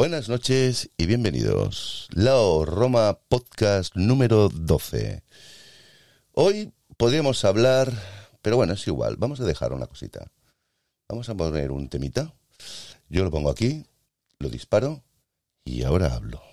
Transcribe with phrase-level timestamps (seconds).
[0.00, 2.08] Buenas noches y bienvenidos.
[2.14, 5.22] Lao Roma Podcast número 12.
[6.32, 7.92] Hoy podríamos hablar,
[8.40, 10.32] pero bueno, es igual, vamos a dejar una cosita.
[11.06, 12.32] Vamos a poner un temita.
[13.10, 13.84] Yo lo pongo aquí,
[14.38, 15.04] lo disparo
[15.66, 16.49] y ahora hablo.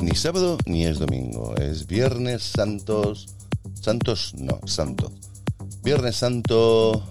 [0.00, 3.28] Ni sábado ni es domingo, es Viernes Santos.
[3.74, 5.12] Santos, no, Santo.
[5.82, 7.02] Viernes Santo,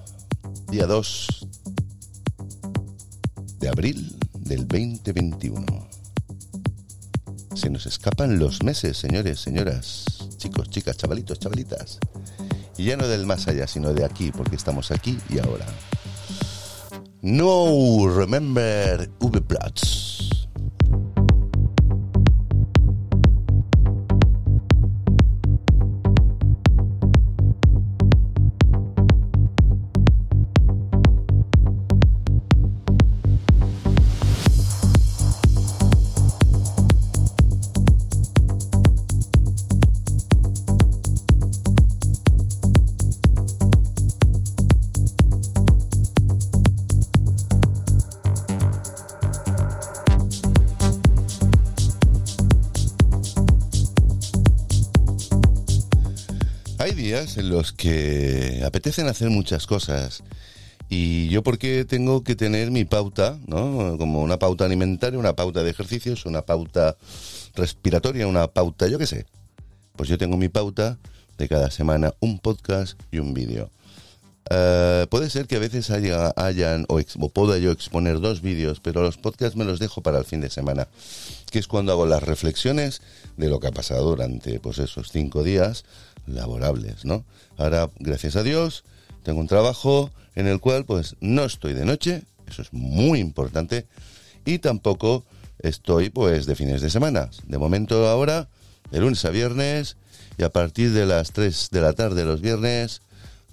[0.70, 1.47] día 2
[3.59, 5.66] de abril del 2021.
[7.56, 10.06] Se nos escapan los meses, señores, señoras,
[10.38, 12.00] chicos, chicas, chavalitos, chavalitas.
[12.78, 15.66] Y ya no del más allá, sino de aquí, porque estamos aquí y ahora.
[17.22, 20.06] No remember V-Plots.
[57.44, 60.24] Los que apetecen hacer muchas cosas.
[60.90, 63.98] Y yo porque tengo que tener mi pauta, ¿no?
[63.98, 66.96] Como una pauta alimentaria, una pauta de ejercicios, una pauta
[67.56, 69.26] respiratoria, una pauta, yo qué sé.
[69.97, 70.97] Pues yo tengo mi pauta
[71.38, 73.70] de cada semana un podcast y un vídeo.
[74.50, 78.42] Eh, puede ser que a veces haya, hayan o, ex- o pueda yo exponer dos
[78.42, 80.88] vídeos, pero los podcasts me los dejo para el fin de semana,
[81.52, 83.02] que es cuando hago las reflexiones
[83.36, 85.84] de lo que ha pasado durante pues esos cinco días
[86.28, 87.26] laborables, ¿no?
[87.58, 88.84] Ahora, gracias a Dios,
[89.24, 93.88] tengo un trabajo en el cual pues no estoy de noche, eso es muy importante,
[94.46, 95.26] y tampoco
[95.60, 97.30] estoy pues de fines de semana.
[97.48, 98.48] De momento ahora,
[98.92, 99.98] de lunes a viernes,
[100.38, 103.02] y a partir de las 3 de la tarde los viernes,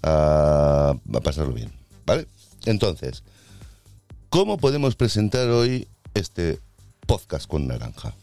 [0.03, 1.73] a, a pasarlo bien,
[2.05, 2.27] ¿vale?
[2.67, 3.23] Entonces,
[4.29, 6.61] ¿cómo podemos presentar hoy este
[7.07, 8.15] podcast con naranja?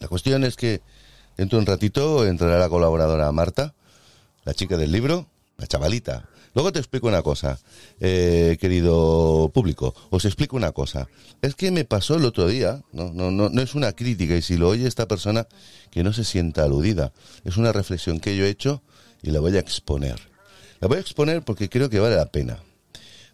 [0.00, 0.80] La cuestión es que
[1.36, 3.74] dentro de un ratito entrará la colaboradora Marta,
[4.44, 5.26] la chica del libro,
[5.58, 6.28] la chavalita.
[6.54, 7.58] Luego te explico una cosa,
[8.00, 11.06] eh, querido público, os explico una cosa.
[11.42, 14.40] Es que me pasó el otro día, no, no, no, no es una crítica y
[14.40, 15.46] si lo oye esta persona
[15.90, 17.12] que no se sienta aludida,
[17.44, 18.82] es una reflexión que yo he hecho
[19.22, 20.18] y la voy a exponer.
[20.80, 22.58] La voy a exponer porque creo que vale la pena.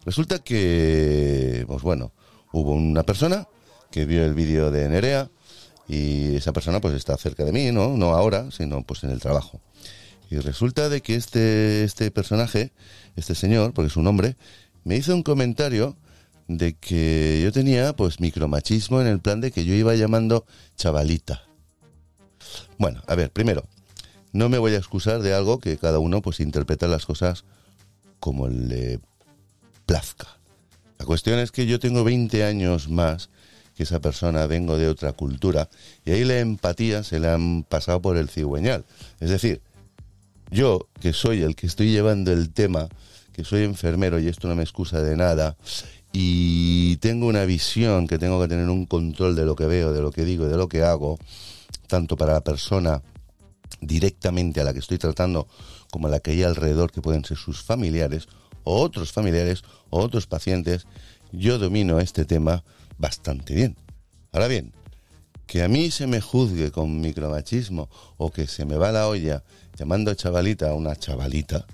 [0.05, 2.11] Resulta que, pues bueno,
[2.51, 3.47] hubo una persona
[3.89, 5.29] que vio el vídeo de Nerea
[5.87, 7.97] y esa persona pues está cerca de mí, ¿no?
[7.97, 9.61] No ahora, sino pues en el trabajo.
[10.29, 12.71] Y resulta de que este, este personaje,
[13.15, 14.35] este señor, porque es un hombre,
[14.83, 15.95] me hizo un comentario
[16.47, 20.45] de que yo tenía pues micromachismo en el plan de que yo iba llamando
[20.75, 21.43] chavalita.
[22.77, 23.67] Bueno, a ver, primero,
[24.31, 27.45] no me voy a excusar de algo que cada uno pues interpreta las cosas
[28.19, 28.99] como le
[29.85, 30.27] plazca.
[30.97, 33.29] La cuestión es que yo tengo 20 años más
[33.75, 35.69] que esa persona, vengo de otra cultura,
[36.05, 38.85] y ahí la empatía se le han pasado por el cigüeñal.
[39.19, 39.61] Es decir,
[40.51, 42.87] yo, que soy el que estoy llevando el tema,
[43.33, 45.57] que soy enfermero y esto no me excusa de nada,
[46.11, 50.01] y tengo una visión que tengo que tener un control de lo que veo, de
[50.01, 51.17] lo que digo, de lo que hago,
[51.87, 53.01] tanto para la persona
[53.81, 55.47] directamente a la que estoy tratando
[55.91, 58.27] como a la que hay alrededor, que pueden ser sus familiares,
[58.63, 60.85] o otros familiares, o otros pacientes,
[61.31, 62.63] yo domino este tema
[62.97, 63.75] bastante bien.
[64.31, 64.73] Ahora bien,
[65.45, 69.43] que a mí se me juzgue con micromachismo o que se me va la olla
[69.77, 71.65] llamando chavalita a una chavalita,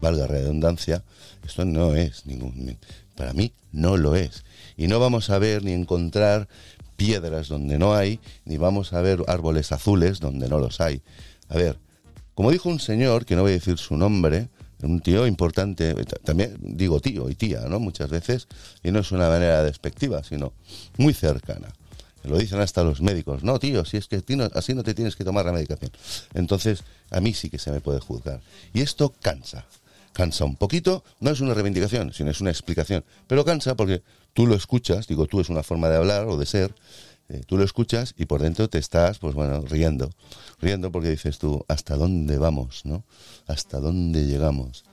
[0.00, 1.04] valga redundancia,
[1.44, 2.76] esto no es ningún...
[3.16, 4.44] Para mí no lo es.
[4.76, 6.48] Y no vamos a ver ni encontrar
[6.96, 11.02] piedras donde no hay, ni vamos a ver árboles azules donde no los hay.
[11.48, 11.78] A ver,
[12.34, 14.48] como dijo un señor, que no voy a decir su nombre,
[14.82, 15.94] un tío importante,
[16.24, 17.78] también digo tío y tía, ¿no?
[17.78, 18.48] Muchas veces,
[18.82, 20.52] y no es una manera despectiva, sino
[20.96, 21.68] muy cercana.
[22.24, 23.42] Lo dicen hasta los médicos.
[23.42, 24.22] No, tío, si es que
[24.54, 25.90] así no te tienes que tomar la medicación.
[26.34, 28.40] Entonces, a mí sí que se me puede juzgar.
[28.72, 29.66] Y esto cansa.
[30.12, 31.02] Cansa un poquito.
[31.20, 33.04] No es una reivindicación, sino es una explicación.
[33.26, 34.02] Pero cansa porque
[34.34, 35.08] tú lo escuchas.
[35.08, 36.74] Digo, tú es una forma de hablar o de ser.
[37.28, 40.10] Eh, tú lo escuchas y por dentro te estás, pues bueno, riendo.
[40.60, 42.84] Riendo porque dices tú, ¿hasta dónde vamos?
[42.84, 43.04] ¿No?
[43.46, 44.84] ¿Hasta dónde llegamos?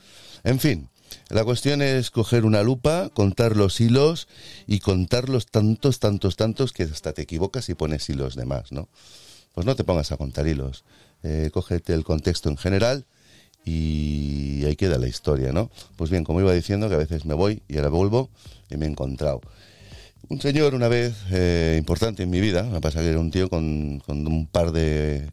[0.43, 0.89] En fin,
[1.29, 4.27] la cuestión es coger una lupa, contar los hilos
[4.67, 8.89] y contarlos tantos, tantos, tantos que hasta te equivocas y pones hilos de más, ¿no?
[9.53, 10.83] Pues no te pongas a contar hilos.
[11.23, 13.05] Eh, cógete el contexto en general
[13.65, 15.69] y ahí queda la historia, ¿no?
[15.95, 18.29] Pues bien, como iba diciendo, que a veces me voy y ahora vuelvo
[18.69, 19.41] y me he encontrado.
[20.29, 23.49] Un señor una vez eh, importante en mi vida, me pasa que era un tío
[23.49, 25.29] con, un par de,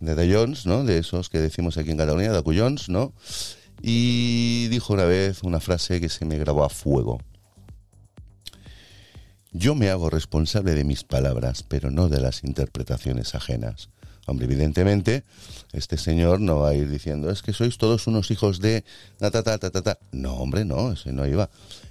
[0.00, 0.82] de Jones, ¿no?
[0.82, 3.12] De esos que decimos aquí en Cataluña, de Acullons, ¿no?
[3.82, 7.18] y dijo una vez una frase que se me grabó a fuego.
[9.52, 13.88] Yo me hago responsable de mis palabras, pero no de las interpretaciones ajenas.
[14.26, 15.24] Hombre, evidentemente,
[15.72, 18.84] este señor no va a ir diciendo, es que sois todos unos hijos de...
[19.18, 19.98] Ta, ta, ta, ta, ta.
[20.12, 21.50] No, hombre, no, ese no iba.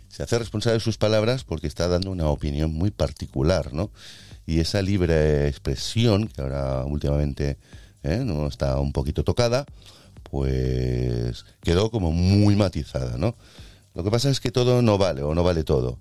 [0.09, 3.91] Se hace responsable de sus palabras porque está dando una opinión muy particular, ¿no?
[4.45, 7.57] Y esa libre expresión, que ahora últimamente
[8.03, 8.23] ¿eh?
[8.25, 9.65] no está un poquito tocada,
[10.23, 13.35] pues quedó como muy matizada, ¿no?
[13.93, 15.97] Lo que pasa es que todo no vale o no vale todo,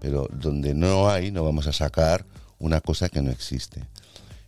[0.00, 2.24] pero donde no hay no vamos a sacar
[2.58, 3.82] una cosa que no existe.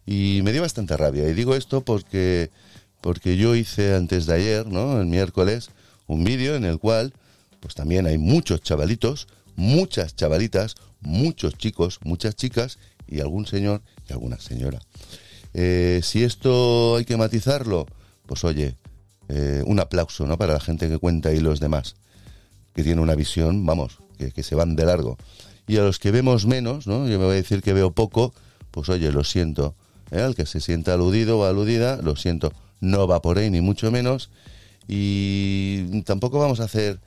[0.07, 2.51] Y me dio bastante rabia y digo esto porque
[3.01, 5.01] porque yo hice antes de ayer, ¿no?
[5.01, 5.71] El miércoles
[6.07, 7.13] un vídeo en el cual
[7.63, 14.13] pues también hay muchos chavalitos, muchas chavalitas, muchos chicos, muchas chicas y algún señor y
[14.13, 14.81] alguna señora.
[15.55, 17.87] Eh, si esto hay que matizarlo,
[18.27, 18.75] pues oye,
[19.29, 20.37] eh, un aplauso ¿no?
[20.37, 21.95] para la gente que cuenta y los demás,
[22.75, 25.17] que tiene una visión, vamos, que, se van de largo.
[25.69, 27.07] Y a los que vemos menos, ¿no?
[27.07, 28.35] yo me voy a decir que veo poco,
[28.73, 29.77] pues oye, lo siento.
[30.11, 30.21] ¿eh?
[30.21, 32.53] Al que se sienta aludido o aludida, lo siento.
[32.81, 34.31] No va por ahí, ni mucho menos.
[34.89, 36.99] Y tampoco vamos a hacer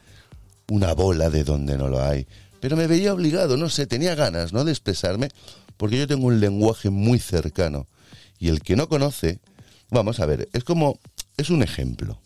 [0.69, 2.27] una bola de donde no lo hay.
[2.59, 4.63] Pero me veía obligado, no sé, tenía ganas, ¿no?
[4.63, 5.29] De expresarme,
[5.77, 7.87] porque yo tengo un lenguaje muy cercano.
[8.39, 9.39] Y el que no conoce,
[9.89, 10.99] vamos a ver, es como
[11.37, 12.19] es un ejemplo.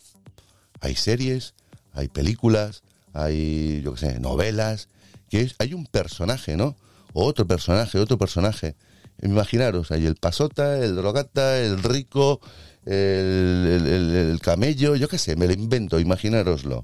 [0.80, 1.54] Hay series,
[1.92, 2.82] hay películas,
[3.12, 4.88] hay, yo qué sé, novelas,
[5.28, 6.76] que es, hay un personaje, ¿no?
[7.12, 8.76] O otro personaje, otro personaje.
[9.22, 12.40] Imaginaros, hay el pasota, el drogata, el rico,
[12.86, 16.82] el, camello, yo qué sé, me lo invento, imaginároslo.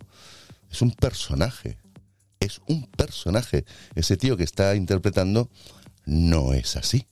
[0.71, 1.79] Es un personaje,
[2.41, 3.65] es un personaje.
[3.95, 5.51] Ese tío que está interpretando
[6.05, 7.07] no es así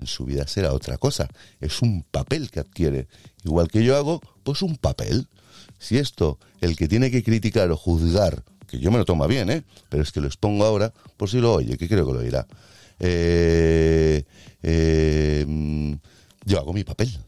[0.00, 1.28] en su vida será otra cosa.
[1.60, 3.08] Es un papel que adquiere.
[3.44, 5.28] Igual que yo hago, pues un papel.
[5.78, 9.50] Si esto, el que tiene que criticar o juzgar, que yo me lo tomo bien,
[9.50, 9.64] ¿eh?
[9.88, 12.46] Pero es que lo expongo ahora por si lo oye, que creo que lo oirá.
[13.00, 14.24] Eh,
[14.62, 15.96] eh,
[16.44, 17.18] yo hago mi papel.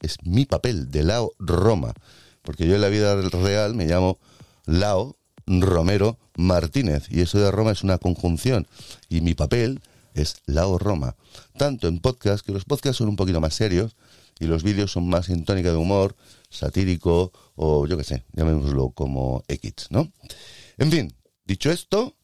[0.00, 1.94] Es mi papel de Lao Roma.
[2.42, 4.18] Porque yo en la vida real me llamo
[4.66, 5.16] Lao
[5.46, 7.06] Romero Martínez.
[7.10, 8.66] Y eso de Roma es una conjunción.
[9.08, 9.80] Y mi papel
[10.14, 11.16] es Lao Roma.
[11.56, 13.96] Tanto en podcast, que los podcasts son un poquito más serios
[14.38, 16.16] y los vídeos son más en tónica de humor,
[16.50, 20.10] satírico o yo qué sé, llamémoslo como X, ¿no?
[20.78, 22.16] En fin, dicho esto,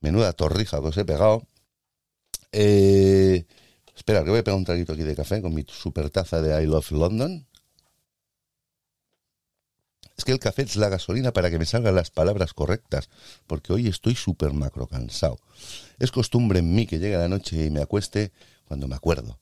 [0.00, 1.46] menuda torrija que os he pegado.
[2.52, 3.46] Eh,
[3.94, 6.60] espera, que voy a pegar un traguito aquí de café con mi super taza de
[6.62, 7.46] I Love London.
[10.20, 13.08] Es que el café es la gasolina para que me salgan las palabras correctas,
[13.46, 15.38] porque hoy estoy súper macro cansado.
[15.98, 18.30] Es costumbre en mí que llegue la noche y me acueste
[18.66, 19.38] cuando me acuerdo.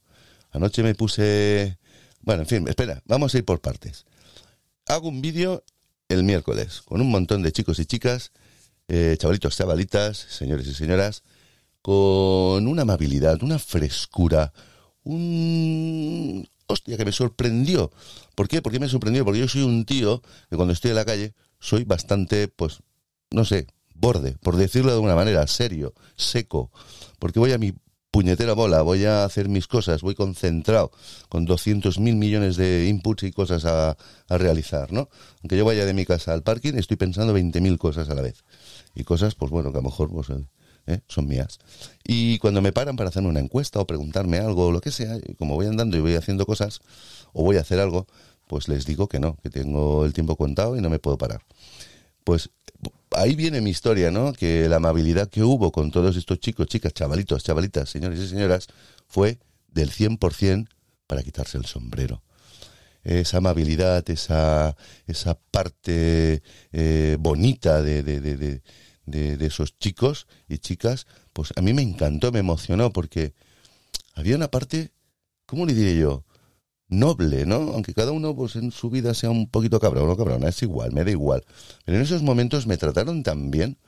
[0.53, 1.79] Anoche me puse...
[2.21, 4.07] Bueno, en fin, espera, vamos a ir por partes.
[4.87, 5.65] Hago un vídeo
[6.09, 8.31] el miércoles con un montón de chicos y chicas,
[8.87, 11.25] eh, chavalitos, chavalitas, señores y señoras,
[11.83, 14.53] con una amabilidad, una frescura,
[15.03, 17.91] un hostia, que me sorprendió.
[18.35, 18.63] ¿Por qué?
[18.63, 19.25] ¿Por qué me sorprendió?
[19.25, 22.79] Porque yo soy un tío que cuando estoy en la calle soy bastante, pues,
[23.31, 26.71] no sé, borde, por decirlo de alguna manera, serio, seco,
[27.19, 27.75] porque voy a mi
[28.11, 30.93] puñetera bola, voy a hacer mis cosas, voy concentrado,
[31.29, 33.97] con 200 mil millones de inputs y cosas a,
[34.29, 35.09] a, realizar, ¿no?
[35.43, 38.45] Aunque yo vaya de mi casa al parking, estoy pensando 20.000 cosas a la vez.
[38.95, 40.29] Y cosas, pues bueno, que a lo mejor pues,
[40.89, 41.01] ¿eh?
[41.07, 41.59] son mías.
[42.05, 45.17] Y cuando me paran para hacerme una encuesta o preguntarme algo o lo que sea,
[45.39, 46.81] como voy andando y voy haciendo cosas
[47.33, 48.07] o voy a hacer algo,
[48.47, 51.43] pues les digo que no, que tengo el tiempo contado y no me puedo parar.
[52.25, 52.51] Pues
[53.13, 54.33] ahí viene mi historia, ¿no?
[54.33, 58.67] Que la amabilidad que hubo con todos estos chicos, chicas, chavalitos, chavalitas, señores y señoras,
[59.07, 60.69] fue del 100%
[61.07, 62.23] para quitarse el sombrero
[63.05, 64.77] esa amabilidad, esa,
[65.07, 66.43] esa parte
[66.73, 68.63] eh, bonita de, de, de, de,
[69.15, 73.35] esos chicos y chicas, pues a mí me encantó, me emocionó, porque
[74.15, 74.93] había una parte,
[75.47, 76.25] ¿cómo le diré yo?
[76.89, 77.57] Noble, ¿no?
[77.57, 80.93] Aunque cada uno pues en su vida sea un poquito cabrón o cabrona, es igual,
[80.93, 81.45] me da igual.
[81.85, 83.79] Pero en esos momentos me trataron tan bien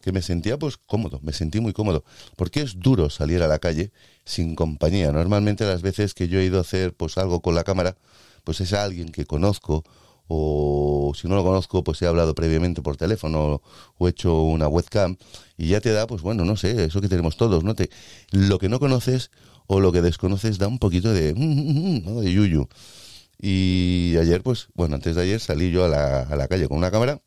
[0.00, 2.04] que me sentía pues cómodo, me sentí muy cómodo,
[2.36, 3.92] porque es duro salir a la calle
[4.24, 5.12] sin compañía.
[5.12, 7.96] Normalmente las veces que yo he ido a hacer pues algo con la cámara,
[8.44, 9.84] pues es alguien que conozco
[10.32, 13.62] o si no lo conozco pues he hablado previamente por teléfono
[13.98, 15.16] o he hecho una webcam
[15.56, 17.74] y ya te da pues bueno, no sé, eso que tenemos todos, ¿no?
[17.74, 17.90] Te,
[18.30, 19.30] lo que no conoces
[19.66, 22.68] o lo que desconoces da un poquito de de yuyu.
[23.42, 26.78] Y ayer pues, bueno, antes de ayer salí yo a la, a la calle con
[26.78, 27.20] una cámara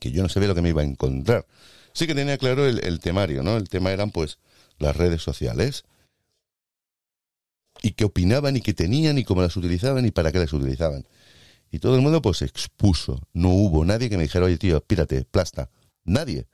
[0.00, 1.46] que yo no sabía lo que me iba a encontrar
[1.96, 3.56] sí que tenía claro el, temario, ¿no?
[3.56, 4.38] El tema eran pues
[4.78, 5.84] las redes sociales.
[7.82, 11.06] Y qué opinaban y qué tenían y cómo las utilizaban y para qué las utilizaban.
[11.70, 13.20] Y todo el mundo pues expuso.
[13.32, 15.70] No hubo nadie que me dijera, oye tío, pírate, plasta.
[16.04, 16.46] Nadie.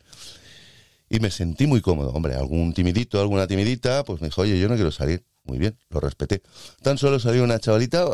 [1.09, 2.11] Y me sentí muy cómodo.
[2.11, 5.25] Hombre, algún timidito, alguna timidita, pues me dijo, oye, yo no quiero salir.
[5.45, 6.41] Muy bien, lo respeté.
[6.83, 8.07] Tan solo salió una chavalita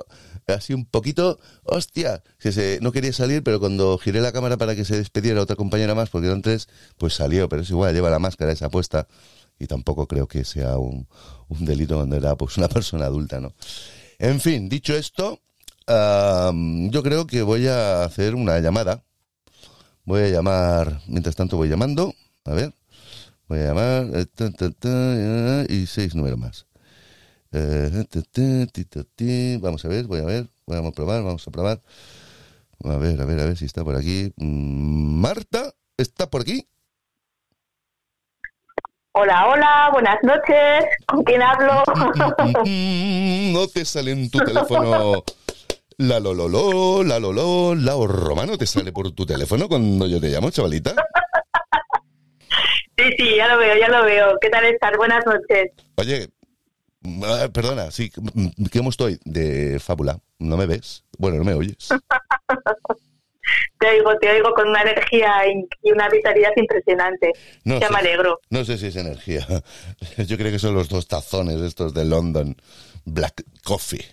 [0.46, 4.74] así un poquito, hostia, que se, no quería salir, pero cuando giré la cámara para
[4.74, 8.08] que se despediera otra compañera más, porque eran tres, pues salió, pero es igual, lleva
[8.08, 9.06] la máscara esa puesta
[9.58, 11.06] y tampoco creo que sea un,
[11.48, 13.52] un delito cuando era pues una persona adulta, ¿no?
[14.18, 15.40] En fin, dicho esto,
[15.88, 19.02] yo creo que voy a hacer una llamada.
[20.04, 22.14] Voy a llamar, mientras tanto voy llamando,
[22.46, 22.72] a ver,
[23.46, 26.66] voy a llamar, eh, y seis números más.
[27.52, 31.82] Eh, vamos a ver, voy a ver, vamos a probar, vamos a probar.
[32.84, 34.32] A ver, a ver, a ver si está por aquí.
[34.36, 36.66] Mm, Marta, ¿está por aquí?
[39.12, 40.84] Hola, hola, buenas noches.
[41.06, 41.82] ¿Con quién hablo?
[43.52, 45.24] no te sale en tu teléfono
[45.98, 50.50] la lololo, la loló, la romano te sale por tu teléfono cuando yo te llamo,
[50.50, 50.94] chavalita.
[52.96, 54.38] Sí, sí, ya lo veo, ya lo veo.
[54.40, 54.92] ¿Qué tal estás?
[54.96, 55.72] Buenas noches.
[55.96, 56.28] Oye,
[57.24, 58.10] Ah, perdona, sí,
[58.72, 59.18] ¿cómo estoy?
[59.24, 60.18] De fábula.
[60.40, 61.04] ¿No me ves?
[61.16, 61.88] Bueno, no me oyes.
[63.78, 65.30] te oigo, te oigo con una energía
[65.82, 67.32] y una vitalidad impresionante.
[67.64, 68.40] No ya me alegro.
[68.50, 69.46] No sé si es energía.
[70.26, 72.56] Yo creo que son los dos tazones estos de London
[73.04, 74.04] Black Coffee.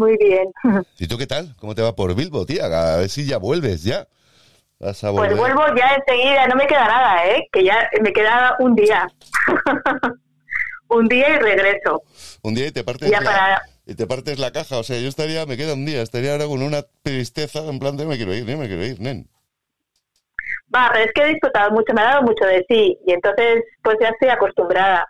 [0.00, 0.50] Muy bien.
[0.98, 1.54] ¿Y tú qué tal?
[1.58, 2.64] ¿Cómo te va por Bilbo, tía?
[2.64, 4.08] A ver si ya vuelves, ya.
[4.78, 7.46] Vas a Pues vuelvo ya enseguida, no me queda nada, ¿eh?
[7.52, 9.06] Que ya me queda un día.
[10.88, 12.02] un día y regreso.
[12.40, 14.78] Un día y te partes, la, y te partes la caja.
[14.78, 17.98] O sea, yo estaría, me queda un día, estaría ahora con una tristeza en plan
[17.98, 19.28] de me quiero ir, me quiero ir, nen.
[20.74, 23.98] Va, es que he disfrutado mucho, me ha dado mucho de sí y entonces pues
[24.00, 25.06] ya estoy acostumbrada.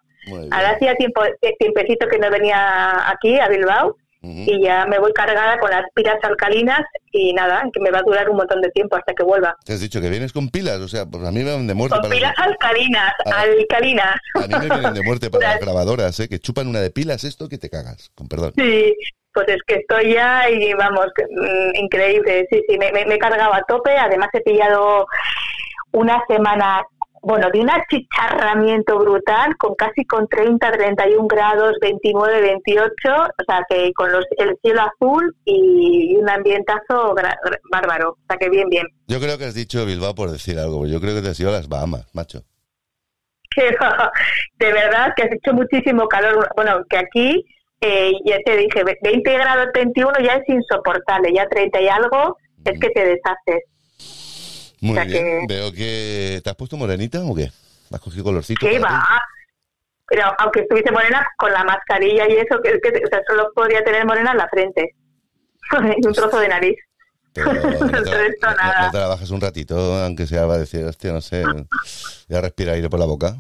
[0.50, 1.22] Ahora hacía tiempo,
[1.60, 6.18] tiempecito que no venía aquí a Bilbao y ya me voy cargada con las pilas
[6.22, 9.56] alcalinas y nada, que me va a durar un montón de tiempo hasta que vuelva.
[9.64, 11.74] Te has dicho que vienes con pilas, o sea, pues a mí me van de
[11.74, 11.96] muerte.
[12.00, 14.16] Con pilas alcalinas, alcalinas.
[14.34, 16.28] A mí me vienen de muerte para las grabadoras, ¿eh?
[16.28, 18.52] que chupan una de pilas esto que te cagas, con perdón.
[18.56, 18.94] Sí,
[19.32, 23.54] pues es que estoy ya y vamos, mm, increíble, sí, sí, me, me he cargado
[23.54, 25.06] a tope, además he pillado
[25.92, 26.82] una semana
[27.22, 33.64] bueno, de un achicharramiento brutal, con casi con 30, 31 grados, 29, 28, o sea
[33.68, 37.14] que con los, el cielo azul y un ambientazo
[37.70, 38.86] bárbaro, o sea que bien, bien.
[39.06, 41.50] Yo creo que has dicho Bilbao por decir algo, yo creo que te has ido
[41.50, 42.42] a las Bahamas, macho.
[44.58, 47.44] de verdad que has hecho muchísimo calor, bueno, que aquí,
[47.80, 52.78] eh, ya te dije, 20 grados 21 ya es insoportable, ya 30 y algo es
[52.78, 53.64] que te deshaces.
[54.80, 55.46] Muy bien.
[55.46, 56.40] Veo que.
[56.42, 57.50] ¿Te has puesto morenita o qué?
[57.90, 58.66] ¿Has cogido colorcito?
[58.66, 59.04] Sí, va.
[60.06, 63.84] Pero aunque estuviese morena, con la mascarilla y eso, que, que o sea, solo podría
[63.84, 64.96] tener morena en la frente.
[65.96, 66.76] y un trozo de nariz.
[67.32, 67.60] Pero no,
[68.02, 72.74] te, trabajas un ratito, aunque sea va a decir, hostia, no sé, voy a respirar
[72.74, 73.36] aire por la boca.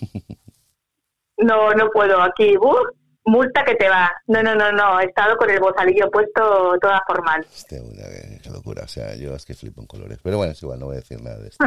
[1.38, 2.22] no, no puedo.
[2.22, 2.86] Aquí, uh,
[3.24, 4.10] multa que te va.
[4.26, 5.00] No, no, no, no.
[5.00, 7.46] He estado con el bozalillo puesto toda formal.
[7.52, 7.80] Hostia,
[8.42, 8.84] qué, locura.
[8.84, 10.18] O sea, yo es que flipo en colores.
[10.22, 11.64] Pero bueno, es igual, no voy a decir nada de esto.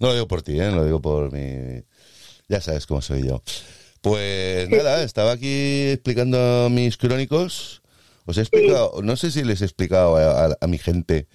[0.00, 0.70] No lo digo por ti, ¿eh?
[0.70, 1.82] Lo digo por mi...
[2.48, 3.42] Ya sabes cómo soy yo.
[4.00, 7.82] Pues nada, estaba aquí explicando mis crónicos.
[8.26, 11.26] Os he explicado, no sé si les he explicado a, mi gente,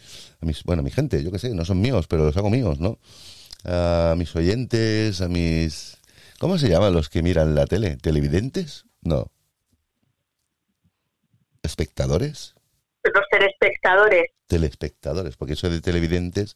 [0.41, 2.49] a mis, bueno, a mi gente, yo qué sé, no son míos, pero los hago
[2.49, 2.99] míos, ¿no?
[3.65, 5.97] A mis oyentes, a mis...
[6.39, 7.97] ¿Cómo se llaman los que miran la tele?
[7.97, 8.85] ¿Televidentes?
[9.01, 9.31] No
[11.65, 12.55] espectadores?
[13.03, 14.31] Los telespectadores.
[14.47, 16.55] Telespectadores, porque eso de televidentes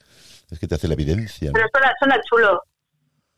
[0.50, 1.52] es que te hace la evidencia.
[1.54, 1.68] Pero
[2.00, 2.64] suena, chulo.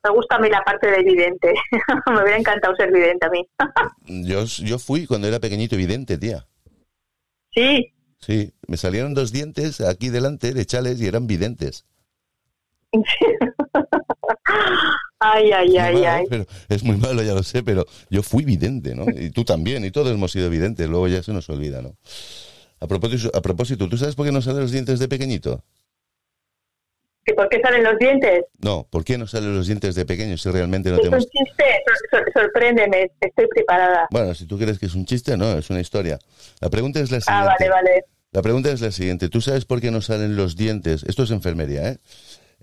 [0.03, 1.53] Me gusta a mí la parte de evidente.
[2.07, 3.47] Me hubiera encantado ser vidente a mí.
[4.27, 6.47] yo, yo fui cuando era pequeñito evidente, tía.
[7.53, 7.93] Sí.
[8.19, 11.85] Sí, me salieron dos dientes aquí delante de chales y eran videntes.
[15.23, 16.25] Ay, ay, ay, ay.
[16.29, 19.05] Pero es muy malo, ya lo sé, pero yo fui vidente, ¿no?
[19.15, 21.95] Y tú también, y todos hemos sido videntes, luego ya se nos olvida, ¿no?
[22.79, 25.63] A propósito, a propósito, ¿tú sabes por qué no salen los dientes de pequeñito?
[27.27, 28.45] ¿Y por qué salen los dientes?
[28.57, 31.23] No, ¿por qué no salen los dientes de pequeño si realmente no Es tenemos...
[31.25, 31.63] un chiste,
[32.09, 34.07] sor- sor- sorpréndeme, estoy preparada.
[34.09, 36.17] Bueno, si tú crees que es un chiste, no, es una historia.
[36.59, 37.47] La pregunta es la Ah, siguiente.
[37.47, 38.05] vale, vale.
[38.33, 39.29] La pregunta es la siguiente.
[39.29, 41.03] ¿Tú sabes por qué no salen los dientes?
[41.03, 41.97] Esto es enfermería, ¿eh?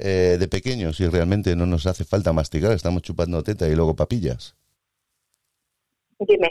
[0.00, 3.96] Eh, de pequeños y realmente no nos hace falta masticar, estamos chupando teta y luego
[3.96, 4.54] papillas.
[6.20, 6.50] Dime.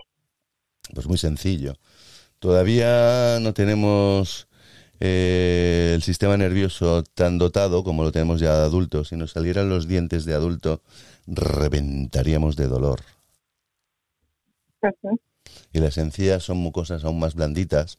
[0.93, 1.75] Pues muy sencillo.
[2.39, 4.49] Todavía no tenemos
[4.99, 9.09] eh, el sistema nervioso tan dotado como lo tenemos ya de adultos.
[9.09, 10.81] Si nos salieran los dientes de adulto,
[11.25, 12.99] reventaríamos de dolor.
[15.71, 17.97] Y las encías son mucosas aún más blanditas.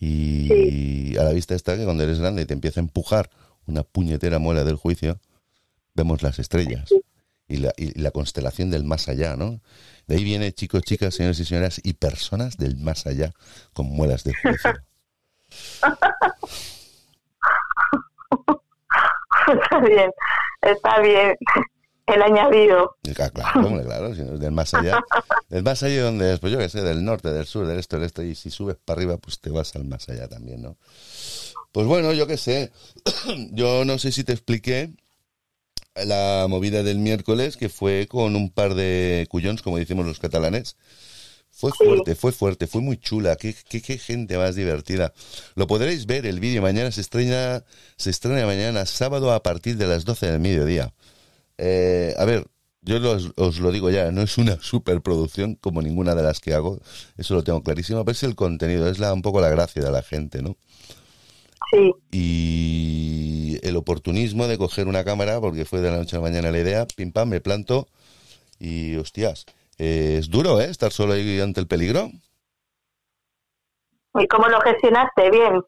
[0.00, 3.30] Y a la vista está que cuando eres grande y te empieza a empujar
[3.66, 5.20] una puñetera muela del juicio,
[5.94, 6.90] vemos las estrellas
[7.48, 9.60] y la, y la constelación del más allá, ¿no?
[10.06, 13.32] De ahí viene, chicos, chicas, señores y señoras, y personas del más allá
[13.72, 14.70] con muelas de juicio.
[19.46, 20.10] Está bien,
[20.62, 21.36] está bien.
[22.06, 22.96] El añadido.
[23.14, 25.00] Claro, claro, hombre, claro, si no es del más allá.
[25.48, 27.96] Del más allá donde es, pues yo que sé, del norte, del sur, del este,
[27.96, 30.76] del este, y si subes para arriba, pues te vas al más allá también, ¿no?
[31.74, 32.70] Pues bueno, yo qué sé,
[33.50, 34.94] yo no sé si te expliqué
[35.96, 40.76] la movida del miércoles, que fue con un par de cuyons, como decimos los catalanes.
[41.50, 45.12] Fue fuerte, fue fuerte, fue muy chula, qué, qué, qué gente más divertida.
[45.56, 47.64] Lo podréis ver, el vídeo mañana se estrena,
[47.96, 50.94] se estrena mañana, sábado a partir de las 12 del mediodía.
[51.58, 52.46] Eh, a ver,
[52.82, 56.54] yo los- os lo digo ya, no es una superproducción como ninguna de las que
[56.54, 56.80] hago,
[57.18, 59.92] eso lo tengo clarísimo, pero es el contenido, es la, un poco la gracia de
[59.92, 60.56] la gente, ¿no?
[61.74, 66.24] Sí, Y el oportunismo de coger una cámara, porque fue de la noche a la
[66.28, 67.88] mañana la idea, pim pam, me planto
[68.58, 69.46] y hostias,
[69.78, 70.66] eh, es duro, ¿eh?
[70.70, 72.10] Estar solo ahí ante el peligro.
[74.16, 75.30] ¿y cómo lo gestionaste?
[75.30, 75.60] Bien.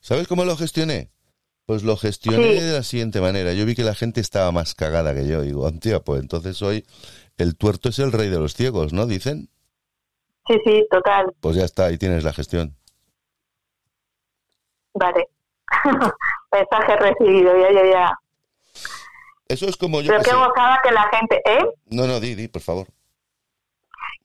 [0.00, 1.10] ¿Sabes cómo lo gestioné?
[1.64, 2.60] Pues lo gestioné Sí.
[2.64, 3.52] de la siguiente manera.
[3.54, 5.40] Yo vi que la gente estaba más cagada que yo.
[5.42, 6.84] Digo, hostia, pues entonces hoy
[7.38, 9.06] el tuerto es el rey de los ciegos, ¿no?
[9.06, 9.48] Dicen.
[10.46, 11.34] Sí, sí, total.
[11.40, 12.76] Pues ya está, ahí tienes la gestión.
[14.94, 15.28] Vale.
[16.52, 18.18] Mensaje recibido, ya, ya, ya.
[19.48, 20.36] Eso es como yo Pero que qué sé.
[20.36, 21.64] gozada que la gente, ¿eh?
[21.90, 22.86] No, no, di, di, por favor.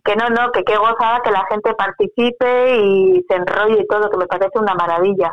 [0.04, 4.10] Que no, no, que qué gozada que la gente participe y se enrolle y todo,
[4.10, 5.32] que me parece una maravilla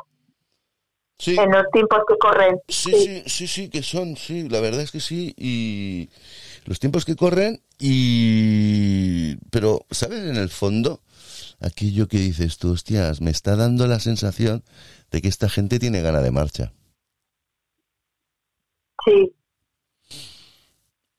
[1.18, 2.60] Sí, en los tiempos que corren.
[2.68, 5.34] sí, sí, sí, sí, que son, sí, la verdad es que sí.
[5.36, 6.08] Y
[6.66, 9.36] los tiempos que corren y...
[9.50, 10.20] Pero, ¿sabes?
[10.20, 11.00] En el fondo,
[11.60, 14.64] aquello que dices tú, hostias, me está dando la sensación
[15.10, 16.72] de que esta gente tiene gana de marcha.
[19.04, 19.32] Sí,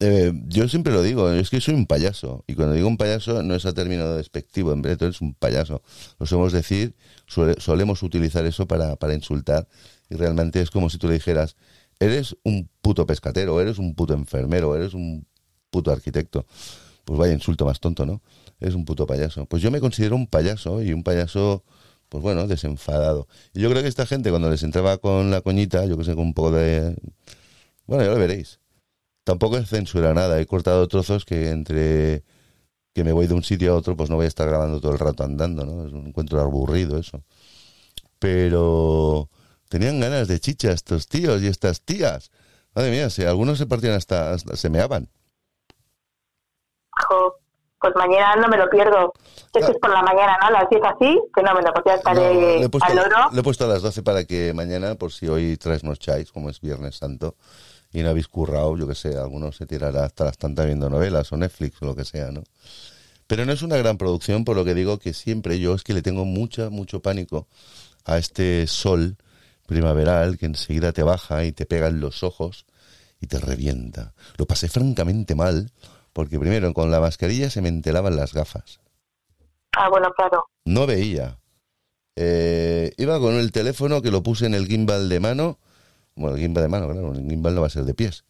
[0.03, 2.43] Eh, yo siempre lo digo, es que soy un payaso.
[2.47, 5.83] Y cuando digo un payaso no es a término despectivo, en verdad es un payaso.
[6.19, 6.95] Lo solemos decir,
[7.27, 9.67] solemos utilizar eso para, para insultar.
[10.09, 11.55] Y realmente es como si tú le dijeras,
[11.99, 15.27] eres un puto pescatero, eres un puto enfermero, eres un
[15.69, 16.47] puto arquitecto.
[17.05, 18.21] Pues vaya insulto más tonto, ¿no?
[18.61, 19.45] Eres un puto payaso.
[19.47, 21.63] Pues yo me considero un payaso y un payaso,
[22.09, 23.27] pues bueno, desenfadado.
[23.53, 26.15] Y yo creo que esta gente cuando les entraba con la coñita, yo que sé,
[26.15, 26.95] con un poco de...
[27.87, 28.59] Bueno, ya lo veréis.
[29.23, 32.23] Tampoco es censura nada, he cortado trozos que entre
[32.93, 34.91] que me voy de un sitio a otro, pues no voy a estar grabando todo
[34.91, 35.85] el rato andando, ¿no?
[35.87, 37.23] Es un encuentro aburrido eso.
[38.19, 39.29] Pero
[39.69, 42.31] tenían ganas de chicha estos tíos y estas tías.
[42.75, 45.09] Madre mía, si algunos se partían hasta, hasta se meaban.
[47.81, 49.13] Pues mañana no me lo pierdo.
[49.51, 49.73] Claro.
[49.73, 50.47] es por la mañana, ¿no?
[50.47, 53.29] A las 10 así, fenómeno, pues ya No, estaré puesto, al oro.
[53.33, 56.49] le he puesto a las 12 para que mañana, por si hoy traes cháis, como
[56.49, 57.35] es Viernes Santo,
[57.91, 61.31] y no habéis currado, yo que sé, algunos se tirará hasta las tantas viendo novelas
[61.33, 62.43] o Netflix o lo que sea, ¿no?
[63.27, 65.93] Pero no es una gran producción, por lo que digo que siempre yo es que
[65.93, 67.47] le tengo mucha, mucho pánico
[68.05, 69.17] a este sol
[69.65, 72.65] primaveral que enseguida te baja y te pega en los ojos
[73.21, 74.13] y te revienta.
[74.37, 75.71] Lo pasé francamente mal,
[76.13, 78.79] porque primero con la mascarilla se me entelaban las gafas
[79.73, 80.45] Ah, bueno, claro.
[80.65, 81.37] no veía.
[82.17, 85.59] Eh, iba con el teléfono que lo puse en el gimbal de mano.
[86.15, 88.25] Bueno, el gimbal de mano, claro, el gimbal no va a ser de pies.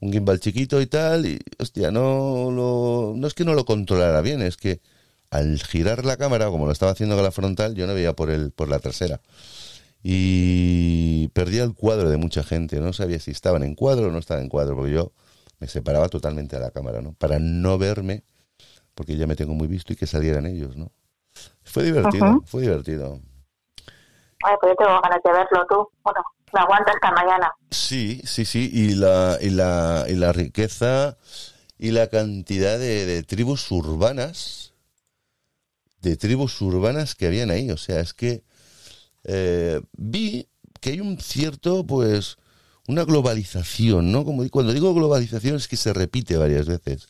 [0.00, 4.20] Un gimbal chiquito y tal, y hostia, no lo, no es que no lo controlara
[4.20, 4.80] bien, es que
[5.30, 8.28] al girar la cámara, como lo estaba haciendo con la frontal, yo no veía por
[8.28, 9.20] el, por la trasera.
[10.02, 14.18] Y perdía el cuadro de mucha gente, no sabía si estaban en cuadro o no
[14.18, 15.12] estaban en cuadro, porque yo
[15.64, 17.14] me separaba totalmente de la cámara, ¿no?
[17.14, 18.22] Para no verme,
[18.94, 20.92] porque ya me tengo muy visto y que salieran ellos, ¿no?
[21.62, 23.18] Fue divertido, fue divertido.
[24.44, 25.88] Ay, pues yo tengo ganas de verlo tú.
[26.02, 26.20] Bueno,
[26.52, 27.50] me aguanta hasta mañana.
[27.70, 31.16] Sí, sí, sí, y la, y la, y la riqueza
[31.78, 34.74] y la cantidad de, de tribus urbanas,
[36.02, 37.70] de tribus urbanas que habían ahí.
[37.70, 38.44] O sea, es que
[39.24, 40.46] eh, vi
[40.82, 42.36] que hay un cierto, pues,
[42.86, 44.24] una globalización, ¿no?
[44.24, 47.08] Como cuando digo globalización es que se repite varias veces.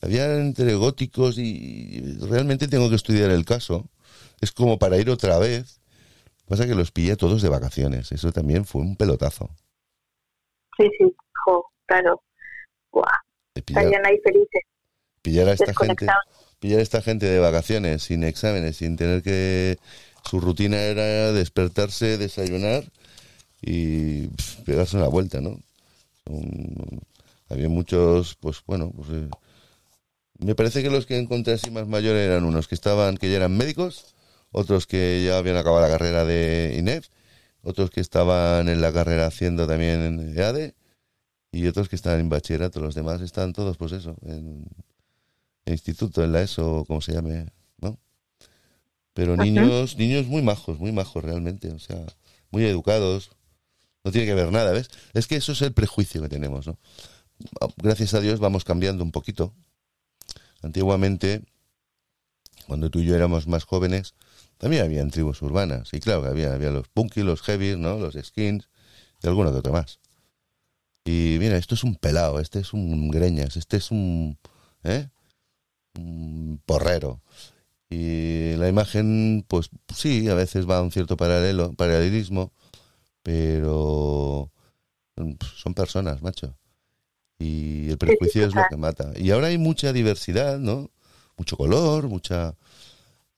[0.00, 3.88] Había entre góticos y realmente tengo que estudiar el caso.
[4.40, 5.80] Es como para ir otra vez.
[6.48, 8.10] Pasa que los pillé todos de vacaciones.
[8.10, 9.50] Eso también fue un pelotazo.
[10.76, 11.14] Sí, sí,
[11.44, 12.20] jo, claro.
[12.90, 13.06] Buah,
[13.54, 14.62] estarían ahí felices,
[15.22, 16.06] pillar a esta gente,
[16.58, 19.78] pillar a esta gente de vacaciones, sin exámenes, sin tener que
[20.24, 22.84] su rutina era despertarse, desayunar
[23.62, 24.26] y
[24.66, 25.58] pegarse una vuelta, ¿no?
[26.26, 27.00] Son-
[27.48, 29.28] había muchos, pues bueno, pues eh,
[30.38, 33.36] me parece que los que encontré así más mayores eran unos que estaban, que ya
[33.36, 34.14] eran médicos,
[34.50, 37.08] otros que ya habían acabado la carrera de INEF,
[37.62, 40.74] otros que estaban en la carrera haciendo también EADE
[41.52, 42.80] y otros que estaban en bachillerato.
[42.80, 44.66] Los demás están todos, pues eso, en
[45.66, 47.46] el instituto, en la ESO, como se llame,
[47.80, 47.98] ¿no?
[49.14, 49.42] Pero Ajá.
[49.44, 52.04] niños, niños muy majos, muy majos realmente, o sea,
[52.50, 53.30] muy educados.
[54.04, 54.90] No tiene que ver nada, ¿ves?
[55.12, 56.78] Es que eso es el prejuicio que tenemos, ¿no?
[57.76, 59.54] Gracias a Dios vamos cambiando un poquito.
[60.62, 61.42] Antiguamente,
[62.66, 64.14] cuando tú y yo éramos más jóvenes,
[64.58, 65.92] también había tribus urbanas.
[65.92, 67.98] Y claro que había, había los punky, los heavy, ¿no?
[67.98, 68.68] Los skins
[69.22, 69.98] y alguno que otro más.
[71.04, 74.38] Y mira, esto es un pelado, este es un greñas, este es un,
[74.84, 75.08] ¿eh?
[75.96, 77.22] un porrero.
[77.90, 82.52] Y la imagen, pues sí, a veces va a un cierto paralelo, paralelismo,
[83.22, 84.50] pero
[85.56, 86.56] son personas, macho.
[87.38, 89.12] Y el prejuicio es lo que mata.
[89.16, 90.90] Y ahora hay mucha diversidad, ¿no?
[91.36, 92.54] Mucho color, mucha...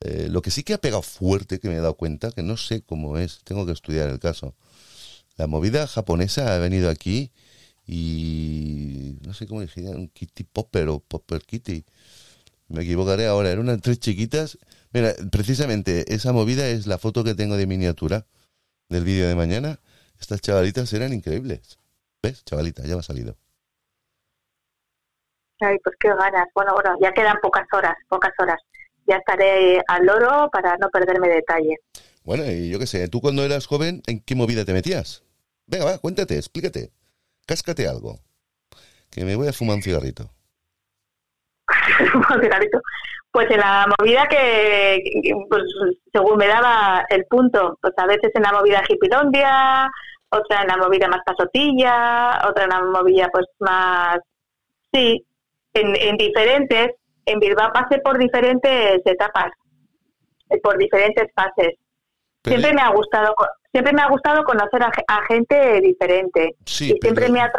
[0.01, 2.57] eh, lo que sí que ha pegado fuerte, que me he dado cuenta, que no
[2.57, 4.55] sé cómo es, tengo que estudiar el caso.
[5.37, 7.33] La movida japonesa ha venido aquí
[7.87, 11.85] y no sé cómo dije, un kitty popper o popper kitty.
[12.69, 14.59] Me equivocaré ahora, eran unas tres chiquitas.
[14.93, 18.27] Mira, precisamente esa movida es la foto que tengo de miniatura
[18.89, 19.81] del vídeo de mañana.
[20.21, 21.79] Estas chavalitas eran increíbles.
[22.23, 22.45] ¿Ves?
[22.45, 23.37] Chavalita, ya me ha salido.
[25.61, 26.49] Ay, pues qué ganas.
[26.55, 28.61] Bueno, bueno, ya quedan pocas horas, pocas horas.
[29.07, 31.77] Ya estaré al loro para no perderme detalle.
[32.25, 35.23] Bueno, y yo qué sé, tú cuando eras joven, ¿en qué movida te metías?
[35.67, 36.91] Venga, va, cuéntate, explícate.
[37.47, 38.19] Cáscate algo.
[39.11, 40.31] Que me voy a fumar un cigarrito.
[43.33, 45.03] Pues en la movida que,
[45.51, 45.63] pues,
[46.13, 49.91] según me daba el punto, pues a veces en la movida hipilondia,
[50.29, 54.19] otra en la movida más pasotilla, otra en la movida pues más,
[54.93, 55.27] sí,
[55.73, 56.93] en, en diferentes,
[57.27, 59.51] en Bilbao pasé por diferentes etapas,
[60.63, 61.75] por diferentes fases.
[62.43, 63.35] Pero- siempre me ha gustado,
[63.75, 66.55] siempre me ha gustado conocer a, ge- a gente diferente.
[66.65, 67.51] Sí, y siempre me ha,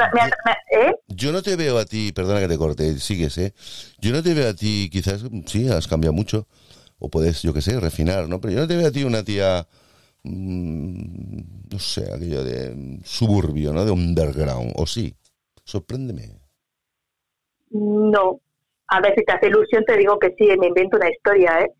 [0.72, 0.96] ¿eh?
[1.08, 3.54] Yo no te veo a ti, perdona que te corte, sigues, ¿eh?
[4.00, 6.48] Yo no te veo a ti, quizás, sí, has cambiado mucho,
[7.00, 8.42] o puedes, yo qué sé, refinar, ¿no?
[8.42, 9.68] Pero yo no te veo a ti una tía,
[10.24, 13.86] mm, no sé, aquello de mm, suburbio, ¿no?
[13.86, 15.16] De underground, o sí.
[15.66, 16.40] Sorpréndeme.
[17.72, 18.40] No.
[18.88, 21.72] A ver si te hace ilusión, te digo que sí, me invento una historia, ¿eh?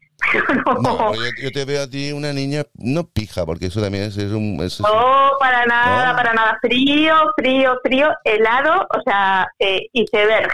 [0.66, 4.06] No, No, yo, yo te veo a ti una niña, no pija, porque eso también
[4.06, 4.58] es, es un...
[4.62, 6.16] es- es- No, para nada, No.
[6.16, 6.58] para nada.
[6.62, 10.52] Frío, frío, frío, helado, o sea, eh, iceberg.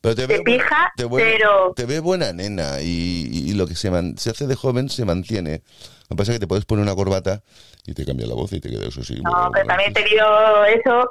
[0.00, 3.66] pero te Te veo, pija, te veo- pero te ve buena nena y, y lo
[3.66, 5.62] que se, man- se hace de joven se mantiene.
[6.10, 7.42] Lo que pasa es que te puedes poner una corbata
[7.86, 9.14] y te cambia la voz y te quedas así.
[9.22, 11.08] no, bueno, pero también he pues- tenido eso,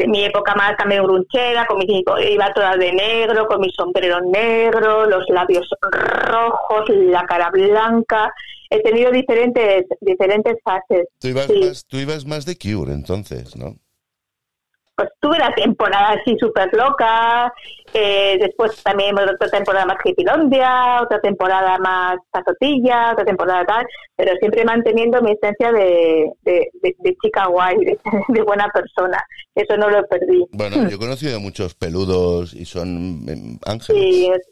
[0.00, 4.18] de mi época más también grunchera, con mis, iba toda de negro, con mi sombrero
[4.22, 8.32] negro, los labios rojos, la cara blanca.
[8.70, 11.06] He tenido diferentes diferentes fases.
[11.20, 11.60] Tú ibas, Sí.
[11.60, 13.76] más, tú ibas más de Cure entonces, ¿no?
[15.00, 17.50] Pues tuve la temporada así súper loca,
[17.94, 24.36] eh, después también otra temporada más hipilondia, otra temporada más pasotilla, otra temporada tal, pero
[24.36, 29.24] siempre manteniendo mi esencia de, de, de- de chica guay, de, de buena persona.
[29.54, 30.44] Eso no lo perdí.
[30.52, 34.02] Bueno, yo he conocido muchos peludos y son em, ángeles.
[34.02, 34.48] Sí, es-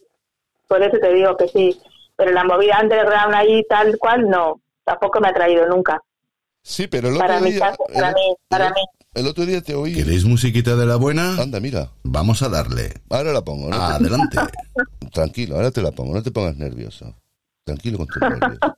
[0.67, 1.79] por eso te digo que sí.
[2.17, 6.01] Pero la movida underground ahí tal cual, no, tampoco me ha traído nunca.
[6.63, 8.81] Sí, pero el otro Para mi caso, para el- mí, para el- mí.
[9.19, 9.95] El otro día te oí...
[9.95, 11.35] ¿Queréis musiquita de la buena?
[11.41, 11.91] Anda, mira.
[12.05, 12.95] Vamos a darle.
[13.11, 13.69] Ahora la pongo.
[13.69, 13.77] ¿no?
[13.77, 14.39] Adelante.
[15.13, 16.15] Tranquilo, ahora te la pongo.
[16.15, 17.15] No te pongas nervioso.
[17.65, 18.59] Tranquilo con tus nervios.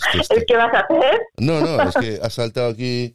[0.00, 1.20] Es que ¿El este- qué vas a hacer?
[1.38, 3.14] No, no, es que ha saltado aquí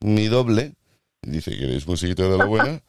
[0.00, 0.74] mi doble.
[1.22, 2.80] Y dice, ¿queréis musiquita de la buena?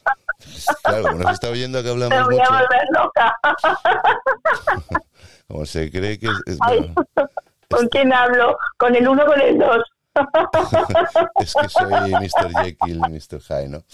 [0.82, 3.36] Claro, como nos está oyendo que Me hablamos voy a mucho, volver loca.
[5.48, 6.32] como se cree que es...
[6.46, 6.80] es- Ay.
[6.80, 7.30] bueno,
[7.70, 8.56] ¿Con quién hablo?
[8.78, 9.82] ¿Con el uno o con el dos?
[11.40, 12.64] es que soy Mr.
[12.64, 13.40] Jekyll, Mr.
[13.40, 13.84] Hyde, ¿no?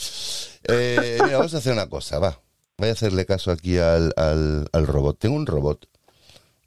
[0.68, 2.40] Eh, mira, vamos a hacer una cosa, va.
[2.76, 5.18] Voy a hacerle caso aquí al, al, al robot.
[5.18, 5.86] Tengo un robot.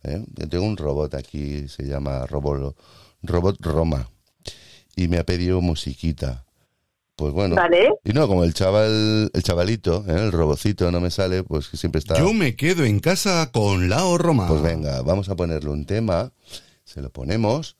[0.03, 0.23] ¿eh?
[0.35, 2.77] Yo Tengo un robot aquí, se llama Robot,
[3.23, 4.09] robot Roma.
[4.95, 6.45] Y me ha pedido musiquita.
[7.15, 7.55] Pues bueno.
[7.55, 7.93] Vale.
[8.03, 10.15] Y no, como el chaval, el chavalito, ¿eh?
[10.15, 12.17] el robocito no me sale, pues que siempre está.
[12.17, 14.47] Yo me quedo en casa con Lao Roma.
[14.47, 16.33] Pues venga, vamos a ponerle un tema,
[16.83, 17.77] se lo ponemos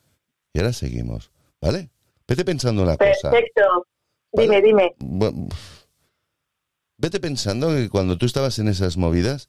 [0.54, 1.32] y ahora seguimos,
[1.64, 1.90] ¿vale?
[2.28, 3.32] Vete pensando una cosa.
[3.32, 3.88] Perfecto.
[4.34, 4.62] Dime, Vale.
[4.62, 4.96] dime.
[6.98, 9.48] Vete pensando que cuando tú estabas en esas movidas,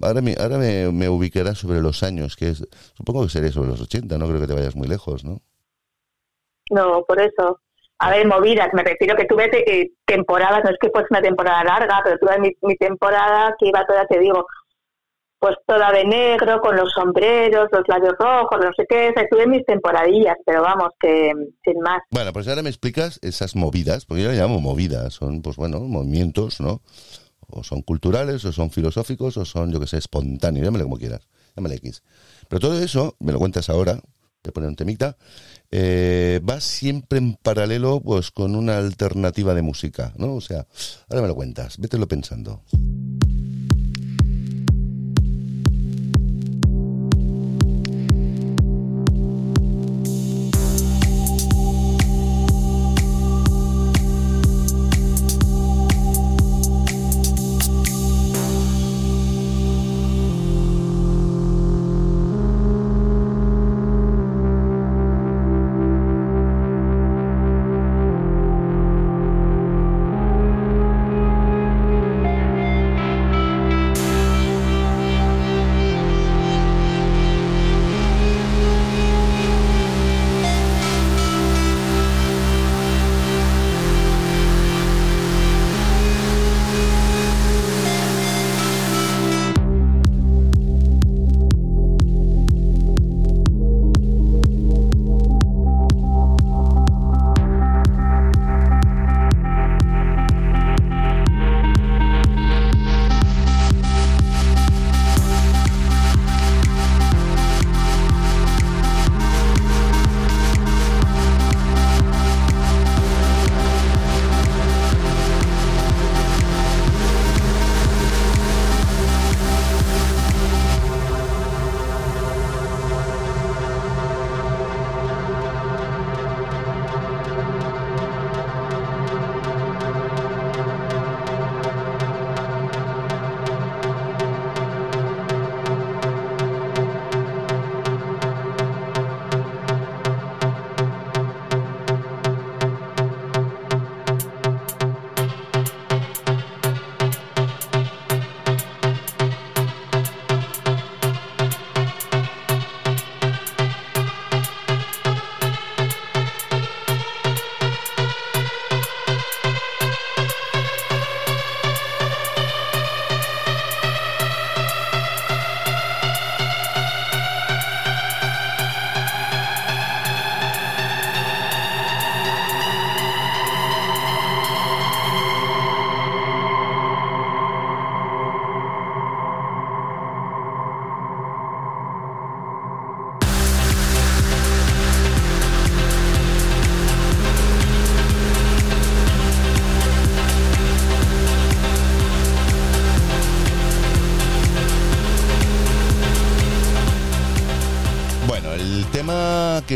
[0.00, 3.68] ahora me, ahora me, me ubicarás sobre los años, que es, supongo que sería sobre
[3.68, 5.40] los 80, no creo que te vayas muy lejos, ¿no?
[6.70, 7.60] No, por eso.
[7.98, 11.64] A ver, movidas, me refiero que tuve eh, temporadas, no es que fuese una temporada
[11.64, 14.46] larga, pero tuve mi, mi temporada que iba toda, te digo,
[15.40, 19.26] pues toda de negro, con los sombreros, los labios rojos, no sé qué, o sea,
[19.28, 21.32] tuve mis temporadillas, pero vamos, que
[21.64, 22.02] sin más.
[22.10, 25.80] Bueno, pues ahora me explicas esas movidas, porque yo le llamo movidas, son, pues bueno,
[25.80, 26.82] movimientos, ¿no?
[27.48, 31.26] O son culturales, o son filosóficos, o son, yo que sé, espontáneos, llámale como quieras,
[31.56, 32.02] llámale X.
[32.46, 33.98] Pero todo eso, me lo cuentas ahora,
[34.42, 35.16] te poner un temita,
[35.70, 40.34] eh, va siempre en paralelo, pues con una alternativa de música, ¿no?
[40.34, 40.66] O sea,
[41.08, 42.62] ahora me lo cuentas, vételo pensando.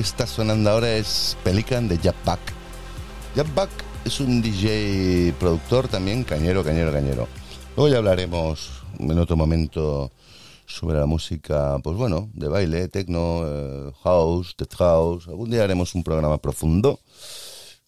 [0.05, 2.39] Está sonando ahora es Pelican de Jack Buck.
[3.35, 3.71] Jack Buck
[4.05, 7.27] es un DJ productor también, cañero, cañero, cañero.
[7.75, 10.13] Luego ya hablaremos en otro momento
[10.67, 15.27] sobre la música, pues bueno, de baile, techno, eh, house, tech house.
[15.27, 17.01] Algún día haremos un programa profundo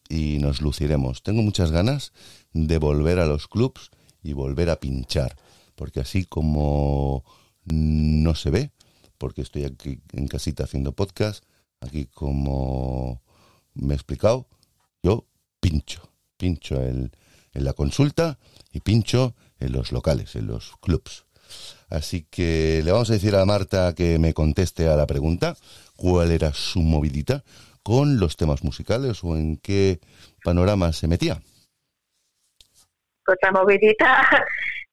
[0.08, 1.22] y nos luciremos.
[1.22, 2.14] Tengo muchas ganas
[2.54, 3.90] de volver a los clubs
[4.22, 5.36] y volver a pinchar,
[5.74, 7.24] porque así como
[7.66, 8.70] no se ve,
[9.18, 11.44] porque estoy aquí en casita haciendo podcast,
[11.80, 13.22] aquí como
[13.74, 14.46] me he explicado,
[15.02, 15.26] yo
[15.60, 17.12] pincho, pincho en,
[17.52, 18.38] en la consulta
[18.72, 21.26] y pincho en los locales, en los clubs.
[21.88, 25.56] Así que le vamos a decir a Marta que me conteste a la pregunta
[25.94, 27.44] cuál era su movidita
[27.82, 30.00] con los temas musicales o en qué
[30.42, 31.40] panorama se metía.
[33.24, 34.44] Pues la movidita,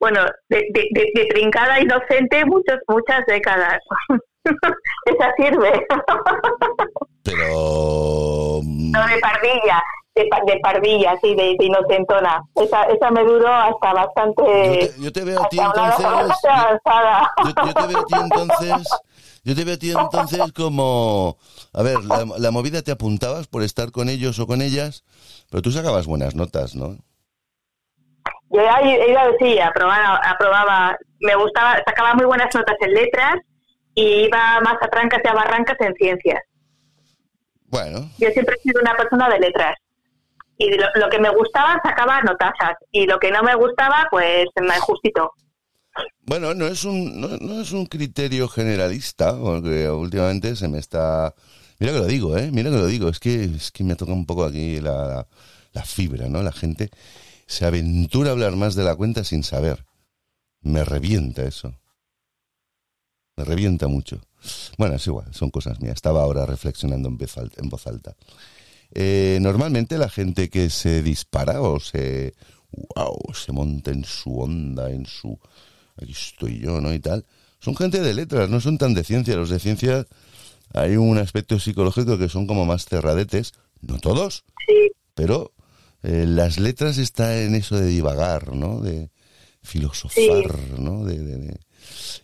[0.04, 3.80] bueno, de, de, de, de trincada inocente muchos, muchas décadas.
[5.06, 5.88] Esa sirve.
[7.24, 9.82] Pero No, de pardilla,
[10.14, 12.44] de, de pardilla, sí, de, de, inocentona.
[12.54, 14.92] Esa, esa me duró hasta bastante...
[15.00, 16.06] Yo te, veo a ti entonces...
[17.46, 18.90] Yo, yo, te veo a ti entonces...
[19.46, 21.38] Yo te veo a ti entonces como...
[21.72, 25.06] A ver, la, la movida te apuntabas por estar con ellos o con ellas,
[25.50, 26.98] pero tú sacabas buenas notas, ¿no?
[28.54, 33.36] Yo iba decir, aprobaba, aprobaba, me gustaba, sacaba muy buenas notas en letras
[33.96, 36.40] y iba más a trancas y a barrancas en ciencias.
[37.66, 38.08] Bueno.
[38.20, 39.76] Yo siempre he sido una persona de letras.
[40.58, 44.78] Y lo, que me gustaba sacaba notazas y lo que no me gustaba, pues me
[44.80, 45.32] justito.
[46.22, 51.34] Bueno, no es un no, es un criterio generalista, porque últimamente se me está
[51.80, 52.52] Mira que lo digo, ¿eh?
[52.52, 55.26] Mira que lo digo, es que es que me toca un poco aquí la,
[55.74, 56.44] la fibra, ¿no?
[56.44, 56.92] La gente
[57.46, 59.86] se aventura a hablar más de la cuenta sin saber.
[60.62, 61.80] Me revienta eso.
[63.36, 64.22] Me revienta mucho.
[64.78, 65.96] Bueno, es igual, son cosas mías.
[65.96, 67.62] Estaba ahora reflexionando en voz alta.
[67.62, 68.16] En voz alta.
[68.92, 72.36] Eh, normalmente la gente que se dispara o se,
[72.96, 75.40] wow, se monta en su onda, en su,
[76.00, 76.94] aquí estoy yo, ¿no?
[76.94, 77.26] Y tal,
[77.60, 79.36] son gente de letras, no son tan de ciencia.
[79.36, 80.06] Los de ciencia
[80.74, 84.44] hay un aspecto psicológico que son como más cerradetes, no todos,
[85.16, 85.54] pero
[86.04, 88.82] eh, las letras están en eso de divagar, ¿no?
[88.82, 89.10] De
[89.62, 91.06] filosofar, ¿no?
[91.06, 91.58] De,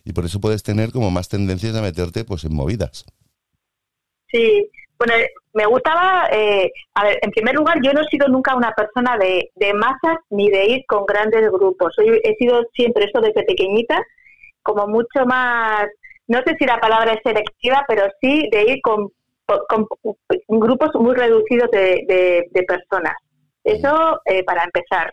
[0.04, 3.06] y por eso puedes tener como más tendencias a meterte pues en movidas.
[4.30, 5.14] Sí, bueno,
[5.54, 9.16] me gustaba, eh, a ver, en primer lugar, yo no he sido nunca una persona
[9.16, 11.94] de, de masas ni de ir con grandes grupos.
[11.96, 13.98] Soy, he sido siempre eso desde pequeñita,
[14.62, 15.86] como mucho más,
[16.28, 19.08] no sé si la palabra es selectiva, pero sí de ir con,
[19.46, 19.86] con,
[20.60, 23.16] grupos muy reducidos de, de personas.
[23.64, 25.12] Eso eh, para empezar.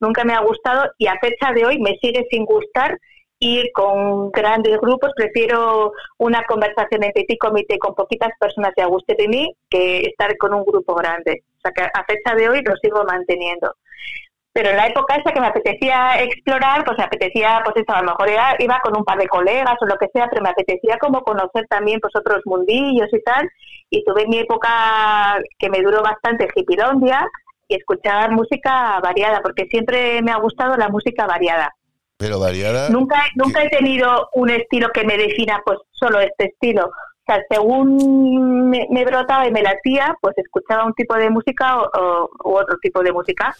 [0.00, 2.98] Nunca me ha gustado y a fecha de hoy me sigue sin gustar
[3.38, 5.12] ir con grandes grupos.
[5.16, 10.00] Prefiero una conversación en petit comité con poquitas personas y a gusto de mí que
[10.00, 11.42] estar con un grupo grande.
[11.58, 13.74] O sea que a fecha de hoy lo sigo manteniendo.
[14.52, 18.02] Pero en la época esa que me apetecía explorar, pues me apetecía, pues eso, a
[18.02, 20.98] lo mejor iba con un par de colegas o lo que sea, pero me apetecía
[20.98, 23.48] como conocer también pues otros mundillos y tal.
[23.88, 26.48] Y tuve mi época que me duró bastante
[27.72, 31.74] hippirondia, escuchar música variada, porque siempre me ha gustado la música variada.
[32.16, 32.88] Pero variada.
[32.88, 36.86] Nunca, nunca he tenido un estilo que me defina, pues solo este estilo.
[36.86, 42.30] O sea, según me, brotaba y me latía, pues escuchaba un tipo de música o,
[42.44, 43.56] u otro tipo de música.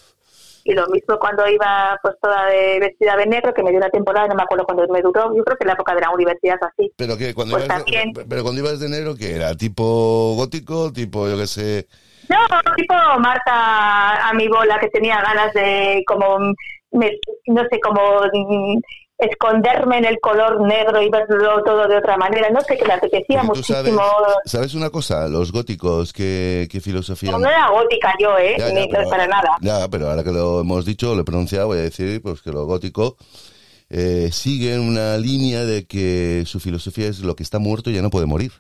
[0.65, 3.91] Y lo mismo cuando iba pues toda de vestida de negro, que me dio una
[3.91, 6.11] temporada, no me acuerdo cuándo me duró, yo creo que en la época de la
[6.11, 6.93] universidad así.
[6.97, 9.57] Pero que cuando, pues ibas, de, pero cuando ibas de negro, que era?
[9.57, 10.93] ¿Tipo gótico?
[10.93, 11.89] ¿Tipo, yo qué sé,
[12.33, 16.39] no, tipo Marta a mi bola, que tenía ganas de como,
[16.91, 18.79] no sé, como mm,
[19.19, 22.51] esconderme en el color negro y verlo todo de otra manera.
[22.51, 24.03] No sé, que le apetecía muchísimo.
[24.45, 25.29] Sabes, una cosa?
[25.29, 27.33] Los góticos, ¿qué, filosofía?
[27.33, 28.57] No, era gótica yo, ¿eh?
[28.75, 29.57] Ni para nada.
[29.61, 32.51] Ya, pero ahora que lo hemos dicho, lo he pronunciado, voy a decir pues que
[32.51, 33.17] lo gótico
[33.95, 38.09] eh, sigue una línea de que su filosofía es lo que está muerto ya no
[38.09, 38.53] puede morir.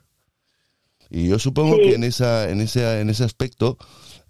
[1.14, 3.77] Y yo supongo que en, esa, en, ese, en ese aspecto,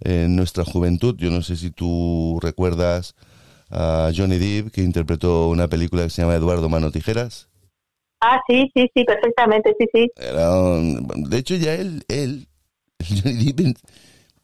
[0.01, 3.15] en nuestra juventud, yo no sé si tú recuerdas
[3.71, 7.49] a Johnny Depp, que interpretó una película que se llama Eduardo Mano Tijeras.
[8.21, 10.11] Ah, sí, sí, sí, perfectamente, sí, sí.
[10.17, 12.49] de hecho, ya él, él,
[13.23, 13.79] Johnny Depp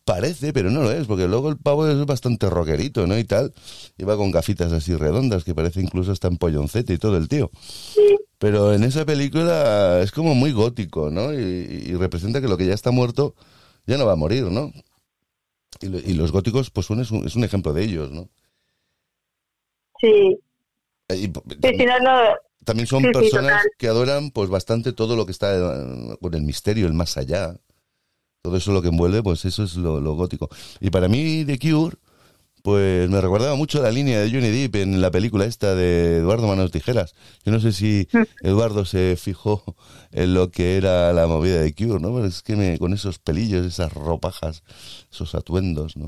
[0.08, 3.18] parece, pero no lo es, porque luego el pavo es bastante rockerito, ¿no?
[3.18, 3.52] Y tal.
[3.98, 7.50] Lleva con gafitas así redondas, que parece incluso hasta en polloncete y todo el tío.
[7.92, 8.16] Sí.
[8.38, 11.34] Pero en esa película es como muy gótico, ¿no?
[11.34, 13.34] Y, representa que lo que ya está muerto
[13.86, 14.72] ya no va a morir, ¿no?
[15.82, 18.30] Y, los góticos, pues es un, es un ejemplo de ellos, ¿no?
[20.00, 20.38] Sí.
[22.64, 26.86] también, son personas que adoran pues bastante todo lo que está eh, con el misterio,
[26.86, 27.54] el más allá.
[28.48, 30.48] Todo eso lo que envuelve, pues eso es lo, lo gótico.
[30.80, 31.98] Y para mí, The Cure
[32.62, 36.46] pues me recordaba mucho la línea de Johnny Depp en la película esta de Eduardo
[36.48, 37.14] Manos Tijeras.
[37.44, 38.08] Yo no sé si
[38.42, 39.76] Eduardo se fijó
[40.12, 42.14] en lo que era la movida de Cure, ¿no?
[42.14, 44.62] Pero es que me, con esos pelillos, esas ropajas,
[45.10, 46.06] esos atuendos, ¿no?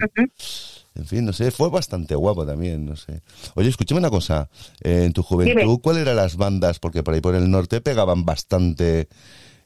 [0.94, 3.22] En fin, no sé, fue bastante guapo también, no sé.
[3.55, 4.50] Oye, escúchame una cosa,
[4.83, 6.79] eh, en tu juventud, ¿cuáles eran las bandas?
[6.79, 9.09] Porque por ahí por el norte pegaban bastante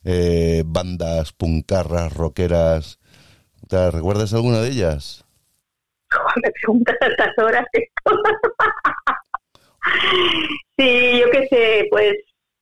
[0.05, 2.99] eh, bandas puncarras, rockeras.
[3.69, 5.25] ¿Te recuerdas alguna de ellas?
[6.43, 7.65] me preguntas a estas horas
[10.79, 12.15] sí, yo qué sé, pues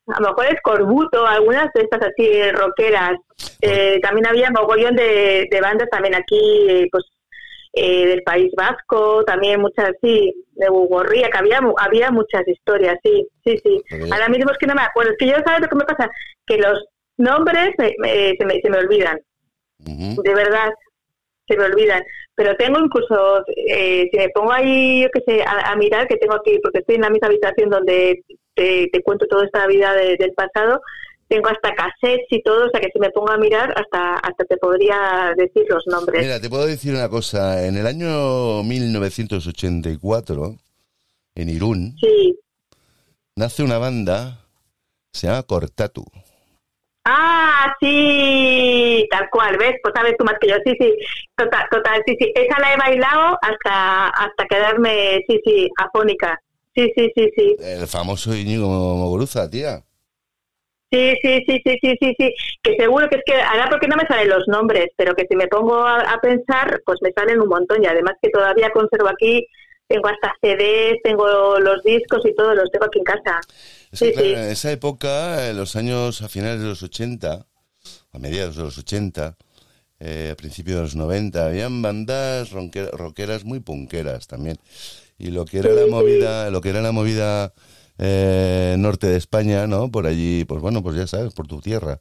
[0.07, 3.19] a lo mejor es Corbuto, algunas de estas así rockeras.
[3.61, 7.05] Eh, también había mogollón de, de bandas también aquí, eh, pues
[7.75, 13.27] eh, del País Vasco, también muchas, sí, de Bugorría, que había, había muchas historias, sí,
[13.45, 13.83] sí, sí.
[14.11, 16.11] Ahora mismo es que no me acuerdo, es que yo sabes lo que me pasa,
[16.47, 16.85] que los
[17.23, 19.19] nombres se, me, se me olvidan,
[19.79, 20.71] de verdad.
[21.49, 22.03] se me olvidan.
[22.35, 26.35] Pero tengo incluso, eh, si me pongo ahí, yo qué sé, a, mirar, que tengo
[26.35, 30.81] aquí, porque estoy en la misma habitación donde te, cuento toda esta vida del pasado,
[31.29, 34.45] tengo hasta cassettes y todo, o sea que si me pongo a mirar, hasta, hasta
[34.45, 36.23] te podría decir los nombres.
[36.23, 37.67] Mira, te puedo decir una cosa.
[37.67, 40.57] En el año 1984,
[41.35, 42.39] en Irún, sí.
[43.37, 44.41] nace una banda,
[45.13, 46.05] se llama Cortatu.
[47.05, 49.75] Ah, sí, tal cual, ¿ves?
[49.83, 50.95] Pues sabes tú más que yo, sí, sí,
[51.37, 52.33] total, total, sí, sí.
[52.35, 56.41] Esa la he bailado hasta, hasta quedarme, sí, sí, afónica.
[56.75, 57.57] Sí, sí, sí, sí.
[57.59, 59.83] El famoso Íñigo Moguruza, tía.
[60.93, 62.35] Sí, sí, sí, sí, sí, sí, sí.
[62.63, 65.35] Que seguro que es que ahora porque no me salen los nombres, pero que si
[65.37, 69.47] me pongo a, pensar, pues me salen un montón y además que todavía conservo aquí,
[69.89, 73.41] tengo hasta CDs, tengo los discos y todo, los tengo aquí en casa.
[73.93, 74.23] Sí, sí.
[74.23, 77.47] En esa época, en los años a finales de los 80,
[78.13, 79.37] a mediados de los 80,
[80.01, 84.59] eh, a principios de los 90, habían bandas rockeras muy punqueras también.
[85.19, 87.55] Y lo que era la movida, lo que era la movida
[87.99, 89.91] eh, norte de España, ¿no?
[89.91, 92.01] Por allí, pues bueno, pues ya sabes, por tu tierra.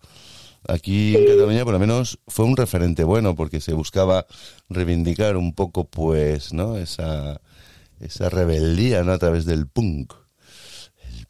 [0.68, 4.26] Aquí en Cataluña, por lo menos, fue un referente bueno porque se buscaba
[4.70, 6.78] reivindicar un poco, pues, ¿no?
[6.78, 7.42] Esa,
[8.00, 9.12] esa rebeldía, ¿no?
[9.12, 10.14] A través del punk.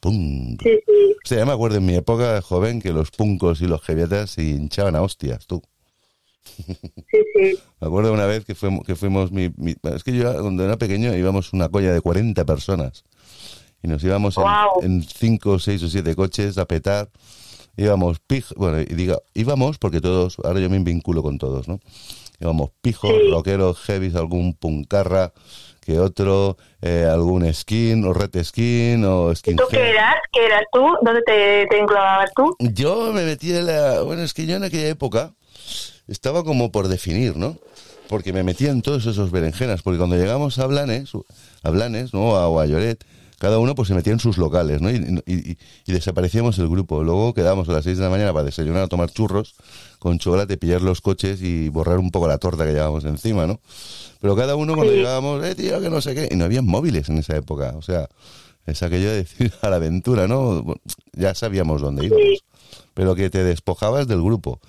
[0.04, 0.64] El punk.
[0.64, 1.16] Sí, sí.
[1.24, 4.32] O sea, ya me acuerdo en mi época joven que los punkos y los jevietas
[4.32, 5.62] se hinchaban a hostias, tú.
[6.44, 6.76] Sí,
[7.12, 7.58] sí.
[7.80, 9.52] Me acuerdo una vez que fuimos, que fuimos mi,
[9.96, 13.04] es que yo cuando era pequeño íbamos una colla de 40 personas
[13.84, 14.36] y nos íbamos
[14.82, 17.10] en, cinco, seis o siete coches a petar.
[17.78, 21.80] Íbamos pijos, bueno, y diga, íbamos porque todos, ahora yo me vinculo con todos, ¿no?
[22.40, 25.34] Íbamos pijos, rockeros, heavies, algún puncarra
[25.92, 29.58] que otro, eh, algún skin o red skin o skin.
[29.58, 30.16] ¿Tú qué eras?
[30.32, 30.86] ¿Qué eras tú?
[31.02, 32.56] ¿Dónde te, te englobabas tú?
[32.60, 34.02] Yo me metí en la.
[34.02, 35.34] Bueno, es que yo en aquella época
[36.08, 37.58] estaba como por definir, ¿no?
[38.08, 41.12] Porque me metía en todos esos berenjenas, porque cuando llegamos a Blanes,
[41.64, 42.36] a Blanes, ¿no?
[42.36, 43.04] A, o a Lloret,
[43.42, 44.92] cada uno pues se metía en sus locales, ¿no?
[44.92, 47.04] Y, desaparecíamos el grupo.
[47.04, 49.56] Luego quedamos a las 6 de la mañana para desayunar, a tomar churros
[50.02, 53.62] con chocolate, pillar los coches y borrar un poco la torta que llevábamos encima, ¿no?
[54.20, 57.08] Pero cada uno cuando llegábamos, eh, tío, que no sé qué, y no había móviles
[57.10, 58.10] en esa época, o sea,
[58.66, 60.66] es aquello de decir a la aventura, ¿no?
[61.14, 62.44] Ya sabíamos dónde íbamos,
[62.96, 64.60] pero que te despojabas del grupo.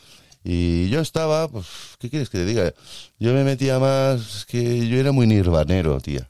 [0.45, 1.66] Y yo estaba, pues,
[1.99, 2.74] ¿qué quieres que te diga?
[3.18, 6.28] Yo me metía más, que yo era muy nirvanero, tía.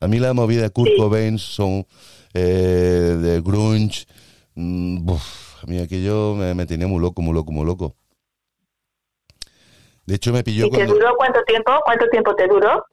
[0.00, 1.86] A mí la movida de Kurt Cobain son
[2.32, 4.06] eh, de grunge.
[4.56, 5.06] Mm,
[5.64, 7.96] a mí aquello me, me, tenía muy loco, muy loco, muy loco.
[10.04, 10.66] De hecho me pilló.
[10.66, 11.72] ¿Y te duró cuánto tiempo?
[11.84, 12.84] ¿Cuánto tiempo te duró?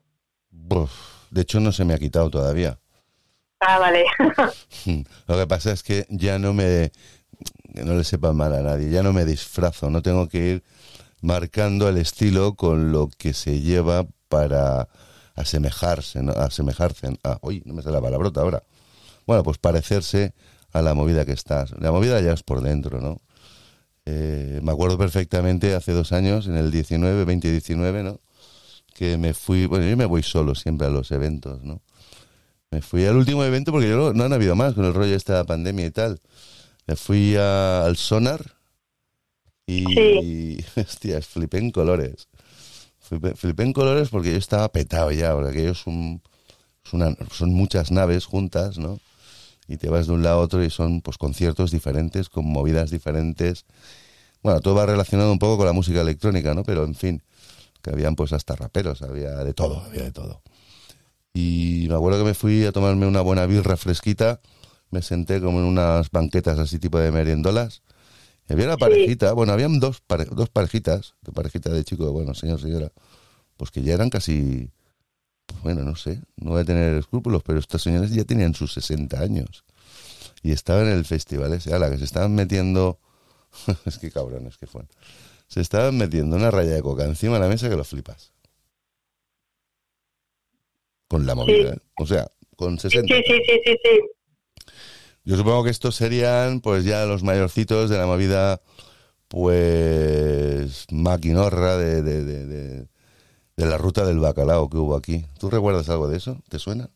[1.31, 2.79] de hecho no se me ha quitado todavía.
[3.59, 4.05] Ah, vale.
[5.27, 6.91] Lo que pasa es que ya no me,
[7.73, 10.63] no le sepa mal a nadie, ya no me disfrazo, no tengo que ir
[11.21, 14.87] marcando el estilo con lo que se lleva para
[15.35, 16.31] asemejarse, ¿no?
[16.31, 18.63] asemejarse, ah, uy, no me sale la palabrota ahora.
[19.27, 20.33] Bueno, pues parecerse
[20.73, 21.71] a la movida que estás.
[21.79, 23.21] La movida ya es por dentro, ¿no?
[24.05, 28.19] Eh, me acuerdo perfectamente hace dos años, en el 19, 2019, ¿no?
[28.95, 31.81] Que me fui, bueno, yo me voy solo siempre a los eventos, ¿no?
[32.71, 35.17] Me fui al último evento porque yo no, han habido más con el rollo de
[35.17, 36.21] esta pandemia y tal.
[36.87, 38.55] Me fui al Sonar
[39.67, 40.65] y, sí.
[40.79, 42.29] hostia, flipé en colores.
[42.99, 46.21] Flipé, en colores porque yo estaba petado ya, porque aquellos son,
[46.83, 48.99] son muchas naves juntas, ¿no?
[49.71, 52.91] Y te vas de un lado a otro y son pues conciertos diferentes, con movidas
[52.91, 53.65] diferentes.
[54.43, 56.63] Bueno, todo va relacionado un poco con la música electrónica, ¿no?
[56.63, 57.23] Pero en fin,
[57.81, 60.41] que habían pues hasta raperos, había de todo, había de todo.
[61.33, 64.41] Y me acuerdo que me fui a tomarme una buena birra fresquita,
[64.89, 67.81] me senté como en unas banquetas así tipo de meriendolas
[68.51, 72.91] había una parejita, bueno, habían dos, dos parejitas, de parejita de chicos, bueno, señor, señora,
[73.57, 74.69] pues que ya eran casi,
[75.63, 79.19] bueno, no sé, no voy a tener escrúpulos, pero estas señoras ya tenían sus 60
[79.19, 79.63] años.
[80.43, 82.99] Y estaban en el festival ese, a la que se estaban metiendo,
[83.85, 84.89] es que cabrones que fueron,
[85.47, 88.31] se estaban metiendo una raya de coca encima de la mesa que lo flipas.
[91.07, 91.79] Con la movida, ¿eh?
[91.97, 93.13] o sea, con 60.
[93.13, 94.71] Sí, sí, sí, sí, sí.
[95.23, 98.61] Yo supongo que estos serían pues ya los mayorcitos de la movida
[99.27, 102.87] pues maquinorra de, de, de, de,
[103.65, 105.25] la ruta del bacalao que hubo aquí.
[105.39, 106.41] ¿Tú recuerdas algo de eso?
[106.49, 106.89] ¿Te suena?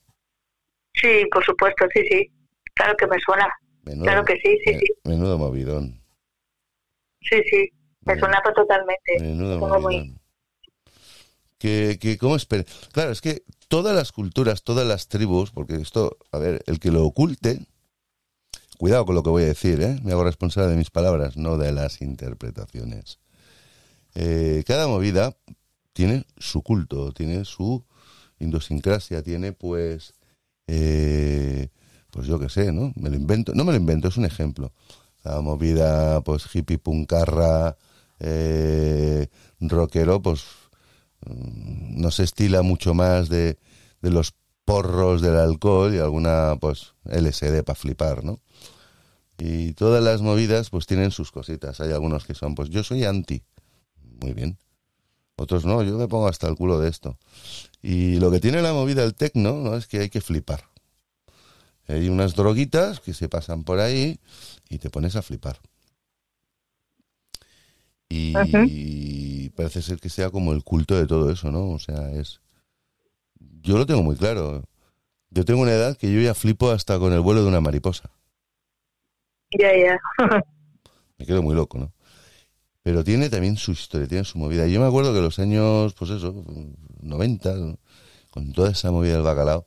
[0.93, 2.31] Sí, por supuesto, sí, sí.
[2.73, 3.47] Claro que me suena.
[4.03, 4.85] claro que sí, sí, sí.
[5.03, 6.01] Menudo movidón.
[7.21, 7.69] Sí, sí,
[8.01, 9.19] me suena totalmente.
[9.19, 10.19] Menudo movidón.
[11.57, 12.63] Que, que, ¿cómo espera?
[12.91, 16.91] Claro, es que todas las culturas, todas las tribus, porque esto, a ver, el que
[16.91, 17.59] lo oculte,
[18.77, 19.97] Cuidado con lo que voy a decir, ¿eh?
[20.03, 23.19] Me hago responsable de mis palabras, no de las interpretaciones.
[24.15, 25.35] eh, cada movida
[25.95, 27.81] tiene su culto, tiene su
[28.39, 30.13] idiosincrasia, tiene pues,
[30.67, 31.69] eh,
[32.11, 32.91] pues yo qué sé, ¿no?
[32.97, 34.73] Me lo invento, no me lo invento, es un ejemplo.
[35.23, 37.77] La movida, pues hippie, puncarra,
[38.19, 39.27] eh,
[39.61, 40.43] rockero, pues
[41.25, 43.57] mm, no se estila mucho más de,
[44.01, 44.35] de los
[44.65, 48.41] porros del alcohol y alguna, pues, LSD para flipar, ¿no?
[49.37, 51.79] Y todas las movidas, pues, tienen sus cositas.
[51.79, 53.43] Hay algunos que son, pues, yo soy anti.
[54.21, 54.57] Muy bien.
[55.37, 57.17] Otros no, yo me pongo hasta el culo de esto.
[57.81, 59.75] Y lo que tiene la movida del tecno, ¿no?
[59.75, 60.63] Es que hay que flipar.
[61.87, 64.19] Hay unas droguitas que se pasan por ahí
[64.69, 65.59] y te pones a flipar.
[68.09, 68.33] Y,
[68.67, 71.69] y parece ser que sea como el culto de todo eso, ¿no?
[71.71, 72.41] O sea, es...
[73.61, 74.63] Yo lo tengo muy claro.
[75.29, 78.09] Yo tengo una edad que yo ya flipo hasta con el vuelo de una mariposa.
[79.59, 79.99] Ya, ya.
[81.17, 81.91] Me quedo muy loco, ¿no?
[82.85, 84.67] Pero tiene también su historia, tiene su movida.
[84.67, 86.45] Yo me acuerdo que los años, pues eso,
[87.01, 87.79] 90, ¿no?
[88.29, 89.65] con toda esa movida del bacalao,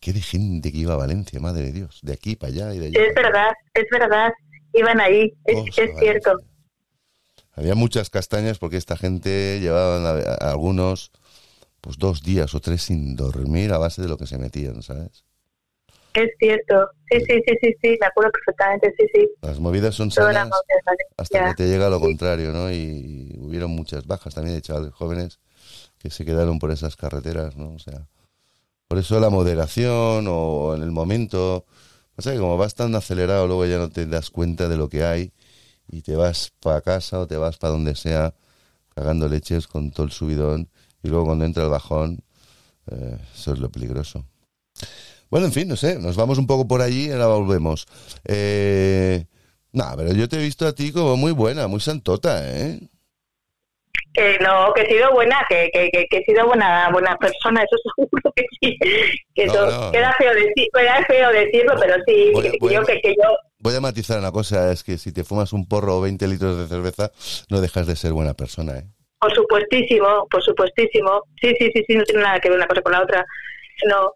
[0.00, 2.78] qué de gente que iba a Valencia, madre de Dios, de aquí para allá y
[2.78, 3.00] de allá.
[3.02, 4.32] Es verdad, es verdad.
[4.72, 6.30] Iban ahí, es, Cosa, es cierto.
[6.30, 6.54] Valencia.
[7.52, 11.12] Había muchas castañas porque esta gente llevaban a, a algunos
[11.82, 15.26] pues dos días o tres sin dormir a base de lo que se metían, ¿sabes?
[16.14, 16.90] Es cierto.
[17.10, 19.28] Sí, sí, sí, sí, sí, me acuerdo perfectamente, sí, sí.
[19.42, 20.48] Las movidas son sanas
[21.16, 22.70] hasta que te llega lo contrario, ¿no?
[22.70, 25.40] Y hubieron muchas bajas también de chavales jóvenes
[25.98, 27.72] que se quedaron por esas carreteras, ¿no?
[27.74, 28.06] O sea,
[28.86, 31.66] por eso la moderación o en el momento,
[32.16, 34.88] o sea, que como vas tan acelerado, luego ya no te das cuenta de lo
[34.88, 35.32] que hay
[35.88, 38.34] y te vas para casa o te vas para donde sea
[38.94, 40.68] cagando leches con todo el subidón
[41.02, 42.22] y luego cuando entra el bajón,
[42.90, 44.24] eh, eso es lo peligroso.
[45.34, 47.88] Bueno, en fin, no sé, nos vamos un poco por allí y ahora volvemos.
[48.24, 49.24] Eh,
[49.96, 52.78] pero yo te he visto a ti como muy buena, muy santota, ¿eh?
[54.12, 57.64] Que no, que he sido buena, que, que, que, que he sido buena buena persona,
[57.64, 58.78] eso seguro que sí.
[59.34, 62.78] Que No, queda, feo decir, queda feo decirlo, pero sí, Voy a- que, voy a-
[62.78, 63.28] yo, que, que yo,
[63.58, 66.58] Voy a matizar una cosa, es que si te fumas un porro o 20 litros
[66.58, 67.10] de cerveza,
[67.50, 68.84] no dejas de ser buena persona, ¿eh?
[69.18, 71.22] por supuestísimo, por supuestísimo.
[71.40, 73.26] Sí, sí, sí, sí, no tiene nada que ver una cosa con la otra.
[73.88, 74.12] No.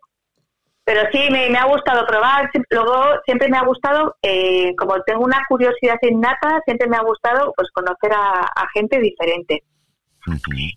[0.88, 2.50] Pero sí, me, me ha gustado probar.
[2.70, 7.52] Luego, siempre me ha gustado, eh, como tengo una curiosidad innata, siempre me ha gustado
[7.54, 9.64] pues conocer a, a gente diferente.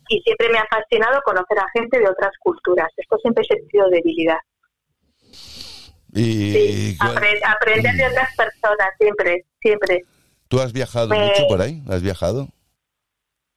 [0.10, 2.90] Y siempre me ha fascinado conocer a gente de otras culturas.
[2.98, 4.40] Esto siempre es sentido de debilidad.
[6.14, 6.98] Y Sí,
[7.46, 10.04] aprender de otras personas, siempre, siempre.
[10.50, 11.82] ¿Tú has viajado Me- mucho por ahí?
[11.88, 12.50] ¿Has viajado?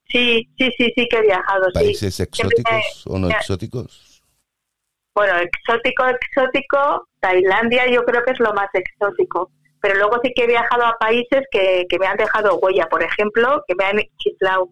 [0.08, 1.72] Sí, sí, sí, sí que he viajado, sí.
[1.74, 4.13] ¿Países me- exóticos o no exóticos?
[5.14, 9.50] Bueno, exótico, exótico, Tailandia yo creo que es lo más exótico.
[9.80, 13.02] Pero luego sí que he viajado a países que, que me han dejado huella, por
[13.02, 14.70] ejemplo, que me han chiflado,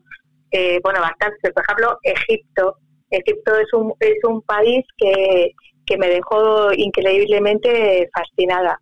[0.51, 1.53] eh, bueno, bastante.
[1.53, 2.76] Por ejemplo, Egipto.
[3.11, 5.53] Egipto es un, es un país que,
[5.84, 8.80] que me dejó increíblemente fascinada.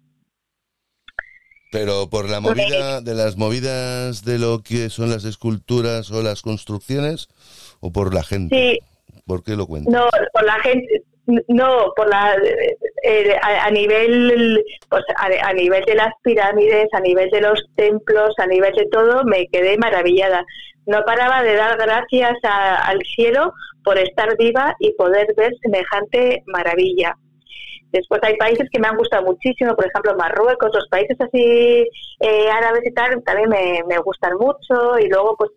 [1.73, 6.43] Pero por la movida de las movidas de lo que son las esculturas o las
[6.43, 7.29] construcciones
[7.81, 8.55] o por la gente.
[8.55, 8.79] Sí,
[9.27, 9.93] ¿Por qué lo cuentas?
[9.93, 11.05] No, por la gente,
[11.49, 12.37] no, por la,
[13.03, 17.65] eh, a, a nivel, pues a, a nivel de las pirámides, a nivel de los
[17.77, 20.45] templos, a nivel de todo, me quedé maravillada.
[20.87, 23.53] No paraba de dar gracias al cielo
[23.85, 27.17] por estar viva y poder ver semejante maravilla.
[27.93, 31.89] Después hay países que me han gustado muchísimo, por ejemplo Marruecos, los países así
[32.21, 33.49] eh, árabes y tal, también
[33.87, 34.99] me gustan mucho.
[34.99, 35.51] Y luego, pues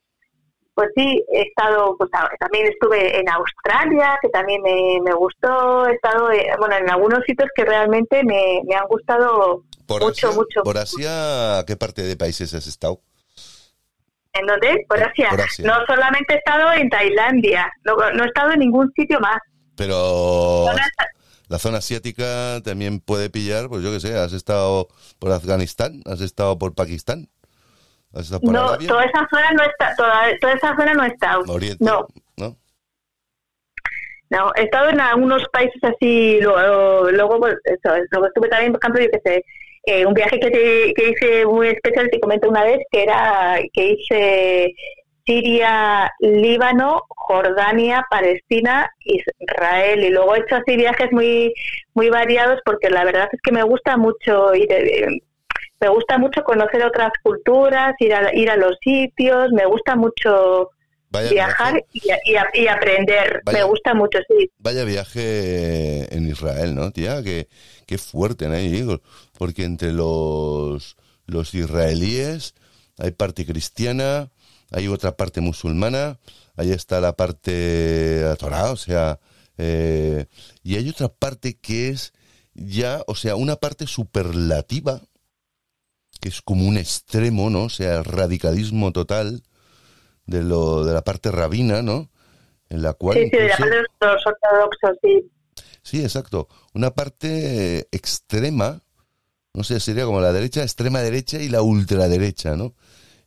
[0.75, 2.09] pues sí, he estado, pues
[2.39, 7.23] también estuve en Australia, que también me, me gustó, he estado, eh, bueno, en algunos
[7.25, 10.63] sitios que realmente me, me han gustado ¿Por mucho, Asia, mucho.
[10.63, 13.01] ¿Por Asia qué parte de países has estado?
[14.33, 14.83] ¿En dónde?
[14.89, 15.29] Por Asia.
[15.29, 15.65] Por Asia.
[15.65, 19.37] No solamente he estado en Tailandia, no, no he estado en ningún sitio más.
[19.75, 20.65] Pero
[21.49, 24.87] la zona asiática también puede pillar, pues yo qué sé, has estado
[25.19, 27.29] por Afganistán, has estado por Pakistán,
[28.41, 31.03] No, Arabia, toda esa zona no está, toda, toda esa zona no.
[31.53, 32.07] Oriente, No,
[32.37, 32.57] ¿no?
[34.29, 38.81] No, he estado en algunos países así, luego, luego, pues, eso, luego estuve también, por
[38.81, 39.45] ejemplo, yo qué sé,
[39.85, 43.59] eh, un viaje que, te- que hice muy especial, te comento una vez, que era
[43.73, 44.73] que hice
[45.25, 51.53] Siria, Líbano, Jordania, Palestina, Israel, y luego he hecho así viajes muy,
[51.93, 55.07] muy variados porque la verdad es que me gusta mucho ir, eh,
[55.83, 60.69] me gusta mucho conocer otras culturas, ir a, ir a los sitios, me gusta mucho
[61.09, 63.41] Vaya viajar y, aprender.
[63.43, 64.49] Vaya- Me gusta mucho, sí.
[64.57, 67.21] vaya viaje en Israel, ¿no, tía?
[67.21, 67.49] Qué,
[67.85, 68.55] qué fuerte, ¿no?
[68.55, 69.01] Digo,
[69.37, 70.95] Porque entre los,
[71.27, 72.55] los israelíes
[72.97, 74.31] hay parte cristiana,
[74.71, 76.17] hay otra parte musulmana,
[76.55, 79.19] ahí está la parte la Torah, o sea,
[79.57, 80.27] eh,
[80.63, 82.13] y hay otra parte que es
[82.53, 85.01] ya, o sea, una parte superlativa,
[86.23, 87.63] que es como un extremo, ¿no?
[87.63, 89.43] O sea, el radicalismo total
[90.25, 92.09] de, lo, de la parte rabina, ¿no?
[92.69, 93.17] En la cual...
[93.17, 95.31] Sí, sí, de la parte de los ortodoxos, sí.
[95.81, 96.47] Sí, exacto.
[96.73, 98.83] Una parte extrema,
[99.53, 102.73] no sé, sería como la derecha, extrema derecha y la ultraderecha, ¿no?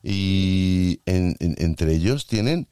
[0.03, 2.67] Y entre ellos tienen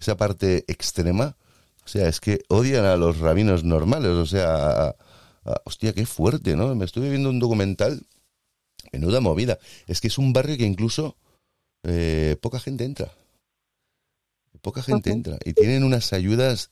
[0.00, 1.36] esa parte extrema,
[1.84, 4.96] o sea, es que odian a los rabinos normales, o sea,
[5.64, 6.74] hostia, qué fuerte, ¿no?
[6.74, 8.07] Me estuve viendo un documental,
[8.92, 9.58] menuda movida.
[9.86, 11.16] Es que es un barrio que incluso
[11.84, 13.12] eh, poca gente entra.
[14.60, 15.38] Poca gente entra.
[15.44, 16.70] Y tienen unas ayudas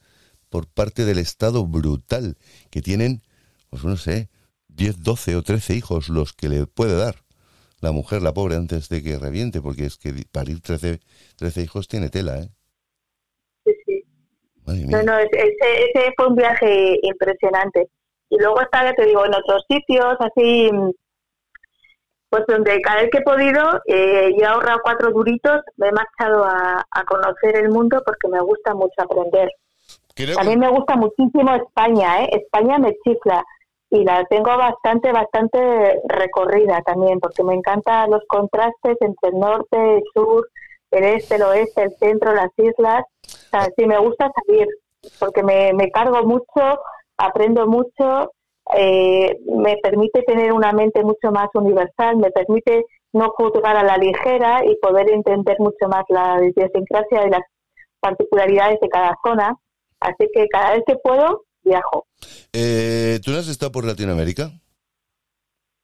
[0.48, 2.36] por parte del Estado brutal,
[2.70, 3.22] que tienen,
[3.70, 4.28] pues no sé,
[4.68, 7.26] 10, 12 o 13 hijos los que le puede dar
[7.80, 11.00] la mujer, la pobre, antes de que reviente, porque es que parir 13,
[11.36, 12.48] 13 hijos tiene tela, ¿eh?
[13.64, 14.04] Sí, sí.
[14.64, 17.88] No, no, ese, ese fue un viaje impresionante.
[18.30, 20.70] Y luego está, ya te digo, en otros sitios, así,
[22.36, 25.92] pues donde cada vez que he podido, eh, yo he ahorrado cuatro duritos, me he
[25.92, 29.50] marchado a, a conocer el mundo porque me gusta mucho aprender.
[30.38, 32.30] A mí me gusta muchísimo España, ¿eh?
[32.32, 33.44] España me chifla
[33.90, 39.96] y la tengo bastante, bastante recorrida también, porque me encantan los contrastes entre el norte,
[39.96, 40.48] el sur,
[40.90, 43.04] el este, el oeste, el centro, las islas.
[43.24, 44.66] O sea, sí me gusta salir,
[45.18, 46.80] porque me, me cargo mucho,
[47.16, 48.32] aprendo mucho,
[48.74, 53.96] eh, me permite tener una mente mucho más universal, me permite no juzgar a la
[53.96, 57.42] ligera y poder entender mucho más la idiosincrasia y las
[58.00, 59.56] particularidades de cada zona.
[60.00, 62.06] Así que cada vez que puedo, viajo.
[62.52, 64.50] Eh, ¿Tú no has estado por Latinoamérica?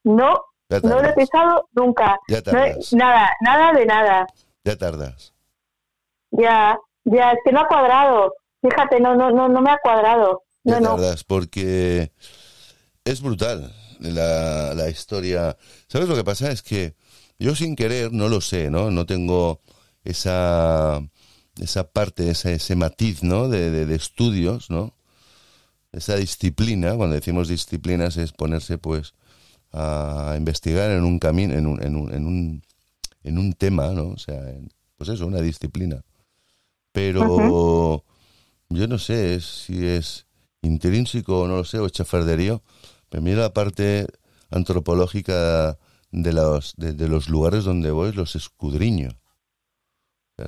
[0.04, 0.44] No,
[0.82, 2.18] no lo he pisado nunca.
[2.92, 4.26] nada, nada de nada.
[4.64, 5.34] Ya tardas.
[6.30, 8.34] Ya, ya, es que no ha cuadrado.
[8.60, 10.42] Fíjate, no, no, no, no me ha cuadrado.
[10.64, 12.12] Ya no, tardas, porque
[13.04, 15.56] es brutal la, la historia.
[15.88, 16.50] ¿Sabes lo que pasa?
[16.50, 16.94] Es que
[17.38, 18.90] yo sin querer, no lo sé, ¿no?
[18.90, 19.60] No tengo
[20.04, 21.00] esa,
[21.60, 23.48] esa parte, ese, ese matiz, ¿no?
[23.48, 24.96] De, de, estudios, ¿no?
[25.92, 29.14] Esa disciplina, cuando decimos disciplinas es ponerse, pues,
[29.72, 32.62] a investigar en un camino, en un, en un, en un,
[33.24, 34.08] en un tema, ¿no?
[34.08, 34.40] O sea,
[34.96, 36.02] pues eso, una disciplina.
[36.92, 38.04] Pero
[38.68, 40.26] yo no sé si es
[40.62, 42.62] intrínseco o no lo sé, o chafarderío,
[43.08, 44.06] pero mira la parte
[44.50, 45.78] antropológica
[46.12, 49.18] de los, de, los lugares donde voy, los escudriño.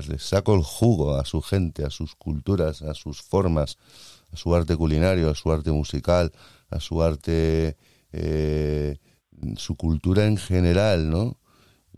[0.08, 3.78] les saco el jugo a su gente, a sus culturas, a sus formas,
[4.32, 6.32] a su arte culinario, a su arte musical,
[6.70, 7.76] a su arte,
[8.12, 8.98] eh,
[9.56, 11.38] su cultura en general, ¿no?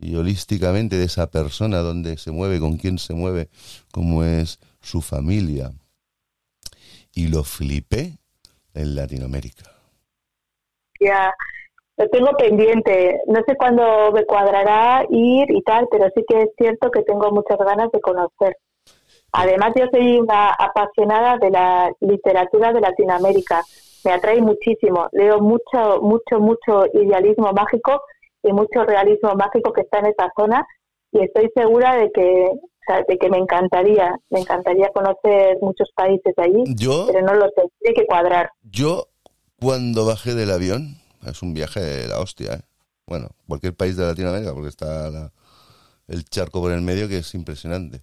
[0.01, 3.49] Y holísticamente de esa persona, donde se mueve, con quién se mueve,
[3.91, 5.73] cómo es su familia.
[7.17, 8.13] Y lo flipé
[8.75, 9.65] en Latinoamérica.
[11.01, 11.35] Ya,
[11.97, 13.23] lo tengo pendiente.
[13.27, 17.33] No sé cuándo me cuadrará ir y tal, pero sí que es cierto que tengo
[17.33, 18.59] muchas ganas de conocer.
[19.33, 23.63] Además, yo soy una apasionada de la literatura de Latinoamérica.
[24.05, 25.09] Me atrae muchísimo.
[25.13, 28.03] Leo mucho, mucho, mucho idealismo mágico
[28.43, 30.67] y mucho realismo mágico que está en esa zona
[31.13, 32.51] y estoy segura de que
[33.09, 37.95] de que me encantaría, me encantaría conocer muchos países allí, pero no lo sé, tiene
[37.95, 38.51] que cuadrar.
[38.63, 39.09] Yo
[39.61, 42.61] cuando bajé del avión, es un viaje de la hostia, ¿eh?
[43.07, 45.33] bueno, cualquier país de Latinoamérica, porque está
[46.09, 48.03] el charco por el medio que es impresionante.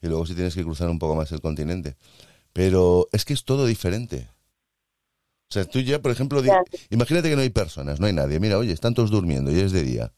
[0.00, 1.96] Y luego si tienes que cruzar un poco más el continente.
[2.52, 4.28] Pero es que es todo diferente.
[5.50, 6.42] O sea, tú ya, por ejemplo,
[6.90, 8.40] imagínate que no hay personas, no hay nadie.
[8.40, 10.12] Mira, oye, están todos durmiendo y es de día.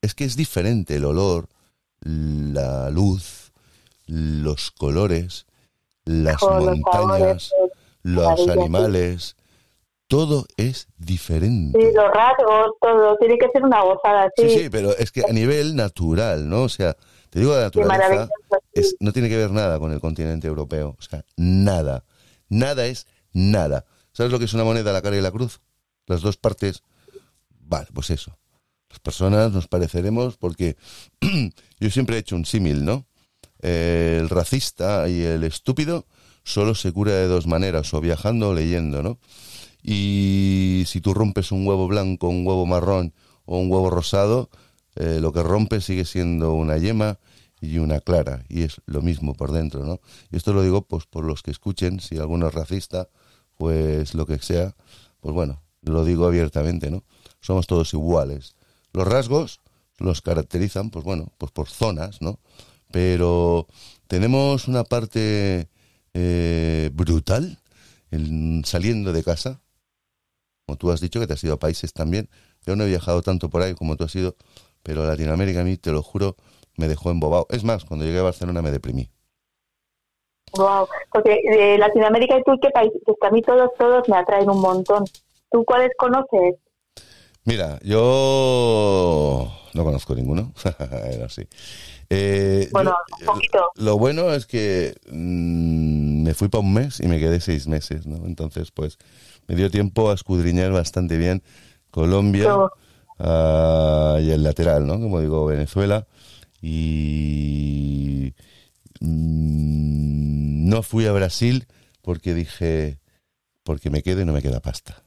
[0.00, 1.48] Es que es diferente el olor,
[2.00, 3.39] la luz,
[4.10, 5.46] los colores,
[6.04, 7.52] las montañas,
[8.02, 9.36] los animales,
[10.08, 11.78] todo es diferente.
[11.80, 14.50] Sí, los rasgos, todo, tiene que ser una gozada, sí.
[14.50, 16.62] Sí, sí, pero es que a nivel natural, ¿no?
[16.62, 16.96] O sea,
[17.30, 18.28] te digo, la naturaleza
[18.72, 22.04] es, no tiene que ver nada con el continente europeo, o sea, nada.
[22.48, 23.84] Nada es nada.
[24.12, 25.60] ¿Sabes lo que es una moneda, la cara y la cruz?
[26.06, 26.82] Las dos partes.
[27.60, 28.36] Vale, pues eso.
[28.88, 30.76] Las personas nos pareceremos porque
[31.78, 33.06] yo siempre he hecho un símil, ¿no?
[33.62, 36.06] El racista y el estúpido
[36.44, 39.18] solo se cura de dos maneras, o viajando o leyendo, ¿no?
[39.82, 44.50] y si tú rompes un huevo blanco, un huevo marrón o un huevo rosado,
[44.96, 47.18] eh, lo que rompe sigue siendo una yema
[47.60, 50.00] y una clara, y es lo mismo por dentro, ¿no?
[50.30, 53.08] Y esto lo digo pues por los que escuchen, si alguno es racista,
[53.56, 54.74] pues lo que sea,
[55.20, 57.04] pues bueno, lo digo abiertamente, ¿no?
[57.40, 58.56] Somos todos iguales.
[58.92, 59.60] Los rasgos
[59.98, 62.38] los caracterizan, pues bueno, pues por zonas, ¿no?
[62.90, 63.66] Pero
[64.06, 65.68] tenemos una parte
[66.14, 67.58] eh, brutal
[68.10, 69.60] en- saliendo de casa.
[70.66, 72.28] Como tú has dicho que te has ido a países también.
[72.66, 74.36] Yo no he viajado tanto por ahí como tú has ido,
[74.82, 76.36] pero Latinoamérica a mí, te lo juro,
[76.76, 77.46] me dejó embobado.
[77.50, 79.10] Es más, cuando llegué a Barcelona me deprimí.
[80.52, 80.88] Wow.
[81.12, 82.90] Porque de Latinoamérica y tú, ¿qué país?
[82.94, 85.04] Es que a mí todos, todos me atraen un montón.
[85.50, 86.56] ¿Tú cuáles conoces?
[87.44, 90.52] Mira, yo no conozco ninguno.
[91.12, 91.46] Era así.
[92.10, 93.70] Eh, Bueno, yo- un poquito.
[93.76, 98.06] Lo bueno es que mm, me fui para un mes y me quedé seis meses,
[98.06, 98.26] ¿no?
[98.26, 98.98] Entonces, pues,
[99.46, 101.42] me dio tiempo a escudriñar bastante bien
[101.90, 102.56] Colombia
[103.18, 104.94] ah, y el lateral, ¿no?
[105.00, 106.06] Como digo, Venezuela.
[106.60, 108.34] Y
[109.00, 111.66] mm, no fui a Brasil
[112.02, 112.98] porque dije,
[113.62, 115.04] porque me quedo y no me queda pasta.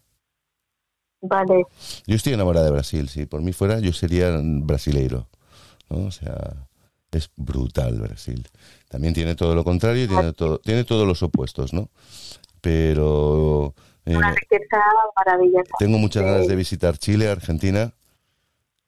[1.21, 1.63] Vale.
[2.05, 5.29] Yo estoy enamorada de Brasil, si por mí fuera, yo sería brasileiro.
[5.89, 6.05] ¿no?
[6.07, 6.67] O sea,
[7.17, 8.47] es brutal Brasil.
[8.89, 11.89] También tiene todo lo contrario y tiene, todo, tiene todos los opuestos, ¿no?
[12.61, 13.73] Pero
[14.05, 14.77] eh, Una riqueza
[15.15, 15.73] maravillosa.
[15.79, 17.93] tengo muchas ganas de visitar Chile, Argentina,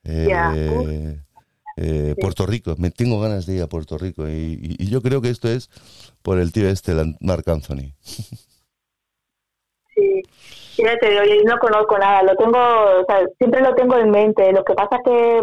[0.04, 1.20] eh,
[1.76, 2.74] eh, Puerto Rico.
[2.78, 5.48] Me tengo ganas de ir a Puerto Rico y, y- y yo creo que esto
[5.48, 5.68] es
[6.22, 7.92] por el tío este, Marc Anthony.
[9.94, 10.22] Sí.
[10.78, 12.22] Ya te digo, yo no conozco nada.
[12.22, 14.52] Lo tengo, o sea, siempre lo tengo en mente.
[14.52, 15.42] Lo que pasa es que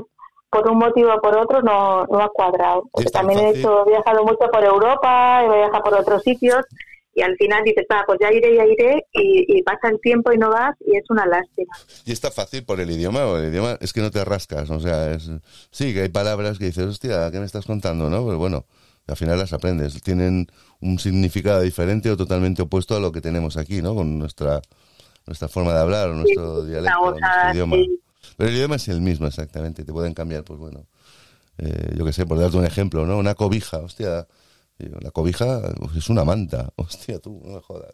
[0.54, 2.84] por un motivo o por otro no, no ha cuadrado.
[2.92, 6.64] Porque también he, hecho, he viajado mucho por Europa, he viajado por otros sitios
[7.16, 10.32] y al final dices, ah, pues ya iré, ya iré y, y pasa el tiempo
[10.32, 11.76] y no vas y es una lástima.
[12.06, 14.80] Y está fácil por el idioma, o el idioma es que no te rascas, o
[14.80, 15.30] sea, es,
[15.72, 18.26] sí, que hay palabras que dices, hostia, ¿qué me estás contando, no?
[18.26, 18.66] Pero bueno,
[19.08, 20.48] al final las aprendes, tienen
[20.80, 23.94] un significado diferente o totalmente opuesto a lo que tenemos aquí, ¿no?
[23.94, 24.62] Con nuestra,
[25.28, 27.76] nuestra forma de hablar o nuestro dialecto, o nuestro idioma.
[27.76, 28.03] sí.
[28.38, 30.88] Pero el idioma es el mismo, exactamente, te pueden cambiar, pues bueno,
[31.58, 33.18] eh, yo qué sé, por darte un ejemplo, ¿no?
[33.18, 34.28] Una cobija, hostia,
[34.78, 37.94] la cobija pues, es una manta, hostia, tú, no me jodas.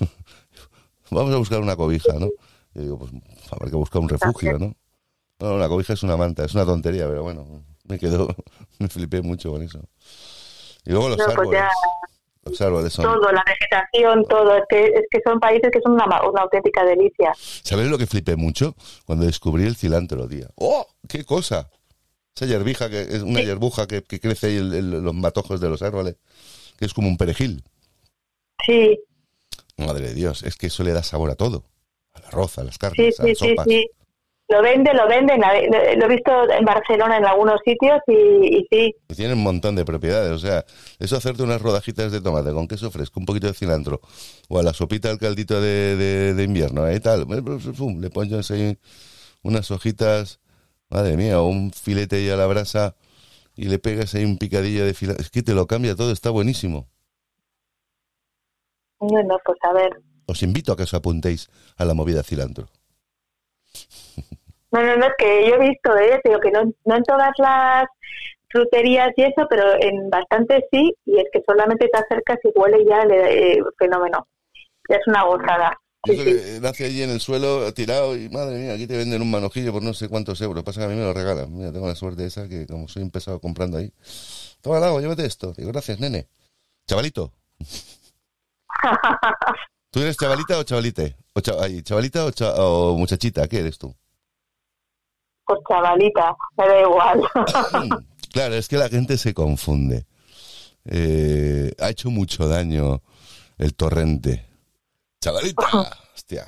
[1.10, 2.28] Vamos a buscar una cobija, ¿no?
[2.74, 3.12] Yo digo, pues
[3.50, 4.74] habrá que buscar un refugio, ¿no?
[5.40, 8.28] No, la cobija es una manta, es una tontería, pero bueno, me quedó,
[8.78, 9.80] me flipé mucho con eso.
[10.84, 11.70] Y luego los No, pues árboles, ya
[12.56, 14.56] todo, la vegetación, todo.
[14.56, 17.32] Es que, es que son países que son una, auténtica delicia.
[17.36, 18.74] ¿Sabes lo que flipé mucho?
[19.04, 20.48] Cuando descubrí el cilantro, tía.
[20.56, 20.86] ¡Oh!
[21.08, 21.70] ¡Qué cosa!
[22.34, 26.16] Esa yerbija, que es una yerbuja que, que crece en, los matojos de los árboles,
[26.78, 27.64] que es como un perejil.
[28.64, 28.98] Sí,
[29.78, 31.64] Madre de Dios, es que eso le da sabor a todo.
[32.12, 33.66] Al arroz, a las sí, carnes, a sí, las sí, sopas.
[33.68, 33.90] sí.
[34.50, 35.40] Lo vende, lo venden.
[35.42, 39.76] Lo, he visto en Barcelona en algunos sitios y, y sí, Y tiene un montón
[39.76, 40.32] de propiedades.
[40.32, 40.64] O sea,
[40.98, 44.00] eso hacerte unas rodajitas de tomate con queso fresco, un poquito de cilantro,
[44.48, 46.98] o a la sopita al caldito de, de- de invierno, ¿eh?
[47.00, 47.26] tal.
[47.74, 48.78] Fum, le pones ahí
[49.42, 50.40] unas hojitas,
[50.88, 52.96] madre mía, o un filete ahí a la brasa
[53.54, 55.20] y le pegas ahí un picadillo de filete.
[55.20, 56.88] Es que te lo cambia todo, está buenísimo.
[58.98, 59.90] bueno, pues a ver.
[60.24, 62.68] Os invito a que os apuntéis a la movida cilantro.
[64.70, 66.20] No, no, no, es que yo he visto, ¿eh?
[66.24, 67.86] Digo que no, no en todas las
[68.50, 72.84] fruterías y eso, pero en bastantes sí, y es que solamente te acercas y huele
[72.84, 74.26] ya el eh, fenómeno.
[74.88, 75.76] Ya es una gozada.
[76.04, 76.30] Sí, Eso sí.
[76.30, 79.72] que nace allí en el suelo, tirado, y madre mía, aquí te venden un manojillo
[79.72, 80.62] por no sé cuántos euros.
[80.64, 81.54] Pasa que a mí me lo regalan.
[81.54, 83.92] Mira, tengo la suerte esa que como soy empezado comprando ahí.
[84.62, 85.52] Toma, Lago, llévate esto.
[85.56, 86.28] Digo, gracias, nene.
[86.86, 87.32] Chavalito.
[89.90, 91.16] ¿Tú eres chavalita o chavalite?
[91.34, 93.46] O cha- ay, ¿Chavalita o, cha- o muchachita?
[93.48, 93.94] ¿Qué eres tú?
[95.48, 97.22] Pues chavalita, me da igual.
[98.32, 100.04] claro, es que la gente se confunde.
[100.84, 103.00] Eh, ha hecho mucho daño
[103.56, 104.44] el torrente.
[105.22, 105.66] Chavalita.
[106.14, 106.46] Hostia.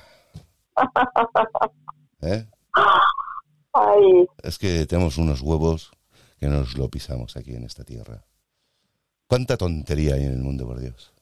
[2.20, 2.46] ¿Eh?
[3.72, 5.92] Ay, Es que tenemos unos huevos
[6.38, 8.26] que nos lo pisamos aquí en esta tierra.
[9.26, 11.14] ¿Cuánta tontería hay en el mundo, por Dios?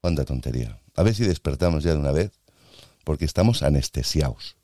[0.00, 0.80] ¿Cuánta tontería?
[0.94, 2.40] A ver si despertamos ya de una vez,
[3.04, 4.56] porque estamos anestesiados.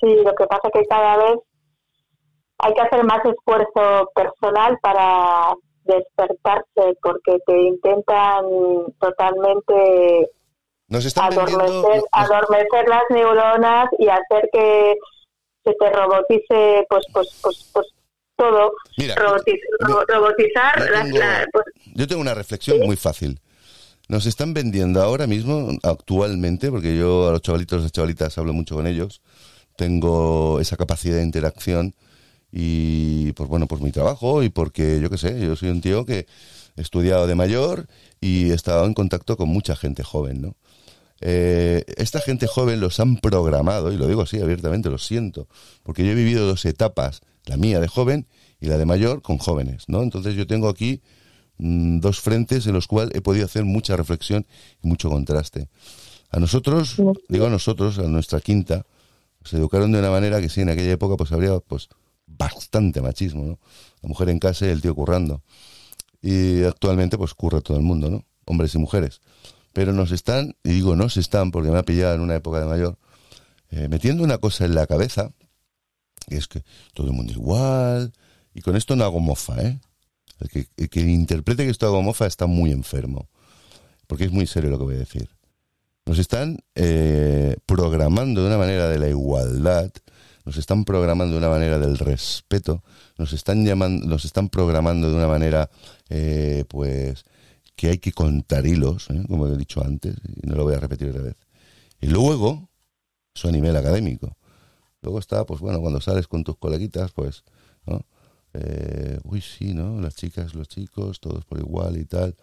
[0.00, 1.38] Sí, lo que pasa es que cada vez
[2.58, 8.44] hay que hacer más esfuerzo personal para despertarse, porque te intentan
[9.00, 10.28] totalmente
[10.88, 11.62] Nos están vendiendo...
[11.64, 14.94] adormecer, adormecer las neuronas y hacer que
[15.64, 17.86] se te robotice pues pues pues pues
[18.36, 22.96] todo Mira, Robotiz- yo- ro- robotizar yo tengo- la- pues, Yo tengo una reflexión muy
[22.96, 23.40] fácil.
[24.08, 28.52] Nos están vendiendo ahora mismo, actualmente, porque yo a los chavalitos y las chavalitas hablo
[28.54, 29.20] mucho con ellos,
[29.78, 31.94] tengo esa capacidad de interacción
[32.50, 36.04] y, pues bueno, por mi trabajo y porque, yo qué sé, yo soy un tío
[36.04, 36.26] que
[36.76, 37.86] he estudiado de mayor
[38.20, 40.56] y he estado en contacto con mucha gente joven, ¿no?
[41.20, 45.48] eh, esta gente joven los han programado, y lo digo así abiertamente, lo siento,
[45.82, 48.26] porque yo he vivido dos etapas, la mía de joven
[48.60, 50.02] y la de mayor con jóvenes, ¿no?
[50.02, 51.00] Entonces yo tengo aquí
[51.58, 54.46] mm, dos frentes en los cuales he podido hacer mucha reflexión
[54.82, 55.68] y mucho contraste.
[56.30, 56.96] A nosotros,
[57.28, 58.84] digo a nosotros, a nuestra quinta,
[59.48, 61.88] se educaron de una manera que sí, en aquella época pues habría pues
[62.26, 63.58] bastante machismo, ¿no?
[64.02, 65.42] La mujer en casa y el tío currando.
[66.20, 68.24] Y actualmente pues curra todo el mundo, ¿no?
[68.44, 69.20] Hombres y mujeres.
[69.72, 72.66] Pero nos están, y digo nos están porque me ha pillado en una época de
[72.66, 72.98] mayor,
[73.70, 75.32] eh, metiendo una cosa en la cabeza,
[76.26, 76.62] que es que
[76.94, 78.12] todo el mundo igual,
[78.54, 79.80] y con esto no hago mofa, ¿eh?
[80.50, 83.28] Que, el que interprete que esto hago mofa está muy enfermo,
[84.06, 85.37] porque es muy serio lo que voy a decir.
[86.08, 89.92] Nos están eh, programando de una manera de la igualdad,
[90.46, 92.82] nos están programando de una manera del respeto,
[93.18, 95.68] nos están llamando, nos están programando de una manera,
[96.08, 97.26] eh, pues,
[97.76, 99.22] que hay que contar hilos, ¿eh?
[99.28, 101.36] como he dicho antes, y no lo voy a repetir otra vez.
[102.00, 102.70] Y luego,
[103.34, 104.34] eso a nivel académico.
[105.02, 107.44] Luego está, pues bueno, cuando sales con tus coleguitas, pues,
[107.84, 108.00] ¿no?
[108.54, 110.00] Eh, uy, sí, ¿no?
[110.00, 112.34] Las chicas, los chicos, todos por igual y tal.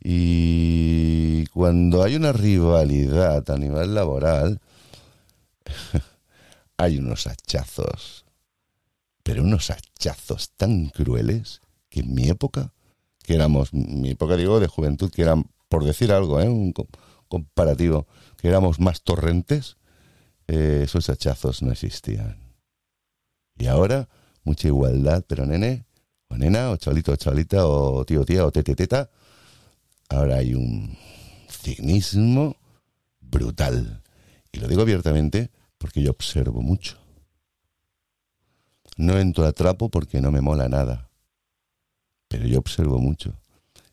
[0.00, 4.60] Y cuando hay una rivalidad a nivel laboral,
[6.76, 8.24] hay unos hachazos,
[9.22, 12.72] pero unos hachazos tan crueles que en mi época,
[13.22, 16.48] que éramos, mi época digo de juventud, que eran, por decir algo, ¿eh?
[16.48, 16.72] un
[17.28, 19.76] comparativo, que éramos más torrentes,
[20.46, 22.38] eh, esos hachazos no existían.
[23.58, 24.08] Y ahora,
[24.44, 25.86] mucha igualdad, pero nene,
[26.28, 29.10] o nena, o chavalito, o chavalita, o tío, tía, o tete, teta,
[30.08, 30.96] ahora hay un
[31.48, 32.56] cinismo
[33.20, 34.02] brutal.
[34.52, 36.98] Y lo digo abiertamente porque yo observo mucho.
[38.96, 41.10] No entro a trapo porque no me mola nada,
[42.28, 43.34] pero yo observo mucho.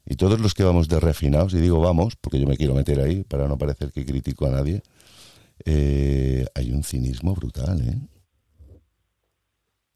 [0.05, 2.99] Y todos los que vamos de refinados, y digo vamos, porque yo me quiero meter
[2.99, 4.81] ahí para no parecer que critico a nadie,
[5.65, 7.99] eh, hay un cinismo brutal, ¿eh?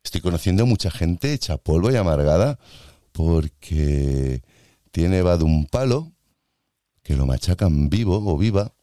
[0.03, 2.57] Estoy conociendo mucha gente hecha polvo y amargada
[3.11, 4.41] porque
[4.97, 6.11] tiene va de un palo
[7.03, 8.73] que lo machacan vivo o viva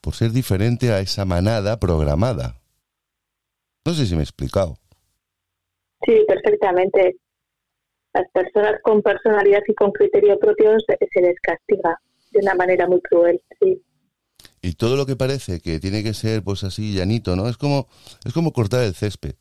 [0.00, 2.58] por ser diferente a esa manada programada.
[3.84, 4.78] No sé si me he explicado.
[6.06, 7.16] Sí, perfectamente.
[8.14, 12.00] Las personas con personalidad y con criterio propio se, se les castiga
[12.30, 13.82] de una manera muy cruel, sí.
[14.62, 17.46] Y todo lo que parece que tiene que ser pues así llanito, ¿no?
[17.46, 17.88] Es como
[18.24, 19.34] es como cortar el césped.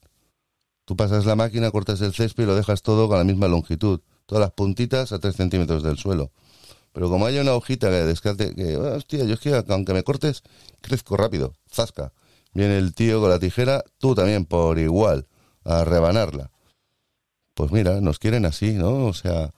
[0.83, 4.01] Tú pasas la máquina, cortas el césped y lo dejas todo con la misma longitud.
[4.29, 6.29] Todas las puntitas a tres centímetros del suelo.
[6.93, 10.03] Pero como hay una hojita que descarte, que, ah, hostia, yo es que aunque me
[10.03, 10.43] cortes,
[10.81, 12.13] crezco rápido, zasca.
[12.53, 15.25] Viene el tío con la tijera, tú también por igual,
[15.65, 16.51] a rebanarla.
[17.55, 19.07] Pues mira, nos quieren así, ¿no?
[19.07, 19.49] O sea,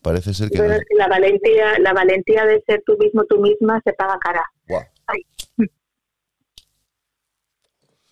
[0.00, 0.58] parece ser que...
[0.58, 4.16] Pero es que la valentía, la valentía de ser tú mismo, tú misma, se paga
[4.20, 4.44] cara.
[5.08, 5.22] Ay.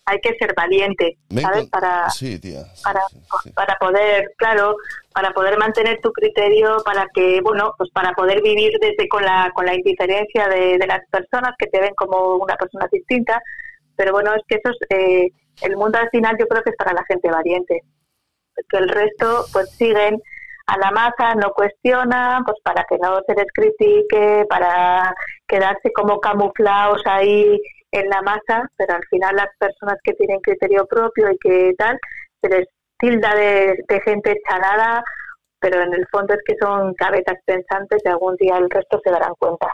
[0.05, 1.69] Hay que ser valiente, ¿sabes?
[1.69, 2.65] Para, sí, tía.
[2.75, 3.01] Sí, para,
[3.43, 4.75] sí, para poder, claro,
[5.13, 9.49] para poder mantener tu criterio, para que, bueno, pues para poder vivir desde con la,
[9.53, 13.41] con la indiferencia de, de las personas que te ven como una persona distinta.
[13.95, 15.29] Pero bueno, es que eso es, eh,
[15.61, 17.83] el mundo al final yo creo que es para la gente valiente.
[18.69, 20.21] Que el resto, pues siguen
[20.67, 25.13] a la masa, no cuestionan, pues para que no se les critique, para
[25.47, 27.59] quedarse como camuflados ahí
[27.93, 31.97] en la masa, pero al final las personas que tienen criterio propio y que tal,
[32.41, 32.67] se les
[32.97, 35.03] tilda de, de gente chanada,
[35.59, 39.11] pero en el fondo es que son cabezas pensantes y algún día el resto se
[39.11, 39.67] darán cuenta.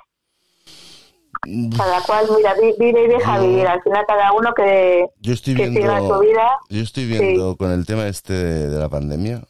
[1.77, 3.65] Cada cual, mira, vi- vive y deja vivir.
[3.67, 6.49] Al final cada uno que, Yo estoy que viendo, siga su vida.
[6.69, 9.41] yo estoy viendo con el tema este de, de la pandemia,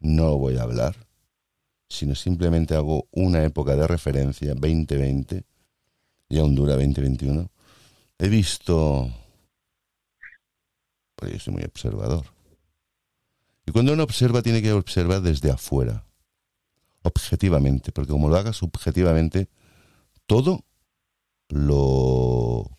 [0.00, 0.94] no voy a hablar,
[1.88, 5.44] sino simplemente hago una época de referencia, 2020,
[6.28, 7.48] y aún dura 2021.
[8.18, 9.10] He visto,
[11.16, 12.26] pues yo soy muy observador.
[13.66, 16.06] Y cuando uno observa tiene que observar desde afuera,
[17.02, 19.48] objetivamente, porque como lo haga subjetivamente,
[20.26, 20.64] todo
[21.48, 22.70] lo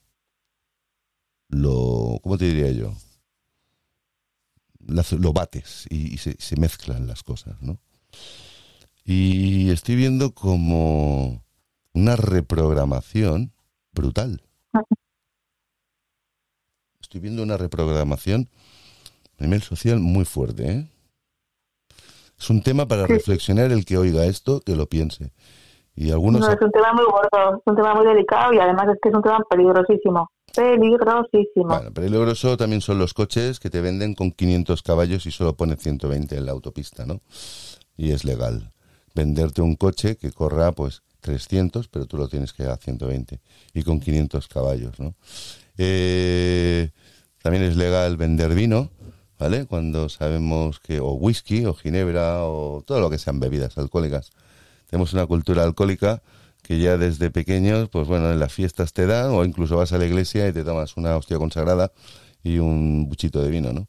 [1.49, 2.95] lo ¿cómo te diría yo?
[4.79, 7.79] Lo bates y, se mezclan las cosas, ¿no?
[9.03, 11.43] Y estoy viendo como
[11.93, 13.51] una reprogramación
[13.93, 14.44] brutal.
[17.15, 18.49] Estoy viendo una reprogramación
[19.39, 20.87] a nivel social muy fuerte, ¿eh?
[22.37, 23.13] Es un tema para Sí.
[23.13, 25.31] reflexionar el que oiga esto, que lo piense.
[25.95, 28.87] Y algunos No, es un tema muy gordo, es un tema muy delicado y además
[28.93, 30.29] es que es un tema peligrosísimo.
[30.53, 31.67] Peligrosísimo.
[31.69, 35.77] Bueno, peligroso también son los coches que te venden con 500 caballos y solo pone
[35.77, 37.21] 120 en la autopista, ¿no?
[37.95, 38.73] Y es legal
[39.13, 43.39] venderte un coche que corra pues 300, pero tú lo tienes que a 120
[43.73, 45.15] y con 500 caballos, ¿no?
[45.77, 46.91] Eh,
[47.45, 48.89] también es legal vender vino,
[49.37, 49.67] ¿vale?
[49.67, 54.31] Cuando sabemos que, o whisky, o ginebra, o todo lo que sean bebidas alcohólicas.
[54.89, 56.23] Tenemos una cultura alcohólica
[56.63, 59.99] que ya desde pequeños, pues bueno, en las fiestas te dan, o incluso vas a
[59.99, 61.91] la iglesia y te tomas una hostia consagrada
[62.41, 63.81] y un buchito de vino, ¿no?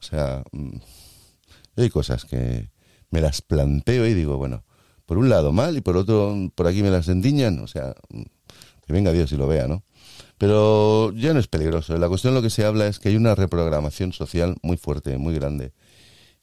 [0.00, 0.78] O sea, mm,
[1.76, 2.70] hay cosas que
[3.10, 4.64] me las planteo y digo, bueno,
[5.06, 8.22] por un lado mal y por otro, por aquí me las endiñan, o sea, mm,
[8.84, 9.84] que venga Dios y lo vea, ¿no?
[10.38, 11.96] Pero ya no es peligroso.
[11.96, 15.34] La cuestión lo que se habla es que hay una reprogramación social muy fuerte, muy
[15.34, 15.72] grande.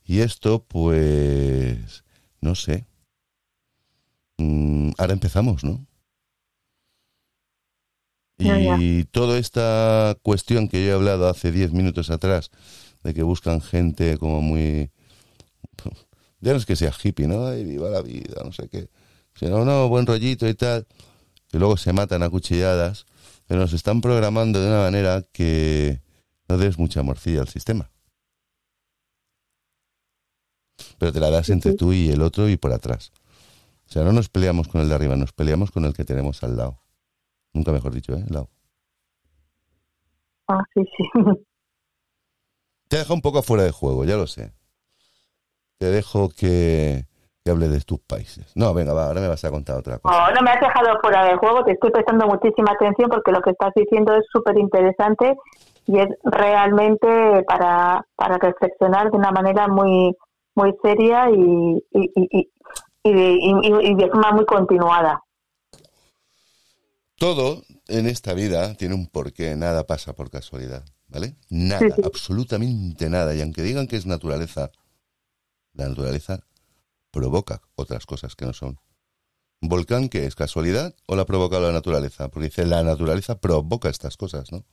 [0.05, 2.03] Y esto, pues,
[2.41, 2.85] no sé.
[4.37, 5.85] Mm, ahora empezamos, ¿no?
[8.39, 12.51] Y toda esta cuestión que yo he hablado hace diez minutos atrás,
[13.03, 14.89] de que buscan gente como muy...
[16.41, 17.47] Ya no es que sea hippie, ¿no?
[17.47, 18.89] Ay, viva la vida, no sé qué.
[19.35, 20.85] Sino, no, buen rollito y tal.
[21.53, 23.05] Y luego se matan a cuchilladas
[23.53, 26.01] pero nos están programando de una manera que
[26.49, 27.91] no des mucha morcilla al sistema.
[30.97, 33.11] Pero te la das entre tú y el otro y por atrás.
[33.87, 36.41] O sea, no nos peleamos con el de arriba, nos peleamos con el que tenemos
[36.41, 36.79] al lado.
[37.53, 38.23] Nunca mejor dicho, ¿eh?
[38.27, 38.49] Al lado.
[40.47, 41.03] Ah, sí, sí.
[42.87, 44.51] Te dejo un poco fuera de juego, ya lo sé.
[45.77, 47.05] Te dejo que,
[47.43, 48.51] que hable de tus países.
[48.55, 50.27] No, venga, va, ahora me vas a contar otra cosa.
[50.27, 53.41] No, no me has dejado fuera de juego, te estoy prestando muchísima atención porque lo
[53.41, 55.35] que estás diciendo es súper interesante
[55.85, 60.15] y es realmente para, para reflexionar de una manera muy
[60.55, 62.49] muy seria y, y, y,
[63.03, 65.23] y, de, forma muy continuada.
[67.17, 71.35] Todo en esta vida tiene un porqué, nada pasa por casualidad, ¿vale?
[71.49, 73.33] Nada, absolutamente nada.
[73.33, 74.71] Y aunque digan que es naturaleza,
[75.73, 76.39] la naturaleza
[77.13, 78.79] provoca otras cosas que no son.
[79.61, 80.35] ¿Un volcán qué es?
[80.35, 82.27] ¿Casualidad o la provoca la naturaleza?
[82.29, 84.65] Porque dice, la naturaleza provoca estas cosas, ¿no?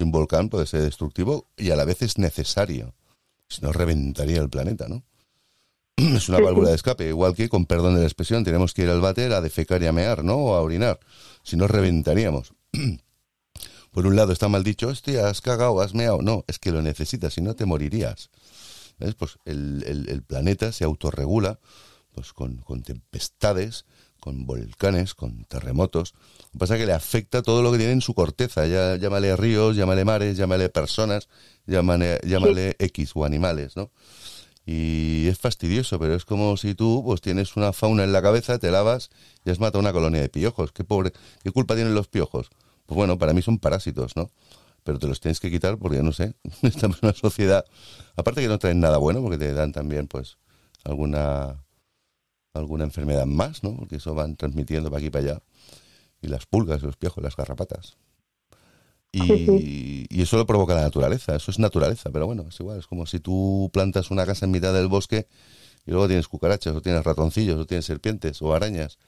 [0.00, 2.94] Un volcán puede ser destructivo y a la vez es necesario.
[3.48, 5.04] Si no, reventaría el planeta, ¿no?
[6.16, 8.90] Es una válvula de escape, igual que, con perdón de la expresión, tenemos que ir
[8.90, 10.36] al váter a defecar y a mear, ¿no?
[10.36, 10.98] O a orinar.
[11.42, 12.52] Si no, reventaríamos.
[13.92, 16.20] Por un lado está mal dicho, hostia, has cagado, has meado.
[16.20, 18.30] No, es que lo necesitas, si no te morirías.
[18.98, 21.58] Pues el, planeta se autorregula
[22.12, 23.84] pues con, tempestades,
[24.20, 26.14] con volcanes, con terremotos.
[26.46, 28.66] Lo que pasa es que le afecta todo lo que tiene en su corteza.
[28.66, 31.28] Ya, llámale ríos, llámale mares, llámale personas,
[31.66, 33.90] llámale, llámale X o animales, ¿no?
[34.64, 38.58] Y es fastidioso, pero es como si tú pues tienes una fauna en la cabeza,
[38.58, 39.10] te lavas
[39.44, 40.72] y has matado una colonia de piojos.
[40.72, 41.12] ¿Qué, pobre,
[41.44, 42.50] ¿Qué culpa tienen los piojos?
[42.86, 44.30] Pues bueno, para mí son parásitos, ¿no?
[44.86, 47.66] Pero te los tienes que quitar porque, no sé, estamos en una sociedad,
[48.16, 50.38] aparte que no traen nada bueno, porque te dan también, pues,
[50.84, 51.62] alguna
[52.54, 53.76] alguna enfermedad más, ¿no?
[53.76, 55.42] Porque eso van transmitiendo para aquí y para allá.
[56.22, 57.98] Y las pulgas, los piojos, las garrapatas.
[59.12, 62.86] Y, y, eso lo provoca la naturaleza, eso es naturaleza, pero bueno, es igual, es
[62.86, 65.26] como si tú plantas una casa en mitad del bosque
[65.86, 68.98] y luego tienes cucarachas, o tienes ratoncillos, o tienes serpientes, o arañas.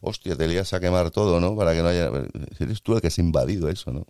[0.00, 1.56] Hostia, te lías a quemar todo, ¿no?
[1.56, 2.10] Para que no haya...
[2.58, 4.06] Eres tú el que has invadido eso, ¿no?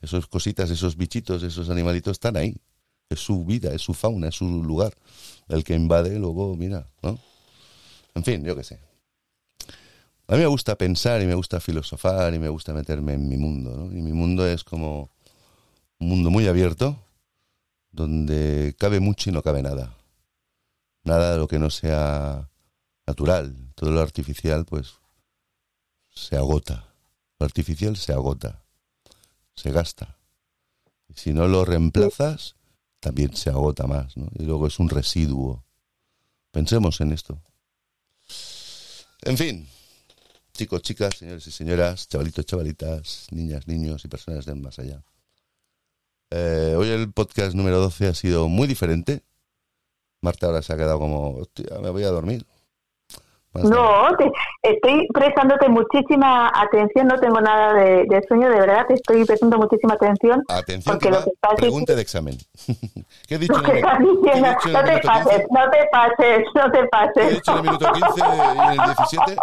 [0.00, 2.56] Esas cositas, esos bichitos, esos animalitos están ahí.
[3.08, 4.94] Es su vida, es su fauna, es su lugar.
[5.48, 7.18] El que invade, luego, mira, ¿no?
[8.14, 8.80] En fin, yo qué sé.
[10.28, 13.36] A mí me gusta pensar y me gusta filosofar y me gusta meterme en mi
[13.36, 13.86] mundo, ¿no?
[13.86, 15.10] Y mi mundo es como
[15.98, 17.02] un mundo muy abierto,
[17.90, 19.96] donde cabe mucho y no cabe nada.
[21.02, 22.48] Nada de lo que no sea
[23.06, 23.72] natural.
[23.74, 24.94] Todo lo artificial, pues,
[26.14, 26.86] se agota.
[27.38, 28.62] Lo artificial se agota
[29.60, 30.16] se gasta.
[31.08, 32.56] Y si no lo reemplazas,
[33.00, 34.28] también se agota más, ¿no?
[34.38, 35.64] Y luego es un residuo.
[36.50, 37.40] Pensemos en esto.
[39.22, 39.68] En fin,
[40.52, 45.02] chicos, chicas, señores y señoras, chavalitos, chavalitas, niñas, niños y personas del más allá.
[46.30, 49.24] Eh, hoy el podcast número 12 ha sido muy diferente.
[50.22, 52.46] Marta ahora se ha quedado como, hostia, me voy a dormir.
[53.52, 54.06] No,
[54.62, 59.94] estoy prestándote muchísima atención, no tengo nada de, sueño, de verdad, te estoy prestando muchísima
[59.94, 60.44] atención.
[60.48, 62.36] Atención, porque lo que pregunta de examen.
[63.28, 63.54] ¿Qué he dicho?
[63.54, 64.06] no, te pases,
[65.50, 67.12] no te pases, no te pases.
[67.14, 68.30] ¿Qué he dicho en el minuto 15 y en
[68.70, 69.36] el 17?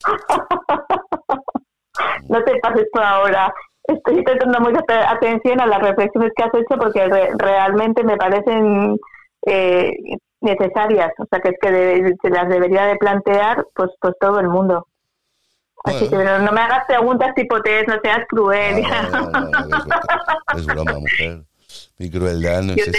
[2.28, 3.50] no te pases por ahora.
[3.84, 8.98] Estoy prestando mucha atención a las reflexiones que has hecho porque realmente me parecen
[9.46, 9.96] eh,
[10.40, 14.48] necesarias, o sea que es que se las debería de plantear pues pues todo el
[14.48, 14.86] mundo.
[15.84, 18.84] Así que no me hagas preguntas tipo test, no seas cruel.
[20.56, 21.42] es, broma, mujer.
[21.98, 22.98] Mi crueldad no es esa.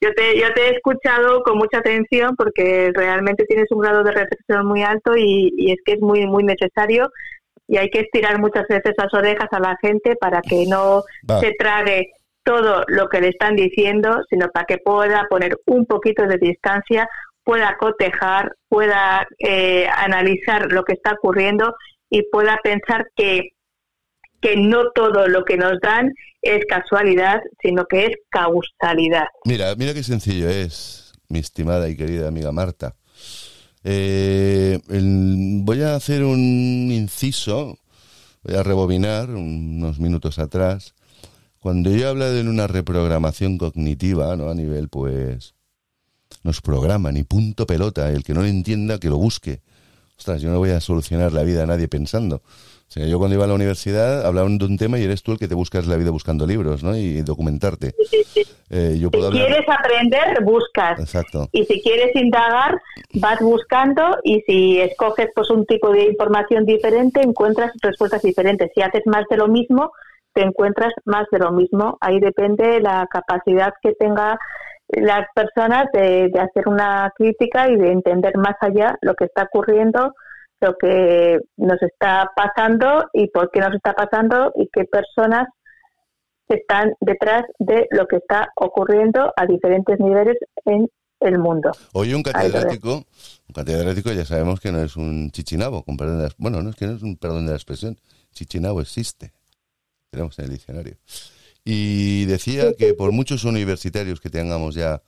[0.00, 4.12] yo te, yo te he escuchado con mucha atención porque realmente tienes un grado de
[4.12, 7.10] reflexión muy alto y, y es que es muy, muy necesario
[7.66, 11.40] y hay que estirar muchas veces las orejas a la gente para que no Va.
[11.40, 12.12] se trague
[12.44, 17.08] todo lo que le están diciendo, sino para que pueda poner un poquito de distancia,
[17.42, 21.74] pueda cotejar, pueda eh, analizar lo que está ocurriendo
[22.10, 23.50] y pueda pensar que,
[24.40, 29.26] que no todo lo que nos dan es casualidad, sino que es causalidad.
[29.44, 32.94] Mira, mira qué sencillo es, mi estimada y querida amiga Marta.
[33.82, 37.78] Eh, voy a hacer un inciso,
[38.42, 40.94] voy a rebobinar unos minutos atrás.
[41.64, 44.50] Cuando yo hablo de una reprogramación cognitiva, ¿no?
[44.50, 45.54] A nivel, pues,
[46.42, 48.10] nos programan y punto pelota.
[48.10, 49.62] El que no lo entienda, que lo busque.
[50.18, 52.36] Ostras, yo no voy a solucionar la vida a nadie pensando.
[52.36, 52.42] O
[52.86, 55.38] sea, yo cuando iba a la universidad hablaban de un tema y eres tú el
[55.38, 56.94] que te buscas la vida buscando libros, ¿no?
[56.98, 57.94] Y documentarte.
[58.68, 59.46] Eh, yo puedo Si hablar...
[59.46, 61.00] quieres aprender, buscas.
[61.00, 61.48] Exacto.
[61.50, 62.78] Y si quieres indagar,
[63.14, 68.70] vas buscando y si escoges pues un tipo de información diferente, encuentras respuestas diferentes.
[68.74, 69.92] Si haces más de lo mismo,
[70.34, 71.96] te encuentras más de lo mismo.
[72.00, 74.38] Ahí depende la capacidad que tenga
[74.88, 79.44] las personas de, de hacer una crítica y de entender más allá lo que está
[79.44, 80.12] ocurriendo,
[80.60, 85.46] lo que nos está pasando y por qué nos está pasando y qué personas
[86.48, 90.88] están detrás de lo que está ocurriendo a diferentes niveles en
[91.20, 91.70] el mundo.
[91.94, 96.24] Hoy un catedrático, un catedrático ya sabemos que no es un chichinabo, con perdón de
[96.24, 97.96] la- bueno, no es que no es un perdón de la expresión,
[98.32, 99.32] chichinabo existe,
[100.14, 100.96] tenemos en el diccionario.
[101.64, 105.02] Y decía que por muchos universitarios que tengamos ya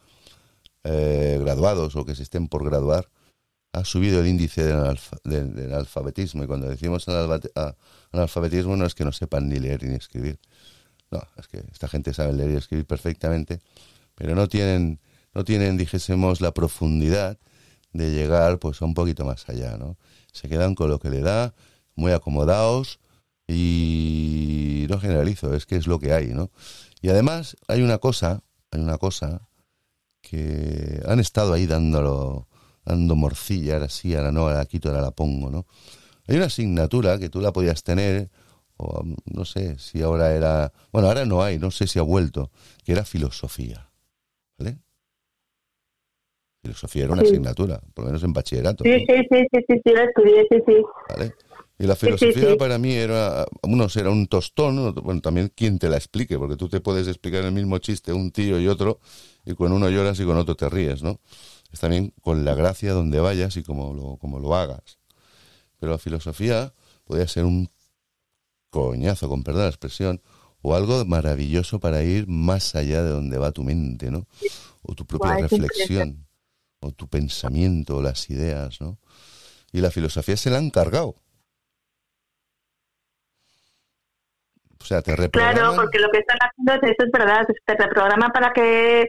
[0.85, 3.09] eh, graduados o que se estén por graduar,
[3.73, 6.45] ha subido el índice del, del- del alfabetismo.
[6.45, 7.07] Y cuando decimos
[8.13, 10.39] analfabetismo no es que no sepan ni leer ni escribir.
[11.11, 13.61] No, es que esta gente sabe leer y escribir perfectamente,
[14.15, 14.99] pero no tienen,
[15.35, 17.39] no tienen, dijésemos, la profundidad
[17.93, 19.97] de llegar pues un poquito más allá, ¿no?
[20.33, 21.55] Se quedan con lo que le da,
[21.95, 22.99] muy acomodados
[23.49, 26.51] y no generalizo, es que es lo que hay, ¿no?
[27.01, 29.49] Y además hay una cosa, hay una cosa
[30.21, 32.49] que han estado ahí dándolo,
[32.85, 35.67] dando morcilla, ahora sí, ahora no, ahora la quito, ahora la pongo, ¿no?
[36.27, 38.31] Hay una asignatura que tú la podías tener,
[38.79, 42.51] o no sé si ahora era, bueno, ahora no hay, no sé si ha vuelto,
[42.85, 43.89] que era filosofía,
[44.59, 44.79] ¿vale?
[46.63, 47.29] Filosofía era una Sí.
[47.29, 48.97] asignatura, por lo menos en bachillerato, Sí, ¿no?
[48.99, 50.77] sí, sí, sí, sí, sí, lo estudié, sí, sí.
[51.09, 51.35] ¿vale?
[51.79, 52.57] Y la filosofía sí.
[52.57, 56.69] para mí era, unos era un tostón, bueno, también quien te la explique, porque tú
[56.69, 59.01] te puedes explicar el mismo chiste un tío y otro,
[59.45, 61.21] y con uno lloras y con otro te ríes, ¿no?
[61.71, 64.99] Es también con la gracia donde vayas y como lo, como lo hagas.
[65.79, 66.73] Pero la filosofía
[67.05, 67.69] podía ser un
[68.71, 70.23] coñazo, con perdón la expresión,
[70.63, 74.27] o algo maravilloso para ir más allá de donde va tu mente, ¿no?
[74.83, 76.27] O tu propia reflexión,
[76.81, 78.99] o tu pensamiento, o las ideas, ¿no?
[79.73, 81.17] Y la filosofía se la han cargado.
[84.87, 85.55] Sea, te reprograman.
[85.57, 89.09] Claro, porque lo que están haciendo es eso, es verdad, es- te reprograman para que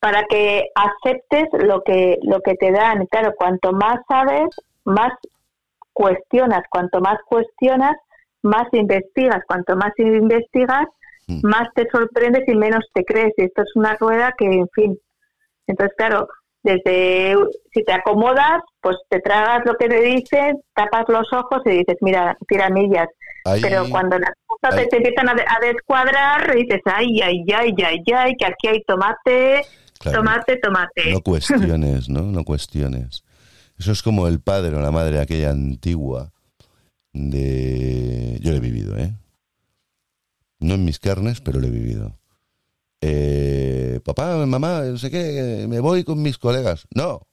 [0.00, 3.04] para que aceptes lo que lo que te dan.
[3.06, 4.48] Claro, cuanto más sabes,
[4.84, 5.12] más
[5.92, 7.96] cuestionas, cuanto más cuestionas,
[8.42, 10.86] más investigas, cuanto más investigas,
[11.26, 11.40] Mm.
[11.46, 13.32] más te sorprendes y menos te crees.
[13.36, 14.98] Y esto es una rueda que, en fin.
[15.66, 16.26] Entonces, claro,
[16.62, 17.36] desde
[17.72, 21.96] si te acomodas, pues te tragas lo que te dicen, tapas los ojos y dices,
[22.00, 23.08] mira, tiramillas.
[23.44, 27.72] Ahí- Pero cuando las te, te empiezan a, de- a descuadrar, dices, ay, ay, ay,
[27.84, 29.62] ay, ay, que aquí hay tomate,
[29.98, 31.12] Claro, tomate, tomate.
[31.12, 32.22] No cuestiones, ¿no?
[32.22, 33.22] No cuestiones.
[33.78, 36.32] Eso es como el padre o la madre aquella antigua
[37.12, 38.38] de...
[38.42, 39.14] Yo lo he vivido, ¿eh?
[40.58, 42.18] No en mis carnes, pero lo he vivido.
[43.00, 46.86] Eh, papá, mamá, no sé qué, me voy con mis colegas.
[46.94, 47.26] No.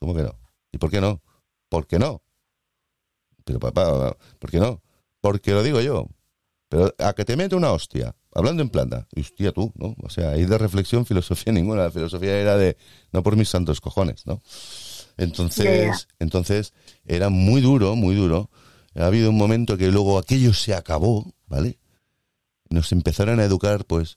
[0.00, 0.32] ¿Cómo que no?
[0.72, 1.22] ¿Y por qué no?
[1.68, 2.22] ¿Por qué no?
[3.44, 4.82] Pero papá, ¿por qué no?
[5.20, 6.08] Porque lo digo yo.
[6.68, 9.96] Pero a que te mete una hostia, hablando en plata, y hostia tú, ¿no?
[10.02, 11.84] O sea, ahí de reflexión, filosofía ninguna.
[11.84, 12.76] La filosofía era de,
[13.12, 14.40] no por mis santos cojones, ¿no?
[15.16, 16.72] Entonces, entonces,
[17.04, 18.50] era muy duro, muy duro.
[18.94, 21.78] Ha habido un momento que luego aquello se acabó, ¿vale?
[22.70, 24.16] Nos empezaron a educar, pues,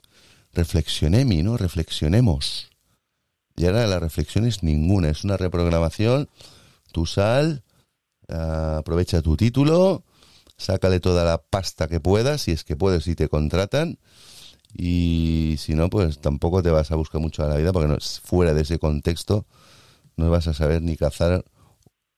[0.54, 1.58] reflexionemi, ¿no?
[1.58, 2.70] Reflexionemos.
[3.56, 6.30] Y ahora la reflexión es ninguna, es una reprogramación.
[6.92, 7.64] Tú sal,
[8.30, 10.04] ah, aprovecha tu título,
[10.64, 13.99] sácale toda la pasta que puedas, si es que puedes y te contratan.
[14.76, 17.98] Y si no, pues tampoco te vas a buscar mucho a la vida, porque no,
[18.23, 19.45] fuera de ese contexto
[20.18, 21.45] no vas a saber ni cazar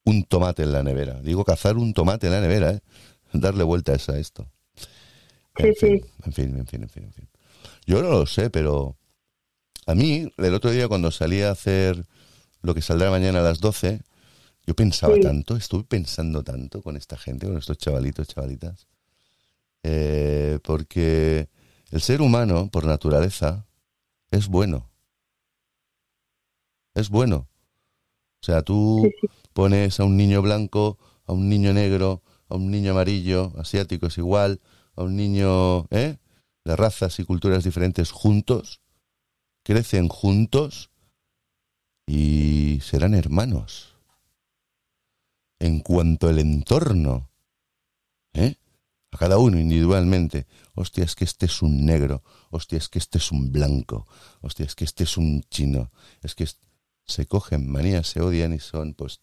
[0.05, 1.19] un tomate en la nevera.
[1.21, 2.81] Digo cazar un tomate en la nevera, ¿eh?
[3.33, 4.47] darle vueltas a esto.
[5.57, 6.11] Sí, En fin, sí.
[6.25, 7.29] en fin, en fin, en fin, en fin.
[7.85, 8.95] Yo no lo sé, pero
[9.87, 12.05] A mí, el otro día cuando salí a hacer
[12.61, 14.01] lo que saldrá mañana a las 12,
[14.65, 15.21] yo pensaba Sí.
[15.21, 18.87] tanto, estuve pensando tanto con esta gente, con estos chavalitos, chavalitas,
[19.83, 21.49] eh, porque
[21.91, 23.67] el ser humano, por naturaleza,
[24.31, 24.89] es bueno.
[26.93, 27.47] Es bueno.
[28.41, 29.27] O sea, tú Sí, sí.
[29.53, 34.17] pones a un niño blanco, a un niño negro, a un niño amarillo, asiático es
[34.17, 34.61] igual,
[34.95, 36.17] a un niño ¿eh?
[36.63, 38.81] de razas y culturas diferentes juntos,
[39.63, 40.89] crecen juntos
[42.07, 43.94] y serán hermanos.
[45.59, 47.29] En cuanto al entorno,
[48.33, 48.55] ¿eh?
[49.11, 53.17] a cada uno individualmente, hostia, es que este es un negro, hostia, es que este
[53.17, 54.05] es un blanco,
[54.41, 55.91] hostia, es que este es un chino,
[56.21, 56.47] es que
[57.05, 59.21] se cogen manías, se odian y son pues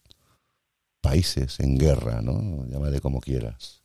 [1.01, 2.65] países en guerra, ¿no?
[2.65, 3.83] Llámale como quieras.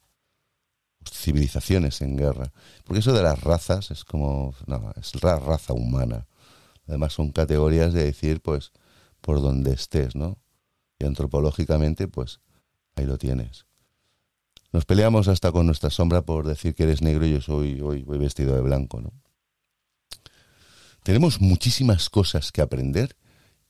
[1.04, 2.52] Civilizaciones en guerra.
[2.84, 6.28] Porque eso de las razas es como, no, es la raza humana.
[6.86, 8.72] Además son categorías de decir, pues,
[9.20, 10.38] por donde estés, ¿no?
[10.98, 12.40] Y antropológicamente, pues,
[12.96, 13.66] ahí lo tienes.
[14.72, 18.02] Nos peleamos hasta con nuestra sombra por decir que eres negro y yo soy hoy
[18.02, 19.12] voy vestido de blanco, ¿no?
[21.02, 23.16] Tenemos muchísimas cosas que aprender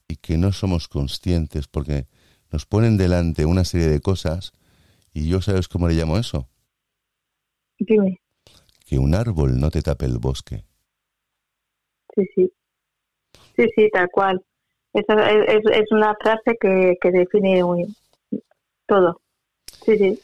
[0.08, 2.06] y que no somos conscientes porque
[2.50, 4.52] nos ponen delante una serie de cosas
[5.12, 6.48] y yo sabes cómo le llamo eso,
[7.78, 8.20] Dime.
[8.86, 10.64] que un árbol no te tape el bosque.
[12.14, 12.52] Sí, sí.
[13.56, 14.44] Sí, sí, tal cual.
[14.92, 17.96] Esa es, es, es una frase que, que define muy
[18.86, 19.20] todo.
[19.84, 20.20] Sí, sí.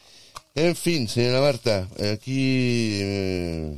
[0.55, 3.77] En fin, señora Marta, aquí eh,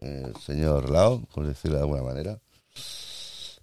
[0.00, 2.38] el señor Lao, por decirlo de alguna manera,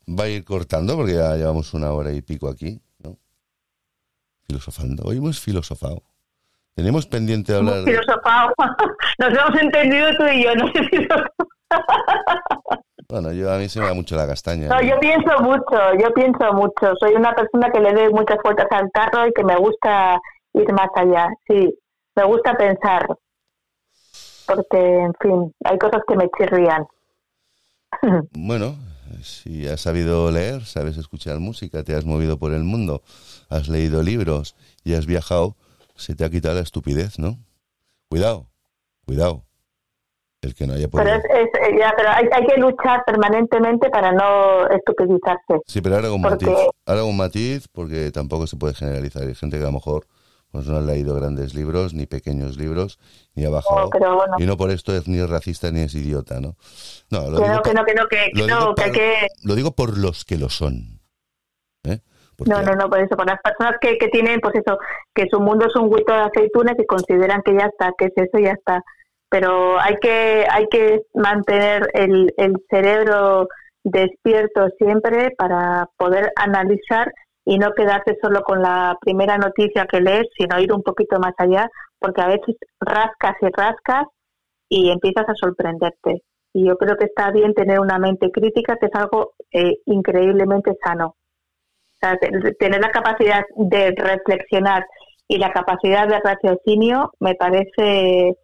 [0.07, 3.17] va a ir cortando porque ya llevamos una hora y pico aquí, ¿no?
[4.47, 5.03] Filosofando.
[5.05, 6.01] Hoy hemos filosofado.
[6.73, 7.91] Tenemos pendiente de hablar Hemos de...
[7.91, 8.53] filosofado.
[9.19, 11.07] Nos hemos entendido tú y yo, no sé si
[13.09, 14.67] Bueno, yo a mí se me da mucho la castaña.
[14.67, 16.93] No, yo pienso mucho, yo pienso mucho.
[16.99, 20.19] Soy una persona que le doy muchas vueltas al carro y que me gusta
[20.53, 21.27] ir más allá.
[21.47, 21.75] Sí,
[22.15, 23.07] me gusta pensar.
[24.45, 26.85] Porque, en fin, hay cosas que me chirrían.
[28.33, 28.75] Bueno,
[29.23, 33.01] si has sabido leer, sabes escuchar música, te has movido por el mundo,
[33.49, 35.55] has leído libros y has viajado,
[35.95, 37.39] se te ha quitado la estupidez, ¿no?
[38.07, 38.51] Cuidado,
[39.05, 39.48] cuidado.
[40.41, 41.17] El que no haya Pero, podido...
[41.17, 45.59] es, es- ya, pero hay, hay que luchar permanentemente para no estupidizarse.
[45.67, 46.59] Sí, pero ahora con porque- matiz.
[46.85, 49.23] Ahora con matiz, porque tampoco se puede generalizar.
[49.23, 50.07] Hay gente que a lo mejor
[50.51, 52.97] pues no ha leído grandes libros, ni pequeños libros,
[53.35, 53.81] ni ha bajado.
[53.81, 54.35] No, pero bueno.
[54.39, 56.55] Y no por esto es ni racista ni es idiota, ¿no?
[57.11, 58.81] No, lo Que digo no, que pa- no, que no, que, lo digo no, que
[58.83, 59.27] hay para- que...
[59.43, 61.01] Lo digo por los que lo son.
[61.83, 61.99] ¿eh?
[62.35, 64.79] Porque- No, no, no, por eso, por las personas que, que tienen, pues eso,
[65.13, 68.13] que su mundo es un huito de aceituna, que consideran que ya está, que es
[68.15, 68.81] eso, ya está.
[69.29, 73.47] Pero hay que, hay que mantener el, el cerebro
[73.83, 77.11] despierto siempre para poder analizar
[77.45, 81.33] y no quedarse solo con la primera noticia que lees, sino ir un poquito más
[81.37, 81.69] allá,
[81.99, 84.05] porque a veces rascas y rascas
[84.69, 86.21] y empiezas a sorprenderte.
[86.53, 90.75] Y yo creo que está bien tener una mente crítica, que es algo eh, increíblemente
[90.83, 91.07] sano.
[91.07, 94.85] O sea, te- tener la capacidad de reflexionar
[95.27, 98.35] y la capacidad de raciocinio me parece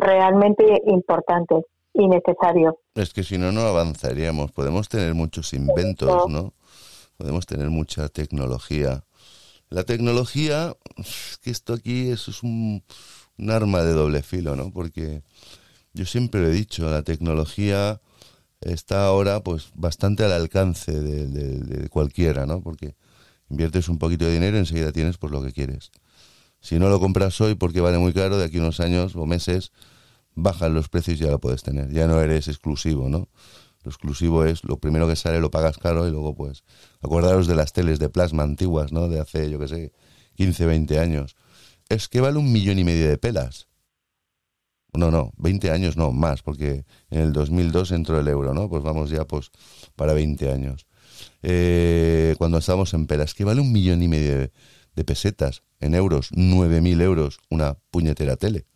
[0.00, 1.56] realmente importante
[1.94, 2.78] y necesario.
[2.94, 4.52] Es que si no, no avanzaríamos.
[4.52, 6.54] Podemos tener muchos inventos, ¿no?
[7.16, 9.04] Podemos tener mucha tecnología.
[9.68, 10.74] La tecnología,
[11.42, 12.82] que esto aquí es, es un,
[13.38, 14.72] un arma de doble filo, ¿no?
[14.72, 15.22] Porque
[15.92, 18.00] yo siempre lo he dicho, la tecnología
[18.60, 22.62] está ahora pues bastante al alcance de, de- de cualquiera, ¿no?
[22.62, 22.94] Porque
[23.48, 25.90] inviertes un poquito de dinero y enseguida tienes pues lo que quieres.
[26.60, 29.24] Si no lo compras hoy porque vale muy caro, de aquí a unos años o
[29.26, 29.72] meses
[30.34, 31.90] bajan los precios y ya lo puedes tener.
[31.92, 33.28] Ya no eres exclusivo, ¿no?
[33.82, 36.64] Lo exclusivo es lo primero que sale lo pagas caro y luego pues
[37.00, 39.08] acordaros de las teles de plasma antiguas, ¿no?
[39.08, 39.92] De hace, yo qué sé,
[40.36, 41.36] 15, 20 años.
[41.88, 43.68] Es que vale un millón y medio de pelas.
[44.92, 48.68] No, no, 20 años no, más, porque en el 2002 entró el euro, ¿no?
[48.68, 49.50] Pues vamos ya pues
[49.96, 50.86] para 20 años.
[51.42, 54.52] Eh, cuando estábamos en pelas, que vale un millón y medio de,
[54.94, 58.66] de pesetas en euros, 9.000 euros una puñetera tele.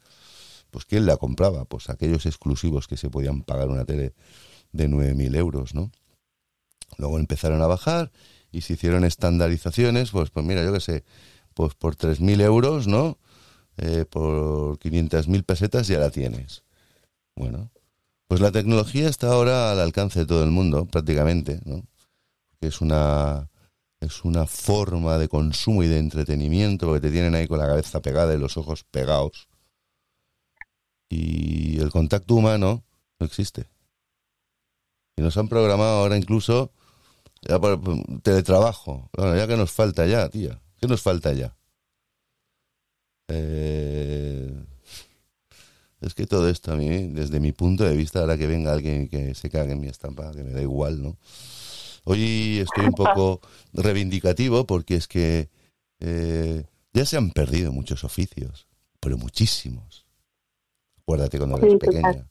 [0.74, 1.66] Pues ¿quién la compraba?
[1.66, 4.12] Pues aquellos exclusivos que se podían pagar una tele
[4.72, 5.92] de 9.000 euros, ¿no?
[6.98, 8.10] Luego empezaron a bajar
[8.50, 11.04] y se hicieron estandarizaciones, pues, pues mira, yo qué sé,
[11.54, 13.18] pues por 3.000 euros, ¿no?
[13.76, 16.64] Eh, por 500.000 pesetas ya la tienes.
[17.36, 17.70] Bueno,
[18.26, 21.84] pues la tecnología está ahora al alcance de todo el mundo, prácticamente, ¿no?
[22.60, 23.48] Que es una
[24.00, 28.02] es una forma de consumo y de entretenimiento porque te tienen ahí con la cabeza
[28.02, 29.46] pegada y los ojos pegados.
[31.14, 32.82] Y el contacto humano
[33.20, 33.66] no existe.
[35.16, 36.72] Y nos han programado ahora incluso
[37.42, 37.60] Ya
[38.22, 39.10] teletrabajo.
[39.16, 40.60] Bueno, ya que nos falta ya, tía.
[40.80, 41.56] ¿Qué nos falta ya?
[43.28, 44.52] Eh,
[46.00, 49.08] es que todo esto a mí, desde mi punto de vista, ahora que venga alguien
[49.08, 51.16] que se cague en mi estampa, que me da igual, ¿no?
[52.04, 53.40] Hoy estoy un poco
[53.72, 55.48] reivindicativo porque es que
[56.00, 58.66] eh, ya se han perdido muchos oficios,
[59.00, 60.03] pero muchísimos.
[61.06, 62.26] Acuérdate cuando eras pequeña,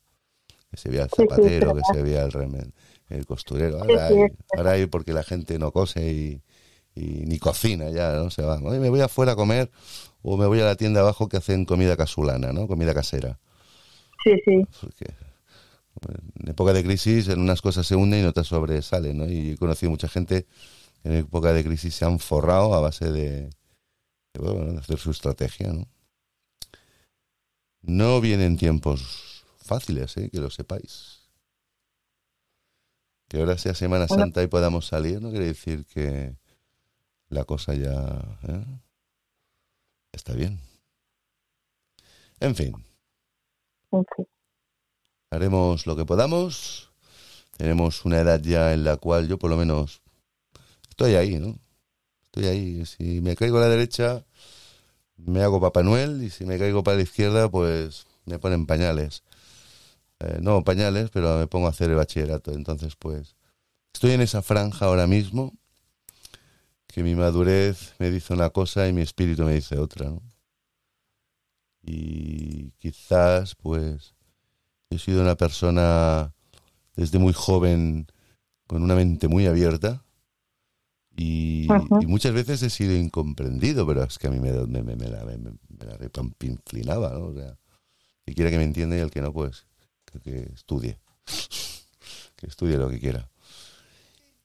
[0.71, 2.73] que se veía el zapatero, que se veía el remen,
[3.09, 3.79] el costurero.
[3.79, 4.15] Ahora, hay,
[4.57, 6.41] ahora hay porque la gente no cose y,
[6.95, 8.31] ni cocina ya, ¿no?
[8.31, 8.59] Se va.
[8.59, 9.69] me voy afuera a comer
[10.23, 12.67] o me voy a la tienda abajo que hacen comida casulana, ¿no?
[12.67, 13.39] Comida casera.
[14.23, 14.63] Sí, sí.
[16.39, 19.29] en época de crisis en unas cosas se hunden y en otras sobresalen, ¿no?
[19.29, 20.47] Y he conocido mucha gente
[21.03, 23.49] que en época de crisis se han forrado a base de,
[24.33, 25.87] de hacer su estrategia, ¿no?
[27.83, 30.29] No vienen tiempos fáciles, ¿eh?
[30.31, 31.19] que lo sepáis.
[33.27, 36.37] Que ahora sea Semana Santa y podamos salir, no quiere decir que
[37.27, 38.65] la cosa ya ¿eh?
[40.13, 40.59] está bien.
[42.39, 42.73] En fin.
[45.29, 46.91] Haremos lo que podamos.
[47.57, 50.01] Tenemos una edad ya en la cual yo por lo menos
[50.89, 51.59] estoy ahí, ¿no?
[52.23, 52.85] Estoy ahí.
[52.85, 54.25] Si me caigo a la derecha,
[55.25, 59.23] me hago Papá Noel y si me caigo para la izquierda, pues me ponen pañales.
[60.19, 62.51] Eh, no pañales, pero me pongo a hacer el bachillerato.
[62.51, 63.35] Entonces, pues,
[63.93, 65.53] estoy en esa franja ahora mismo
[66.87, 70.21] que mi madurez me dice una cosa y mi espíritu me dice otra, ¿no?
[71.81, 74.15] Y quizás, pues,
[74.89, 76.33] he sido una persona
[76.95, 78.07] desde muy joven
[78.67, 80.02] con una mente muy abierta
[81.15, 81.67] y,
[82.07, 85.23] muchas veces he sido incomprendido, pero es que a mí me, me, me, me la,
[85.25, 87.27] me, la repampinflinaba, ¿no?
[87.27, 87.55] O sea,
[88.25, 89.67] que quiera que me entienda y el que no, pues,
[90.23, 90.99] que, estudie.
[92.35, 93.29] que estudie lo que quiera.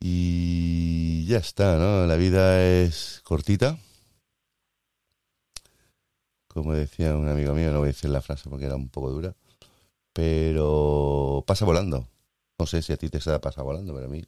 [0.01, 2.07] Y ya está, ¿no?
[2.07, 3.79] La vida es cortita.
[6.49, 9.11] Como decía un amigo mío, no voy a decir la frase porque era un poco
[9.11, 9.35] dura,
[10.13, 12.09] pero pasa volando.
[12.59, 14.25] No sé si a ti te pasa volando, pero a mí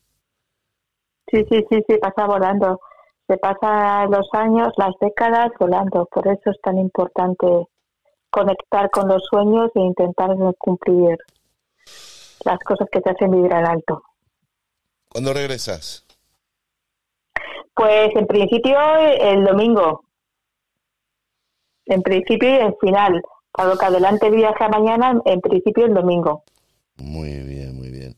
[1.30, 2.80] Sí, sí, sí, sí, pasa volando.
[3.26, 6.06] Se pasan los años, las décadas volando.
[6.06, 7.46] Por eso es tan importante
[8.30, 11.16] conectar con los sueños e intentar cumplir
[12.44, 14.02] las cosas que te hacen vivir al alto.
[15.08, 16.06] ¿Cuándo regresas?
[17.74, 18.78] Pues en principio
[19.20, 20.04] el domingo.
[21.86, 23.22] En principio y en final.
[23.52, 26.44] Para lo que adelante viaje mañana, en principio el domingo.
[26.96, 28.16] Muy bien, muy bien.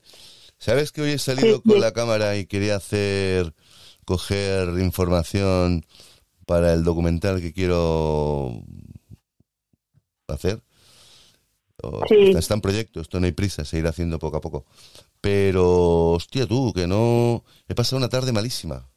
[0.63, 3.53] ¿Sabes que hoy he salido con la cámara y quería hacer,
[4.05, 5.85] coger información
[6.45, 8.63] para el documental que quiero
[10.29, 10.61] hacer?
[12.09, 14.63] Está en proyecto, esto no hay prisa, se irá haciendo poco a poco.
[15.19, 17.43] Pero, hostia, tú, que no...
[17.67, 18.87] He pasado una tarde malísima.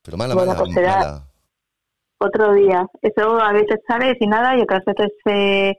[0.00, 1.28] Pero mala, mala, pues mala.
[2.16, 2.86] Otro día.
[3.02, 5.76] Eso a veces sale sin nada y otras veces se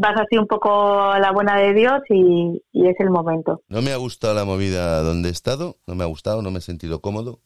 [0.00, 3.62] vas así un poco a la buena de Dios y, es el momento.
[3.68, 6.58] No me ha gustado la movida donde he estado, no me ha gustado, no me
[6.58, 7.40] he sentido cómodo.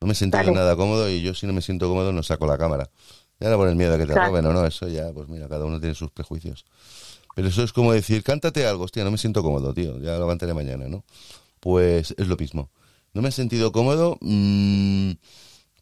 [0.00, 2.46] No me he sentido nada cómodo y yo si no me siento cómodo no saco
[2.46, 2.88] la cámara.
[3.40, 5.48] Ya no por el miedo a que te roben o no, eso ya, pues mira,
[5.48, 6.64] cada uno tiene sus prejuicios.
[7.34, 10.20] Pero eso es como decir, cántate algo, hostia, no me siento cómodo, tío, ya lo
[10.20, 11.04] levantaré mañana, ¿no?
[11.60, 12.70] Pues es lo mismo.
[13.12, 15.12] No me he sentido cómodo, mmm,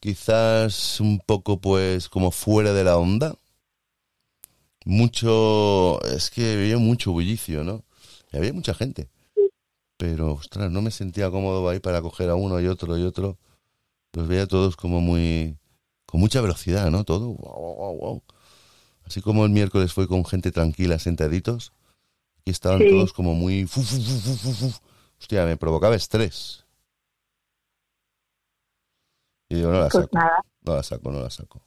[0.00, 3.36] quizás un poco pues como fuera de la onda,
[4.86, 7.84] mucho, es que había mucho bullicio, ¿no?
[8.32, 9.10] Y había mucha gente.
[9.98, 13.36] Pero, ostras, no me sentía cómodo ahí para coger a uno y otro y otro.
[14.12, 15.58] Los veía todos como muy,
[16.06, 17.04] con mucha velocidad, ¿no?
[17.04, 18.22] Todo, wow, wow, wow.
[19.04, 21.72] Así como el miércoles fue con gente tranquila, sentaditos,
[22.40, 23.68] aquí estaban todos como muy...
[25.18, 26.64] Hostia, me provocaba estrés.
[29.48, 30.18] Y digo, no la pues saco.
[30.62, 31.62] No la saco, no la saco.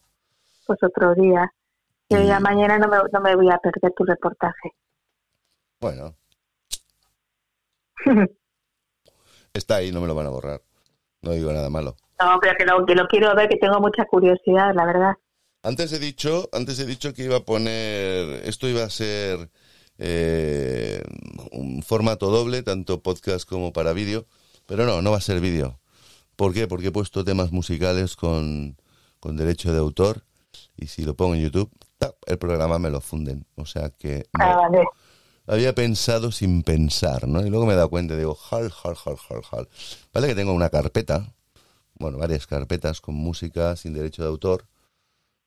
[0.65, 1.51] Pues otro día.
[2.10, 4.73] Que ya mañana no me, no me voy a perder tu reportaje.
[5.80, 6.15] Bueno.
[9.53, 10.61] Está ahí, no me lo van a borrar.
[11.22, 11.95] No digo nada malo.
[12.19, 15.14] No, pero que lo, que lo quiero ver, que tengo mucha curiosidad, la verdad.
[15.61, 19.49] Antes he dicho, antes he dicho que iba a poner, esto iba a ser
[19.98, 21.03] eh,
[21.52, 24.26] un formato doble, tanto podcast como para vídeo,
[24.65, 25.80] pero no, no va a ser vídeo.
[26.36, 26.68] ¿Por qué?
[26.68, 28.77] Porque he puesto temas musicales con,
[29.19, 30.23] con derecho de autor
[30.77, 31.69] y si lo pongo en YouTube
[32.26, 33.45] el programa me lo funden.
[33.55, 34.69] O sea que ah,
[35.47, 37.45] había pensado sin pensar, ¿no?
[37.45, 39.69] Y luego me he dado cuenta, digo, hal, hal, hal, hal, hal.
[40.13, 41.34] Vale que tengo una carpeta,
[41.95, 44.67] bueno, varias carpetas con música sin derecho de autor,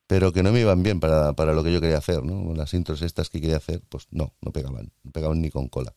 [0.07, 2.55] pero que no me iban bien para, para lo que yo quería hacer, ¿no?
[2.55, 5.95] Las intros estas que quería hacer, pues no, no pegaban, no pegaban ni con cola.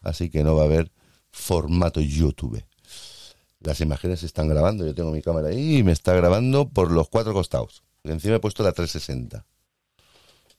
[0.00, 0.90] Así que no va a haber
[1.30, 2.64] formato YouTube.
[3.60, 4.86] las imágenes se están grabando.
[4.86, 7.82] Yo tengo mi cámara ahí y me está grabando por los cuatro costados.
[8.02, 9.44] Y encima he puesto la 360.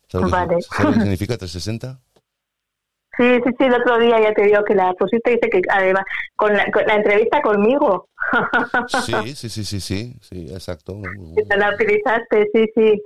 [0.08, 0.62] ¿Sabes, Vale.
[0.62, 2.00] ¿sabes lo que significa 360?
[3.18, 5.62] Sí, sí, sí, el otro día ya te digo que la pusiste y dice que
[5.70, 6.04] además
[6.36, 8.10] con la, con la entrevista conmigo.
[9.06, 11.02] Sí, sí, sí, sí, sí, sí, exacto.
[11.36, 13.02] que te la utilizaste, sí, sí.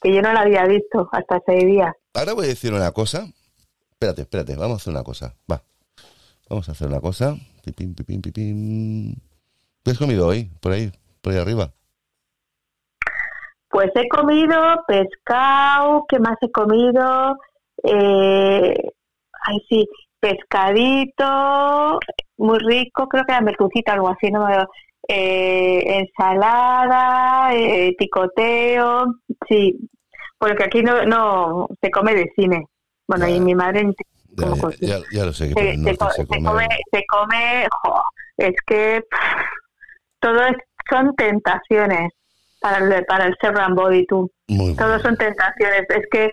[0.00, 1.94] Que yo no la había visto hasta ese día.
[2.14, 3.26] Ahora voy a decir una cosa.
[3.90, 5.34] Espérate, espérate, vamos a hacer una cosa.
[5.50, 5.62] Va.
[6.48, 7.36] Vamos a hacer una cosa.
[7.64, 9.22] Pipín, pipín, pipín.
[9.84, 10.50] ¿Qué has comido hoy?
[10.60, 10.90] Por ahí,
[11.20, 11.72] por ahí arriba.
[13.72, 17.38] Pues he comido pescado, ¿qué más he comido?
[17.82, 18.74] Eh,
[19.46, 19.88] ay, sí,
[20.20, 21.98] pescadito,
[22.36, 24.56] muy rico, creo que era merlucita, algo así, no me
[25.08, 29.06] eh, ensalada, eh, picoteo,
[29.48, 29.74] sí,
[30.38, 32.66] porque aquí no, no se come de cine.
[33.08, 33.36] Bueno, Ya.
[33.36, 33.90] y mi madre
[34.36, 34.48] Ya,
[34.80, 36.44] ya, ya- lo sé que se, se come.
[36.44, 38.02] come, se come, jo,
[38.36, 39.44] es que pff,
[40.20, 40.56] todo es,
[40.90, 42.12] son tentaciones
[42.62, 44.30] para el, para el ser Body, tú.
[44.48, 45.02] Muy Todos bueno.
[45.02, 45.82] son tentaciones.
[45.90, 46.30] Es que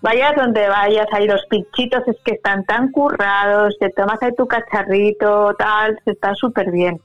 [0.00, 4.46] vayas donde vayas, ahí los pinchitos es que están tan currados, te tomas ahí tu
[4.46, 7.00] cacharrito, tal, está súper bien.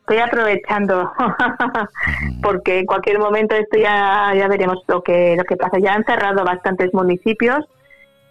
[0.00, 1.12] Estoy aprovechando
[2.42, 5.78] porque en cualquier momento esto ya, ya veremos lo que, lo que pasa.
[5.78, 7.64] Ya han cerrado bastantes municipios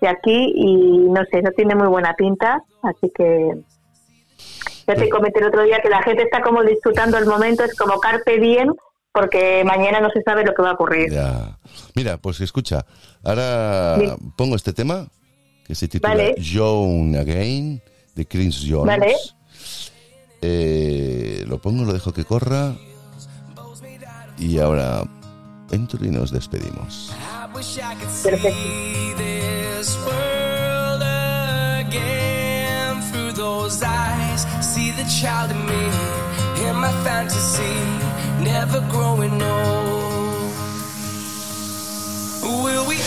[0.02, 3.54] de aquí y no sé, no tiene muy buena pinta, así que
[4.88, 7.78] ya te comenté el otro día que la gente está como disfrutando el momento, es
[7.78, 8.74] como carpe diem,
[9.12, 11.12] porque mañana no se sabe lo que va a ocurrir.
[11.12, 11.58] Ya.
[11.96, 12.86] Mira, pues escucha,
[13.24, 14.06] ahora Sí.
[14.38, 15.08] pongo este tema
[15.66, 16.36] que se titula Vale.
[16.40, 17.82] Joan Again
[18.16, 18.86] de Chris Jones.
[19.00, 19.16] Vale.
[20.42, 22.74] Eh, lo pongo, lo dejo que corra
[24.38, 25.04] y ahora
[25.72, 27.14] entro y nos despedimos.
[28.24, 28.58] Perfecto.
[38.40, 40.54] never growing old.
[42.64, 42.98] Will we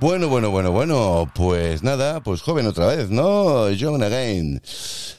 [0.00, 3.66] Bueno, bueno, bueno, bueno, pues nada, pues joven otra vez, ¿no?
[3.78, 4.62] John again.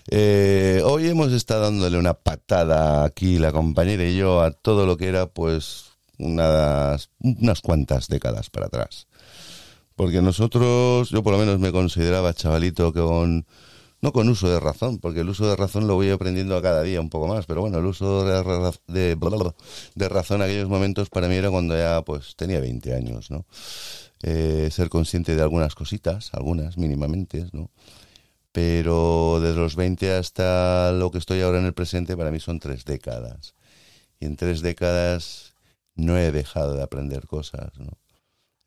[0.10, 4.98] Eh, hoy hemos estado dándole una patada aquí, la compañera y yo, a todo lo
[4.98, 9.06] que era, pues, unas, unas cuantas décadas para atrás.
[9.95, 13.45] Porque nosotros, yo por lo menos me consideraba chavalito con,
[14.02, 16.82] no con uso de razón, porque el uso de razón lo voy aprendiendo a cada
[16.82, 19.16] día un poco más, pero bueno, el uso de,
[19.94, 23.45] de razón en aquellos momentos para mí era cuando ya pues tenía 20 años, ¿no?
[24.23, 27.72] Eh, ser consciente de algunas cositas, algunas mínimamente, ¿no?
[28.52, 32.60] Pero desde los 20 hasta lo que estoy ahora en el presente para mí son
[32.60, 33.56] tres décadas.
[34.19, 35.56] Y en tres décadas
[35.95, 37.72] no he dejado de aprender cosas.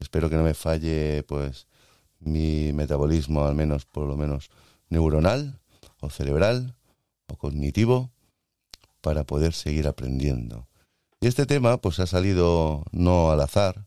[0.00, 1.66] Espero que no me falle pues
[2.18, 4.50] mi metabolismo, al menos por lo menos
[4.88, 5.60] neuronal
[6.00, 6.76] o cerebral
[7.28, 8.10] o cognitivo,
[9.00, 10.66] para poder seguir aprendiendo.
[11.20, 13.86] Y este tema pues ha salido no al azar.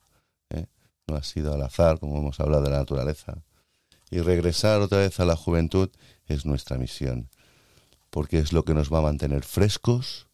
[1.07, 3.43] No ha sido al azar, como hemos hablado de la naturaleza.
[4.09, 5.89] Y regresar otra vez a la juventud
[6.25, 7.29] es nuestra misión,
[8.09, 10.27] porque es lo que nos va a mantener frescos,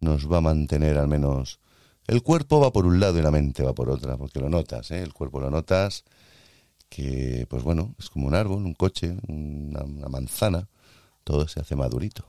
[0.00, 1.60] nos va a mantener al menos...
[2.06, 4.90] El cuerpo va por un lado y la mente va por otra, porque lo notas,
[4.90, 5.02] ¿eh?
[5.02, 6.04] el cuerpo lo notas,
[6.88, 10.68] que pues bueno, es como un árbol, un coche, una, una manzana,
[11.22, 12.24] todo se hace madurito.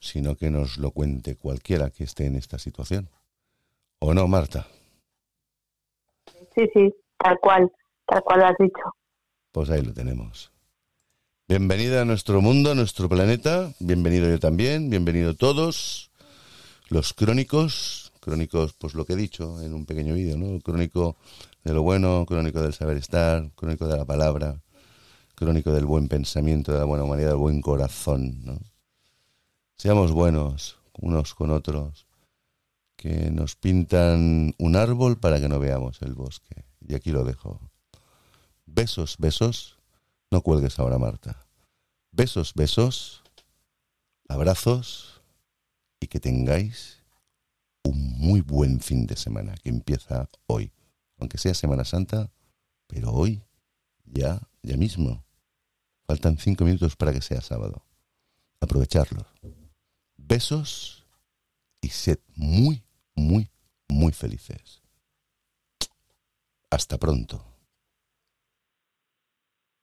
[0.00, 3.10] Sino que nos lo cuente cualquiera que esté en esta situación.
[3.98, 4.66] ¿O no, Marta?
[6.58, 7.70] Sí, sí, tal cual,
[8.04, 8.82] tal cual lo has dicho.
[9.52, 10.50] Pues ahí lo tenemos.
[11.46, 13.72] Bienvenida a nuestro mundo, a nuestro planeta.
[13.78, 14.90] Bienvenido yo también.
[14.90, 16.10] Bienvenido todos.
[16.88, 18.12] Los crónicos.
[18.18, 20.58] Crónicos, pues lo que he dicho en un pequeño vídeo, ¿no?
[20.60, 21.14] Crónico
[21.62, 24.60] de lo bueno, crónico del saber estar, crónico de la palabra,
[25.36, 28.58] crónico del buen pensamiento, de la buena humanidad, del buen corazón, ¿no?
[29.76, 32.07] Seamos buenos unos con otros,
[32.98, 36.64] que nos pintan un árbol para que no veamos el bosque.
[36.80, 37.60] Y aquí lo dejo.
[38.66, 39.78] Besos, besos.
[40.32, 41.46] No cuelgues ahora, Marta.
[42.10, 43.22] Besos, besos.
[44.28, 45.22] Abrazos.
[46.00, 47.04] Y que tengáis
[47.84, 50.72] un muy buen fin de semana que empieza hoy.
[51.18, 52.32] Aunque sea Semana Santa,
[52.88, 53.44] pero hoy,
[54.04, 55.24] ya, ya mismo.
[56.04, 57.84] Faltan cinco minutos para que sea sábado.
[58.60, 59.24] Aprovecharlo.
[60.16, 61.06] Besos
[61.80, 62.84] y sed muy,
[63.18, 63.50] muy,
[63.88, 64.82] muy felices.
[66.70, 67.57] Hasta pronto.